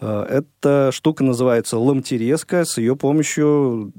Э, 0.00 0.26
эта 0.28 0.90
штука 0.92 1.24
называется 1.24 1.78
ламтереска. 1.78 2.64
С 2.64 2.78
ее 2.78 2.96
помощью 2.96 3.92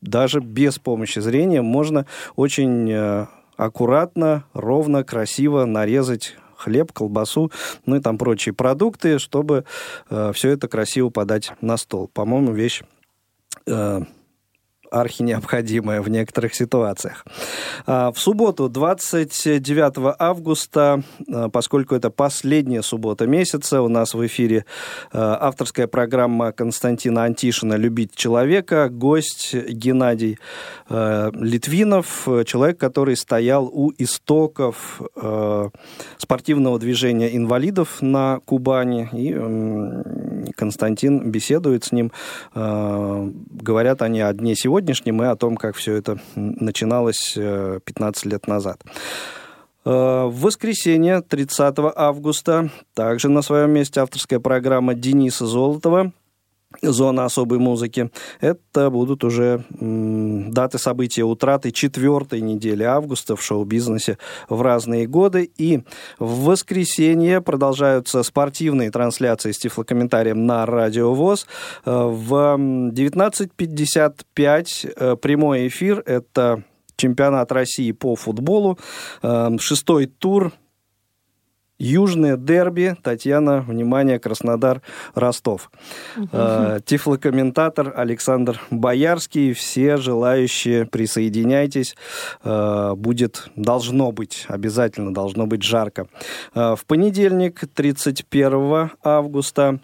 даже 0.00 0.40
без 0.40 0.78
помощи 0.78 1.18
зрения 1.18 1.62
можно 1.62 2.06
очень 2.36 2.90
э, 2.90 3.26
аккуратно, 3.56 4.44
ровно, 4.52 5.04
красиво 5.04 5.64
нарезать 5.64 6.36
хлеб, 6.58 6.92
колбасу, 6.92 7.50
ну 7.86 7.96
и 7.96 8.00
там 8.00 8.18
прочие 8.18 8.52
продукты, 8.52 9.18
чтобы 9.18 9.64
э, 10.10 10.32
все 10.34 10.50
это 10.50 10.68
красиво 10.68 11.10
подать 11.10 11.52
на 11.60 11.76
стол. 11.76 12.08
По-моему, 12.08 12.52
вещь 12.52 12.82
э, 13.66 14.00
архинеобходимое 14.90 16.00
в 16.02 16.08
некоторых 16.08 16.54
ситуациях. 16.54 17.24
А, 17.86 18.12
в 18.12 18.18
субботу, 18.18 18.68
29 18.68 20.14
августа, 20.18 21.02
а, 21.30 21.48
поскольку 21.48 21.94
это 21.94 22.10
последняя 22.10 22.82
суббота 22.82 23.26
месяца, 23.26 23.82
у 23.82 23.88
нас 23.88 24.14
в 24.14 24.26
эфире 24.26 24.64
а, 25.12 25.38
авторская 25.40 25.86
программа 25.86 26.52
Константина 26.52 27.24
Антишина 27.24 27.74
«Любить 27.74 28.14
человека». 28.14 28.88
Гость 28.88 29.54
Геннадий 29.54 30.38
Литвинов, 30.88 32.28
человек, 32.46 32.78
который 32.78 33.16
стоял 33.16 33.66
у 33.66 33.92
истоков 33.98 35.02
спортивного 36.16 36.78
движения 36.78 37.36
инвалидов 37.36 37.98
на 38.00 38.40
Кубани. 38.44 39.08
И 39.12 40.52
Константин 40.52 41.30
беседует 41.30 41.84
с 41.84 41.92
ним. 41.92 42.12
Говорят 42.54 44.02
они 44.02 44.20
о 44.20 44.32
дне 44.32 44.54
сегодня 44.56 44.77
сегодняшнем 44.78 45.20
и 45.22 45.26
о 45.26 45.34
том, 45.34 45.56
как 45.56 45.74
все 45.74 45.94
это 45.94 46.18
начиналось 46.36 47.32
15 47.34 48.26
э, 48.26 48.28
лет 48.28 48.46
назад. 48.46 48.80
Э, 49.84 50.26
в 50.26 50.40
воскресенье, 50.40 51.20
30 51.20 51.74
августа, 51.96 52.70
также 52.94 53.28
на 53.28 53.42
своем 53.42 53.72
месте 53.72 54.00
авторская 54.00 54.38
программа 54.38 54.94
Дениса 54.94 55.46
Золотова 55.46 56.12
зона 56.82 57.24
особой 57.24 57.58
музыки. 57.58 58.10
Это 58.40 58.90
будут 58.90 59.24
уже 59.24 59.64
м, 59.80 60.52
даты 60.52 60.76
события 60.78 61.24
утраты 61.24 61.70
четвертой 61.70 62.42
недели 62.42 62.82
августа 62.82 63.36
в 63.36 63.42
шоу-бизнесе 63.42 64.18
в 64.48 64.62
разные 64.62 65.06
годы. 65.06 65.50
И 65.56 65.82
в 66.18 66.44
воскресенье 66.44 67.40
продолжаются 67.40 68.22
спортивные 68.22 68.90
трансляции 68.90 69.52
с 69.52 69.58
тифлокомментарием 69.58 70.44
на 70.46 70.66
Радио 70.66 71.14
ВОЗ. 71.14 71.46
Э, 71.84 71.90
в 71.90 72.58
19.55 72.58 74.92
э, 74.94 75.16
прямой 75.16 75.68
эфир. 75.68 76.02
Это 76.04 76.64
чемпионат 76.96 77.50
России 77.52 77.92
по 77.92 78.14
футболу. 78.14 78.78
Э, 79.22 79.48
шестой 79.58 80.04
тур 80.06 80.52
Южное 81.78 82.36
дерби. 82.36 82.96
Татьяна, 83.02 83.60
внимание, 83.60 84.18
Краснодар, 84.18 84.82
Ростов. 85.14 85.70
Угу. 86.16 86.28
Э, 86.32 86.80
тифлокомментатор 86.84 87.92
Александр 87.96 88.60
Боярский. 88.70 89.52
Все 89.52 89.96
желающие 89.96 90.86
присоединяйтесь. 90.86 91.96
Э, 92.42 92.94
будет, 92.96 93.48
должно 93.54 94.10
быть, 94.10 94.46
обязательно 94.48 95.14
должно 95.14 95.46
быть 95.46 95.62
жарко. 95.62 96.08
Э, 96.54 96.74
в 96.74 96.84
понедельник, 96.84 97.62
31 97.72 98.90
августа, 99.04 99.78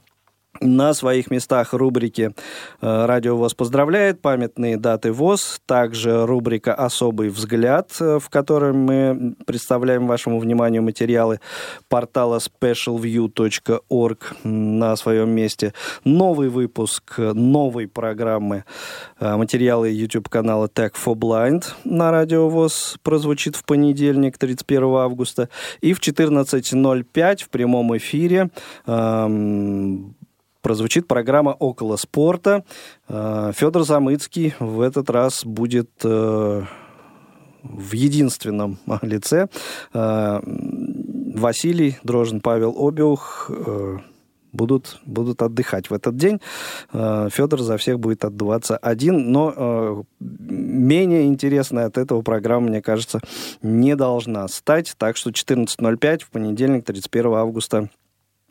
на 0.61 0.95
своих 0.95 1.31
местах 1.31 1.73
рубрики 1.73 2.31
э, 2.81 3.07
«Радио 3.07 3.37
ВОЗ 3.37 3.55
поздравляет», 3.55 4.21
«Памятные 4.21 4.77
даты 4.77 5.13
ВОЗ», 5.13 5.61
также 5.67 6.27
рубрика 6.27 6.75
«Особый 6.75 7.29
взгляд», 7.29 7.91
э, 8.01 8.19
в 8.19 8.29
которой 8.31 8.73
мы 8.73 9.35
представляем 9.47 10.07
вашему 10.07 10.39
вниманию 10.39 10.83
материалы 10.83 11.41
портала 11.89 12.39
specialview.org 12.39 14.37
на 14.45 14.97
своем 14.97 15.31
месте. 15.31 15.73
Новый 16.05 16.49
выпуск 16.49 17.19
новой 17.19 17.89
программы 17.89 18.65
э, 19.21 19.37
материалы 19.37 19.91
YouTube-канала 19.91 20.69
Tech 20.73 20.93
for 20.93 21.15
Blind 21.15 21.65
на 21.85 22.11
Радио 22.11 22.49
ВОЗ 22.49 22.97
прозвучит 23.03 23.57
в 23.57 23.65
понедельник, 23.65 24.39
31 24.39 24.85
августа. 24.85 25.49
И 25.81 25.93
в 25.93 26.01
14.05 26.01 27.45
в 27.45 27.49
прямом 27.49 27.97
эфире 27.97 28.51
эм, 28.87 30.15
прозвучит 30.65 31.07
программа 31.07 31.51
«Около 31.51 31.97
спорта». 31.97 32.65
Э, 33.09 33.53
Федор 33.55 33.85
Замыцкий 33.85 34.55
в 34.59 34.81
этот 34.81 35.11
раз 35.11 35.45
будет 35.45 35.91
э, 36.03 36.63
в 37.63 37.93
единственном 37.93 38.79
лице. 39.03 39.49
Э, 39.93 40.41
Василий 40.43 41.99
Дрожин, 42.03 42.41
Павел 42.41 42.75
Обиух 42.79 43.51
будут, 44.53 45.01
будут 45.05 45.43
отдыхать 45.43 45.91
в 45.91 45.93
этот 45.93 46.17
день. 46.17 46.41
Федор 46.93 47.61
за 47.61 47.77
всех 47.77 47.99
будет 47.99 48.25
отдуваться 48.25 48.77
один, 48.77 49.33
но 49.33 50.05
менее 50.21 51.27
интересная 51.27 51.87
от 51.87 51.99
этого 51.99 52.23
программа, 52.23 52.69
мне 52.69 52.81
кажется, 52.81 53.19
не 53.63 53.97
должна 53.97 54.47
стать. 54.47 54.95
Так 54.97 55.17
что 55.17 55.31
14.05 55.31 56.21
в 56.21 56.31
понедельник, 56.31 56.85
31 56.85 57.35
августа 57.35 57.89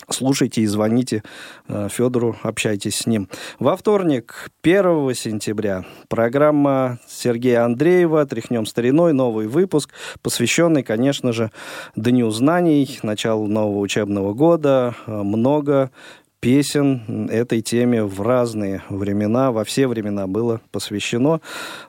Слушайте 0.09 0.61
и 0.61 0.65
звоните 0.65 1.23
э, 1.67 1.87
Федору, 1.89 2.35
общайтесь 2.43 2.97
с 2.97 3.07
ним. 3.07 3.29
Во 3.59 3.75
вторник, 3.75 4.49
1 4.63 5.13
сентября, 5.15 5.85
программа 6.07 6.99
Сергея 7.07 7.65
Андреева 7.65 8.25
«Тряхнем 8.25 8.65
стариной», 8.65 9.13
новый 9.13 9.47
выпуск, 9.47 9.91
посвященный, 10.21 10.83
конечно 10.83 11.31
же, 11.33 11.51
Дню 11.95 12.29
знаний, 12.31 12.99
началу 13.03 13.47
нового 13.47 13.79
учебного 13.79 14.33
года. 14.33 14.95
Э, 15.07 15.21
много 15.23 15.91
песен 16.43 17.29
этой 17.31 17.61
теме 17.61 18.03
в 18.03 18.21
разные 18.21 18.83
времена, 18.89 19.53
во 19.53 19.63
все 19.63 19.87
времена 19.87 20.27
было 20.27 20.59
посвящено. 20.71 21.39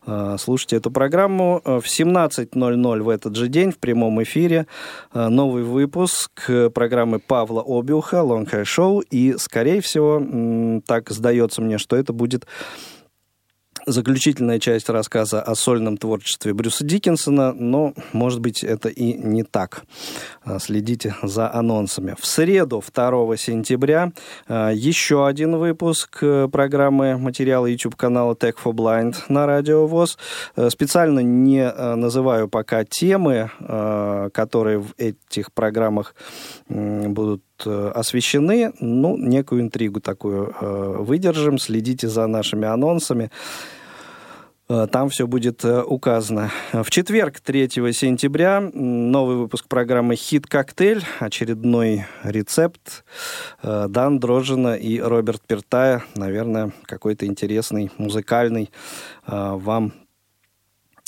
А, 0.07 0.37
слушайте 0.39 0.77
эту 0.77 0.93
программу. 0.93 1.61
В 1.65 1.83
17.00 1.83 3.03
в 3.03 3.09
этот 3.09 3.35
же 3.35 3.49
день 3.49 3.73
в 3.73 3.79
прямом 3.79 4.23
эфире 4.23 4.69
а, 5.13 5.29
новый 5.29 5.65
выпуск 5.65 6.49
программы 6.73 7.19
Павла 7.19 7.65
Обиуха 7.67 8.19
«Long 8.19 8.49
Hair 8.49 8.63
Show». 8.63 9.03
И, 9.11 9.35
скорее 9.39 9.81
всего, 9.81 10.81
так 10.87 11.11
сдается 11.11 11.61
мне, 11.61 11.79
что 11.79 11.97
это 11.97 12.13
будет 12.13 12.47
заключительная 13.87 14.59
часть 14.59 14.89
рассказа 14.89 15.43
о 15.43 15.55
сольном 15.55 15.97
творчестве 15.97 16.55
Брюса 16.55 16.85
Диккенсона, 16.85 17.53
но, 17.53 17.95
может 18.13 18.41
быть, 18.41 18.65
это 18.65 18.89
и 18.89 19.15
не 19.15 19.43
так. 19.43 19.85
А, 20.43 20.59
следите 20.59 21.15
за 21.23 21.53
анонсами. 21.53 22.15
В 22.19 22.27
среду, 22.27 22.83
2 22.83 23.37
сентября, 23.37 24.13
а, 24.49 24.71
еще 24.71 25.27
один 25.27 25.57
выпуск 25.57 26.19
э, 26.23 26.49
программы 26.51 27.17
материала 27.19 27.67
YouTube-канала 27.67 28.35
Tech 28.35 28.55
for 28.63 28.73
Blind 28.73 29.17
на 29.29 29.47
Радио 29.47 29.87
ВОЗ. 29.87 30.19
Э, 30.57 30.71
специально 30.71 31.21
не 31.21 31.61
э, 31.61 31.95
называю 31.95 32.49
пока 32.49 32.85
темы, 32.85 33.51
которые 34.33 34.79
в 34.79 34.95
этих 34.97 35.53
программах 35.53 36.15
будут 36.69 37.43
освещены. 37.67 38.73
Ну, 38.81 39.17
некую 39.17 39.63
интригу 39.63 40.01
такую 40.01 40.55
выдержим. 41.05 41.59
Следите 41.59 42.09
за 42.09 42.27
нашими 42.27 42.67
анонсами. 42.67 43.31
Э, 44.67 44.87
там 44.91 45.11
все 45.11 45.27
будет 45.27 45.65
э, 45.65 45.83
указано. 45.83 46.51
В 46.73 46.89
четверг, 46.91 47.41
3 47.41 47.69
сентября, 47.93 48.61
новый 48.61 49.37
выпуск 49.37 49.69
программы 49.69 50.17
«Хит-коктейль». 50.17 51.03
Очередной 51.21 52.07
рецепт. 52.23 53.05
Э, 53.63 53.87
Дан 53.89 54.19
Дрожжина 54.19 54.75
и 54.75 54.99
Роберт 55.01 55.43
Пертая. 55.47 56.03
Наверное, 56.15 56.73
какой-то 56.85 57.27
интересный, 57.27 57.91
музыкальный 57.99 58.71
вам 59.27 59.93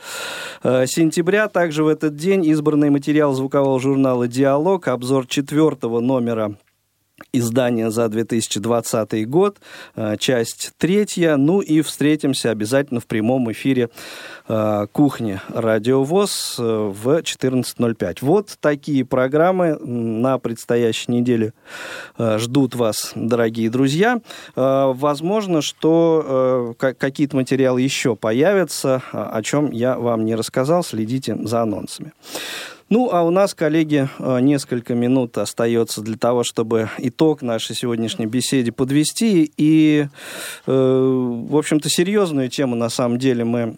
э, 0.63 0.85
сентября, 0.87 1.47
также 1.47 1.83
в 1.83 1.87
этот 1.87 2.15
день 2.15 2.45
избранный 2.45 2.89
материал 2.89 3.33
звукового 3.33 3.79
журнала 3.79 4.27
«Диалог», 4.27 4.87
обзор 4.87 5.27
четвертого 5.27 5.99
номера 5.99 6.55
издание 7.33 7.91
за 7.91 8.07
2020 8.09 9.27
год, 9.27 9.57
э, 9.95 10.17
часть 10.17 10.71
третья. 10.77 11.37
Ну 11.37 11.61
и 11.61 11.81
встретимся 11.81 12.51
обязательно 12.51 12.99
в 12.99 13.07
прямом 13.07 13.51
эфире 13.51 13.89
э, 14.47 14.87
кухни 14.91 15.39
Радиовоз 15.49 16.57
э, 16.59 16.63
в 16.63 17.07
14.05. 17.07 18.17
Вот 18.21 18.57
такие 18.59 19.05
программы 19.05 19.77
на 19.77 20.37
предстоящей 20.37 21.11
неделе 21.11 21.53
ждут 22.17 22.75
вас, 22.75 23.11
дорогие 23.15 23.69
друзья. 23.69 24.19
Возможно, 24.55 25.61
что 25.61 26.75
какие-то 26.77 27.35
материалы 27.35 27.81
еще 27.81 28.15
появятся, 28.15 29.01
о 29.11 29.41
чем 29.41 29.71
я 29.71 29.97
вам 29.97 30.25
не 30.25 30.35
рассказал. 30.35 30.83
Следите 30.83 31.37
за 31.43 31.61
анонсами. 31.61 32.13
Ну, 32.91 33.09
а 33.09 33.23
у 33.23 33.29
нас, 33.29 33.53
коллеги, 33.53 34.09
э, 34.19 34.39
несколько 34.41 34.95
минут 34.95 35.37
остается 35.37 36.01
для 36.01 36.17
того, 36.17 36.43
чтобы 36.43 36.89
итог 36.97 37.41
нашей 37.41 37.73
сегодняшней 37.73 38.25
беседе 38.25 38.73
подвести. 38.73 39.49
И, 39.55 40.07
э, 40.67 40.71
в 40.71 41.55
общем-то, 41.55 41.89
серьезную 41.89 42.49
тему, 42.49 42.75
на 42.75 42.89
самом 42.89 43.17
деле, 43.17 43.45
мы 43.45 43.77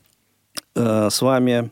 э, 0.76 1.10
с 1.12 1.22
вами 1.22 1.70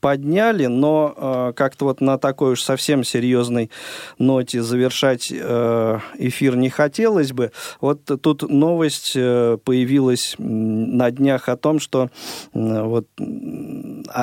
подняли, 0.00 0.66
но 0.66 1.14
э, 1.16 1.52
как-то 1.54 1.86
вот 1.86 2.00
на 2.00 2.18
такой 2.18 2.52
уж 2.52 2.62
совсем 2.62 3.04
серьезной 3.04 3.70
ноте 4.18 4.62
завершать 4.62 5.32
э, 5.32 5.98
эфир 6.18 6.56
не 6.56 6.68
хотелось 6.68 7.32
бы. 7.32 7.52
Вот 7.80 8.04
тут 8.04 8.42
новость 8.42 9.12
э, 9.14 9.56
появилась 9.64 10.34
на 10.38 11.10
днях 11.10 11.48
о 11.48 11.56
том, 11.56 11.80
что 11.80 12.10
э, 12.52 12.82
вот 12.82 13.06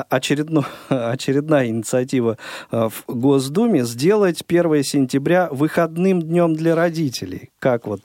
очередно, 0.08 0.64
очередная 0.88 1.66
инициатива 1.66 2.38
э, 2.70 2.88
в 2.88 3.04
Госдуме 3.08 3.84
сделать 3.84 4.42
1 4.46 4.84
сентября 4.84 5.48
выходным 5.50 6.22
днем 6.22 6.54
для 6.54 6.74
родителей. 6.74 7.50
Как 7.58 7.86
вот 7.86 8.02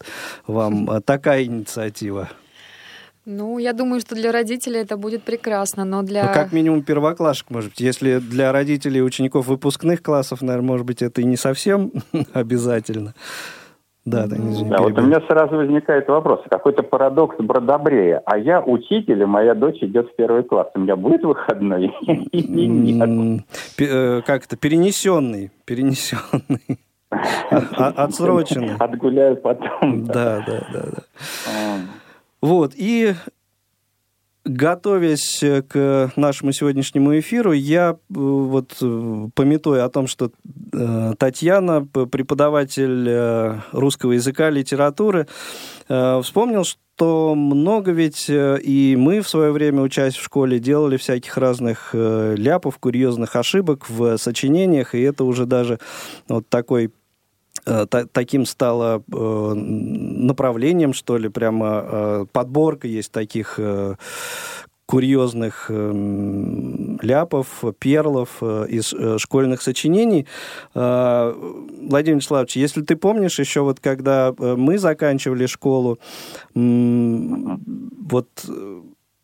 вам 0.48 0.90
э, 0.90 1.02
такая 1.02 1.44
инициатива? 1.44 2.30
Ну, 3.32 3.60
я 3.60 3.74
думаю, 3.74 4.02
что 4.02 4.16
для 4.16 4.32
родителей 4.32 4.80
это 4.80 4.98
будет 4.98 5.22
прекрасно, 5.22 5.86
но 5.86 6.02
для... 6.02 6.24
Ну, 6.24 6.34
как 6.34 6.52
минимум 6.52 6.82
первоклассник, 6.82 7.52
может 7.52 7.70
быть. 7.70 7.80
Если 7.80 8.18
для 8.18 8.52
родителей 8.52 9.04
учеников 9.04 9.46
выпускных 9.46 10.02
классов, 10.02 10.42
наверное, 10.42 10.68
может 10.68 10.88
быть, 10.88 11.04
это 11.04 11.22
и 11.22 11.26
не 11.26 11.36
совсем 11.36 11.92
обязательно. 12.34 13.14
Да, 14.04 14.26
да, 14.26 14.36
извини, 14.36 14.72
да 14.72 14.82
вот 14.82 14.98
у 14.98 15.02
меня 15.04 15.22
сразу 15.28 15.58
возникает 15.58 16.08
вопрос. 16.08 16.40
Какой-то 16.50 16.82
парадокс 16.82 17.36
Бродобрея. 17.38 18.24
А 18.26 18.36
я 18.36 18.62
учитель, 18.62 19.22
и 19.22 19.26
моя 19.26 19.54
дочь 19.54 19.78
идет 19.84 20.10
в 20.10 20.16
первый 20.16 20.42
класс. 20.42 20.70
У 20.74 20.80
меня 20.80 20.96
будет 20.96 21.24
выходной 21.24 21.94
э, 23.78 24.22
Как 24.26 24.46
это? 24.46 24.58
Перенесенный. 24.58 25.52
Перенесенный. 25.66 26.80
Отсроченный. 27.52 28.76
Отгуляю 28.80 29.36
потом. 29.38 30.06
Да, 30.06 30.44
да, 30.48 30.64
да. 30.74 31.04
Вот, 32.42 32.74
и 32.76 33.16
готовясь 34.46 35.44
к 35.68 36.12
нашему 36.16 36.52
сегодняшнему 36.52 37.20
эфиру, 37.20 37.52
я 37.52 37.92
э, 37.92 37.96
вот 38.10 38.78
э, 38.82 39.28
пометуя 39.36 39.86
о 39.86 39.90
том, 39.90 40.08
что 40.08 40.32
э, 40.74 41.14
Татьяна, 41.18 41.86
преподаватель 41.86 43.62
русского 43.72 44.14
языка, 44.14 44.50
литературы, 44.50 45.28
вспомнил, 45.88 46.64
что 46.64 47.34
много 47.36 47.92
ведь 47.92 48.26
и 48.30 48.96
мы 48.98 49.22
в 49.22 49.30
свое 49.30 49.52
время, 49.52 49.82
учась 49.82 50.16
в 50.16 50.24
школе, 50.24 50.60
делали 50.60 50.98
всяких 50.98 51.38
разных 51.38 51.92
ляпов, 51.94 52.78
курьезных 52.78 53.36
ошибок 53.36 53.90
в 53.90 54.18
сочинениях, 54.18 54.94
и 54.94 55.02
это 55.02 55.24
уже 55.24 55.46
даже 55.46 55.80
вот 56.28 56.48
такой 56.50 56.92
Э, 57.70 57.86
таким 58.12 58.46
стало 58.46 59.04
э, 59.12 59.54
направлением, 59.54 60.94
что 60.94 61.18
ли, 61.18 61.30
прямо 61.30 61.84
э, 61.84 62.26
подборка 62.32 62.88
есть 62.88 63.12
таких 63.12 63.60
курьезных 64.86 65.70
ляпов, 65.70 67.64
перлов 67.78 68.42
из 68.42 68.96
школьных 69.22 69.62
сочинений. 69.62 70.26
Владимир 70.74 72.16
Вячеславович, 72.16 72.56
если 72.56 72.82
ты 72.82 72.96
помнишь, 72.96 73.38
еще 73.38 73.62
вот 73.62 73.80
когда 73.80 74.34
мы 74.40 74.80
заканчивали 74.80 75.46
школу, 75.46 76.00
вот 76.56 78.30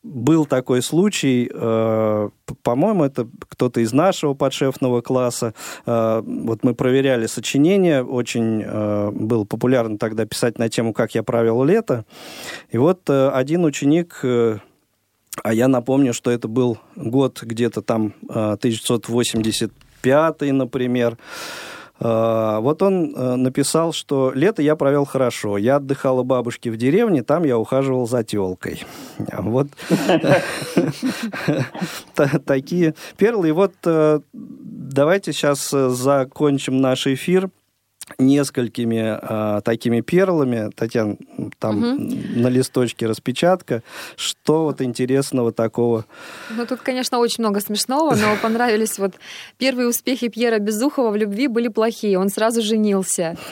был 0.05 0.45
такой 0.45 0.81
случай, 0.83 1.49
э, 1.51 2.29
по-моему, 2.61 3.03
это 3.03 3.27
кто-то 3.49 3.81
из 3.81 3.91
нашего 3.91 4.35
подшефного 4.35 5.01
класса. 5.01 5.55
Э, 5.85 6.21
вот 6.23 6.63
мы 6.63 6.75
проверяли 6.75 7.25
сочинение, 7.25 8.03
очень 8.03 8.61
э, 8.63 9.09
был 9.11 9.45
популярно 9.45 9.97
тогда 9.97 10.25
писать 10.25 10.59
на 10.59 10.69
тему 10.69 10.93
«Как 10.93 11.15
я 11.15 11.23
провел 11.23 11.63
лето». 11.63 12.05
И 12.69 12.77
вот 12.77 13.09
один 13.09 13.65
ученик, 13.65 14.23
а 14.23 14.59
я 15.53 15.67
напомню, 15.67 16.13
что 16.13 16.29
это 16.29 16.47
был 16.47 16.77
год 16.95 17.41
где-то 17.41 17.81
там 17.81 18.13
1985, 18.29 20.41
например, 20.41 21.17
вот 21.99 22.81
он 22.81 23.15
э, 23.15 23.35
написал, 23.35 23.93
что 23.93 24.31
лето 24.35 24.61
я 24.61 24.75
провел 24.75 25.05
хорошо. 25.05 25.57
Я 25.57 25.77
отдыхал 25.77 26.19
у 26.19 26.23
бабушки 26.23 26.67
в 26.67 26.75
деревне, 26.75 27.23
там 27.23 27.43
я 27.43 27.57
ухаживал 27.57 28.07
за 28.07 28.23
телкой. 28.23 28.83
Вот 29.37 29.67
такие 32.45 32.95
перлы. 33.17 33.49
И 33.49 33.51
вот 33.51 33.73
э, 33.85 34.19
давайте 34.33 35.31
сейчас 35.31 35.73
э, 35.73 35.89
закончим 35.89 36.81
наш 36.81 37.07
эфир 37.07 37.49
несколькими 38.19 39.19
э, 39.21 39.61
такими 39.61 40.01
перлами. 40.01 40.69
Татьяна, 40.75 41.17
там 41.59 41.77
угу. 41.77 42.15
на 42.35 42.47
листочке 42.47 43.07
распечатка. 43.07 43.81
Что 44.15 44.65
вот 44.65 44.81
интересного 44.81 45.51
такого? 45.51 46.05
Ну, 46.51 46.65
тут, 46.65 46.81
конечно, 46.81 47.19
очень 47.19 47.43
много 47.43 47.59
смешного, 47.59 48.15
но 48.15 48.35
понравились 48.41 48.99
вот 48.99 49.13
первые 49.57 49.87
успехи 49.87 50.27
Пьера 50.27 50.59
Безухова 50.59 51.11
в 51.11 51.15
любви 51.15 51.47
были 51.47 51.67
плохие. 51.67 52.19
Он 52.19 52.29
сразу 52.29 52.61
женился. 52.61 53.37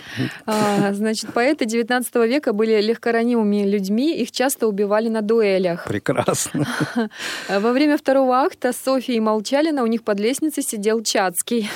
А, 0.46 0.94
значит, 0.94 1.34
поэты 1.34 1.66
19 1.66 2.16
века 2.16 2.54
были 2.54 2.82
легкоранимыми 2.82 3.64
людьми, 3.64 4.16
их 4.16 4.32
часто 4.32 4.68
убивали 4.68 5.08
на 5.08 5.22
дуэлях. 5.22 5.86
Прекрасно. 5.86 6.68
Во 7.50 7.72
время 7.72 7.98
второго 7.98 8.42
акта 8.42 8.74
Софии 8.74 9.16
и 9.16 9.20
Молчалина 9.20 9.84
у 9.84 9.88
них 9.88 10.04
под 10.04 10.20
лестницей 10.20 10.64
сидел 10.64 11.02
Чацкий. 11.02 11.70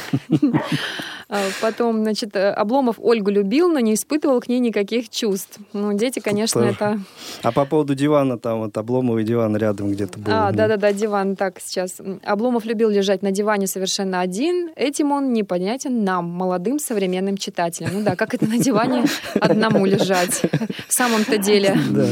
А, 1.30 1.42
потом, 1.62 2.04
значит, 2.04 2.36
Обломов 2.68 2.98
Ольгу 3.00 3.32
любил, 3.32 3.70
но 3.70 3.80
не 3.80 3.94
испытывал 3.94 4.42
к 4.42 4.50
ней 4.50 4.60
никаких 4.60 5.10
чувств. 5.10 5.58
Ну, 5.72 5.94
дети, 5.94 6.20
конечно, 6.20 6.62
Тоже. 6.62 6.74
это... 6.74 7.00
А 7.42 7.54
по 7.54 7.64
поводу 7.66 7.96
дивана, 7.96 8.38
там 8.38 8.60
вот 8.60 8.78
Обломовый 8.78 9.24
диван 9.24 9.56
рядом 9.56 9.90
где-то 9.90 10.20
был. 10.20 10.34
А, 10.36 10.52
да-да-да, 10.52 10.92
диван, 10.92 11.38
так, 11.38 11.62
сейчас. 11.64 12.02
Обломов 12.26 12.66
любил 12.66 12.90
лежать 12.90 13.22
на 13.22 13.32
диване 13.32 13.68
совершенно 13.68 14.20
один. 14.20 14.70
Этим 14.76 15.14
он 15.14 15.32
непонятен 15.32 16.04
нам, 16.04 16.26
молодым 16.26 16.78
современным 16.78 17.38
читателям. 17.38 17.92
Ну 17.94 18.04
да, 18.04 18.18
как 18.18 18.34
это 18.34 18.46
на 18.46 18.58
диване 18.58 19.06
одному 19.40 19.86
лежать? 19.86 20.42
В 20.90 20.94
самом-то 20.94 21.38
деле. 21.38 21.74
Да. 21.92 22.06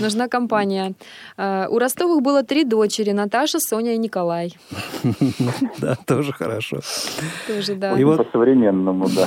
Нужна 0.00 0.28
компания. 0.28 0.92
А, 1.36 1.68
У 1.70 1.78
Ростовых 1.78 2.20
было 2.20 2.42
три 2.42 2.64
дочери, 2.64 3.12
Наташа, 3.12 3.58
Соня 3.58 3.94
и 3.94 3.98
Николай. 3.98 4.54
Да, 5.78 5.96
тоже 6.06 6.32
хорошо. 6.32 6.80
Тоже, 7.46 7.74
да. 7.74 7.98
И 7.98 8.04
вот 8.04 8.18
По-современному, 8.18 9.08
да. 9.08 9.26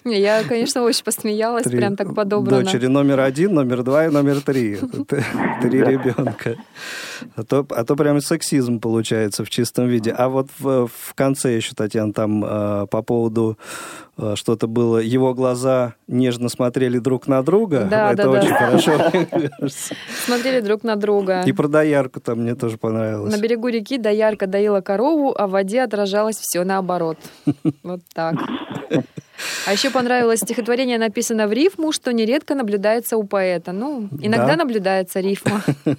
Я, 0.04 0.44
конечно, 0.44 0.82
очень 0.82 1.04
посмеялась, 1.04 1.64
три 1.64 1.78
прям 1.78 1.96
так 1.96 2.14
подобрано. 2.14 2.62
Дочери 2.62 2.86
номер 2.86 3.20
один, 3.20 3.54
номер 3.54 3.82
два 3.82 4.06
и 4.06 4.10
номер 4.10 4.40
три. 4.40 4.78
Три 5.62 5.80
ребенка. 5.80 6.56
А 7.34 7.42
то, 7.42 7.66
а 7.70 7.84
то 7.84 7.96
прям 7.96 8.20
сексизм 8.20 8.78
получается 8.78 9.44
в 9.44 9.50
чистом 9.50 9.88
виде. 9.88 10.12
А 10.12 10.28
вот 10.28 10.48
в, 10.58 10.86
в 10.86 11.14
конце 11.14 11.56
еще, 11.56 11.74
Татьяна, 11.74 12.12
там 12.12 12.44
э, 12.44 12.86
по 12.88 13.02
поводу 13.02 13.58
э, 14.16 14.34
что-то 14.36 14.68
было, 14.68 14.98
его 14.98 15.34
глаза 15.34 15.94
нежно 16.06 16.48
смотрели 16.48 16.98
друг 16.98 17.26
на 17.26 17.42
друга. 17.42 17.88
Да, 17.90 18.12
Это 18.12 18.24
да, 18.24 18.32
да. 18.32 18.38
очень 18.38 18.54
хорошо. 18.54 19.10
мне 19.12 19.50
кажется. 19.58 19.94
Смотрели 20.24 20.60
друг 20.60 20.84
на 20.84 20.96
друга. 20.96 21.42
И 21.42 21.52
про 21.52 21.66
доярку 21.66 22.20
там 22.20 22.40
мне 22.40 22.54
тоже 22.54 22.78
понравилось. 22.78 23.34
На 23.34 23.40
берегу 23.40 23.68
реки 23.68 23.98
доярка 23.98 24.46
доила 24.46 24.80
корову, 24.80 25.34
а 25.36 25.46
в 25.46 25.50
воде 25.50 25.82
отражалось 25.82 26.36
все 26.36 26.64
наоборот. 26.64 27.18
Вот 27.82 28.00
так. 28.14 28.36
А 29.66 29.72
еще 29.72 29.90
понравилось 29.90 30.40
стихотворение, 30.40 30.98
написано 30.98 31.46
в 31.48 31.52
рифму, 31.52 31.92
что 31.92 32.12
нередко 32.12 32.54
наблюдается 32.54 33.16
у 33.16 33.24
поэта. 33.24 33.72
Ну, 33.72 34.08
иногда 34.20 34.48
Да. 34.48 34.56
наблюдается 34.56 35.20
рифма. 35.20 35.62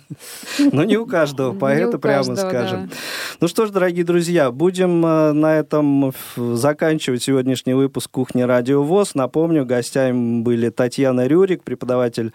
Но 0.72 0.84
не 0.84 0.98
у 0.98 1.06
каждого 1.06 1.54
поэта, 1.58 1.98
у 1.98 2.00
прямо 2.00 2.18
каждого, 2.26 2.50
скажем. 2.50 2.88
да. 2.88 2.96
Ну 3.42 3.48
что 3.48 3.66
ж, 3.66 3.70
дорогие 3.70 4.04
друзья, 4.04 4.52
будем 4.52 5.06
э, 5.06 5.32
на 5.34 5.58
этом 5.58 6.14
заканчивать 6.36 7.24
сегодняшний 7.24 7.74
выпуск 7.74 8.12
«Кухни 8.12 8.42
Радио 8.42 8.84
ВОЗ». 8.84 9.16
Напомню, 9.16 9.66
гостями 9.66 10.42
были 10.42 10.70
Татьяна 10.70 11.28
Рюрик, 11.28 11.64
преподаватель 11.64 12.34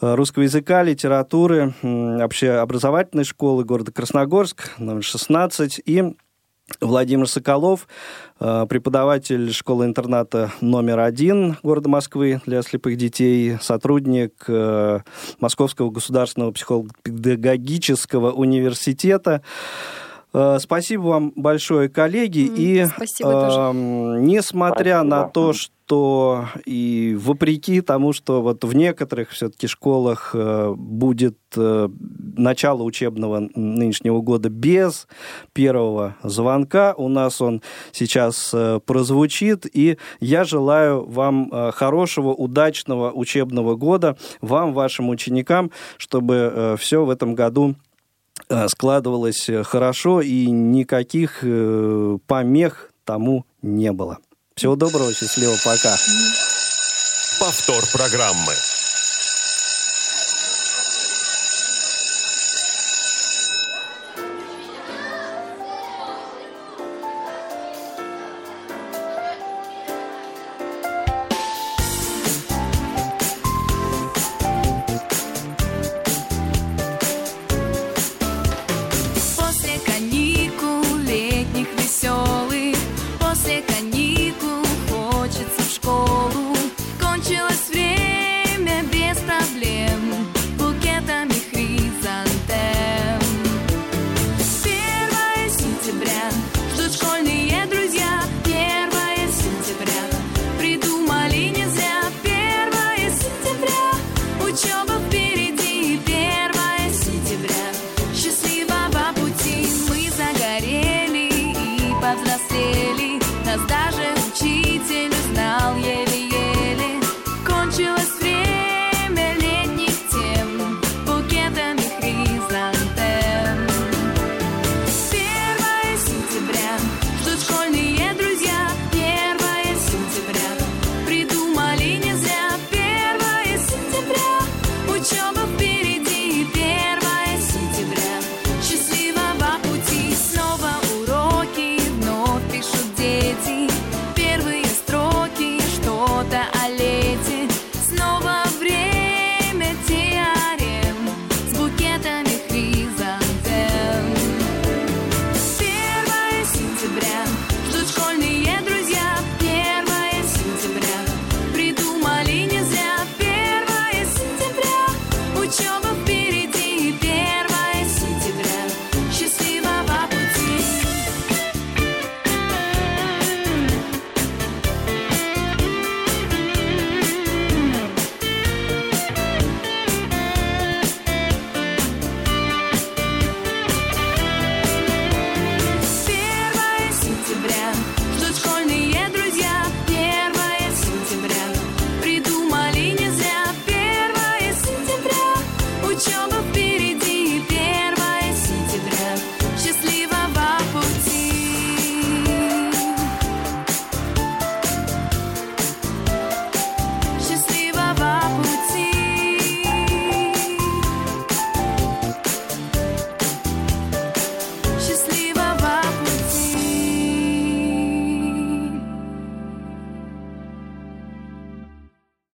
э, 0.00 0.14
русского 0.14 0.44
языка, 0.44 0.82
литературы, 0.82 1.74
общеобразовательной 1.82 3.24
школы 3.24 3.64
города 3.64 3.92
Красногорск, 3.92 4.70
номер 4.78 5.02
16, 5.02 5.80
и 5.84 6.14
Владимир 6.80 7.28
Соколов, 7.28 7.88
э, 8.38 8.66
преподаватель 8.68 9.52
школы-интерната 9.52 10.52
номер 10.60 11.00
один 11.00 11.56
города 11.62 11.88
Москвы 11.88 12.40
для 12.46 12.62
слепых 12.62 12.96
детей, 12.96 13.58
сотрудник 13.60 14.44
э, 14.46 15.00
Московского 15.40 15.90
государственного 15.90 16.52
психолого-педагогического 16.52 18.32
университета. 18.32 19.42
Э, 20.32 20.58
Спасибо 20.60 21.02
вам 21.02 21.32
большое, 21.36 21.88
коллеги. 21.88 22.48
М, 22.48 22.54
И 22.56 22.86
спасибо 22.86 23.32
тоже. 23.32 23.58
эм, 23.60 24.24
несмотря 24.24 25.02
на 25.02 25.22
Спасибо. 25.22 25.32
то, 25.32 25.52
что 25.52 26.46
и 26.66 27.16
вопреки 27.18 27.80
тому, 27.80 28.12
что 28.12 28.42
вот 28.42 28.62
в 28.62 28.76
некоторых 28.76 29.30
все-таки 29.30 29.66
школах 29.66 30.30
э, 30.34 30.72
будет 30.76 31.36
э, 31.56 31.88
начало 32.36 32.84
учебного 32.84 33.48
нынешнего 33.56 34.20
года 34.20 34.50
без 34.50 35.08
первого 35.52 36.14
звонка, 36.22 36.94
у 36.96 37.08
нас 37.08 37.40
он 37.40 37.60
сейчас 37.90 38.52
э, 38.54 38.78
прозвучит, 38.86 39.66
и 39.72 39.98
я 40.20 40.44
желаю 40.44 41.04
вам 41.06 41.48
э, 41.52 41.72
хорошего, 41.72 42.28
удачного 42.28 43.10
учебного 43.10 43.74
года, 43.74 44.16
вам, 44.40 44.72
вашим 44.74 45.08
ученикам, 45.08 45.72
чтобы 45.96 46.76
все 46.78 47.04
в 47.04 47.10
этом 47.10 47.34
году 47.34 47.70
э, 47.70 47.89
складывалось 48.68 49.48
э, 49.48 49.62
хорошо 49.62 50.20
и 50.20 50.46
никаких 50.46 51.40
э, 51.42 52.18
помех 52.26 52.90
тому 53.04 53.44
не 53.62 53.92
было. 53.92 54.18
Всего 54.54 54.76
доброго, 54.76 55.12
счастливо, 55.12 55.54
пока. 55.64 55.96
Повтор 57.38 57.82
программы. 57.92 58.52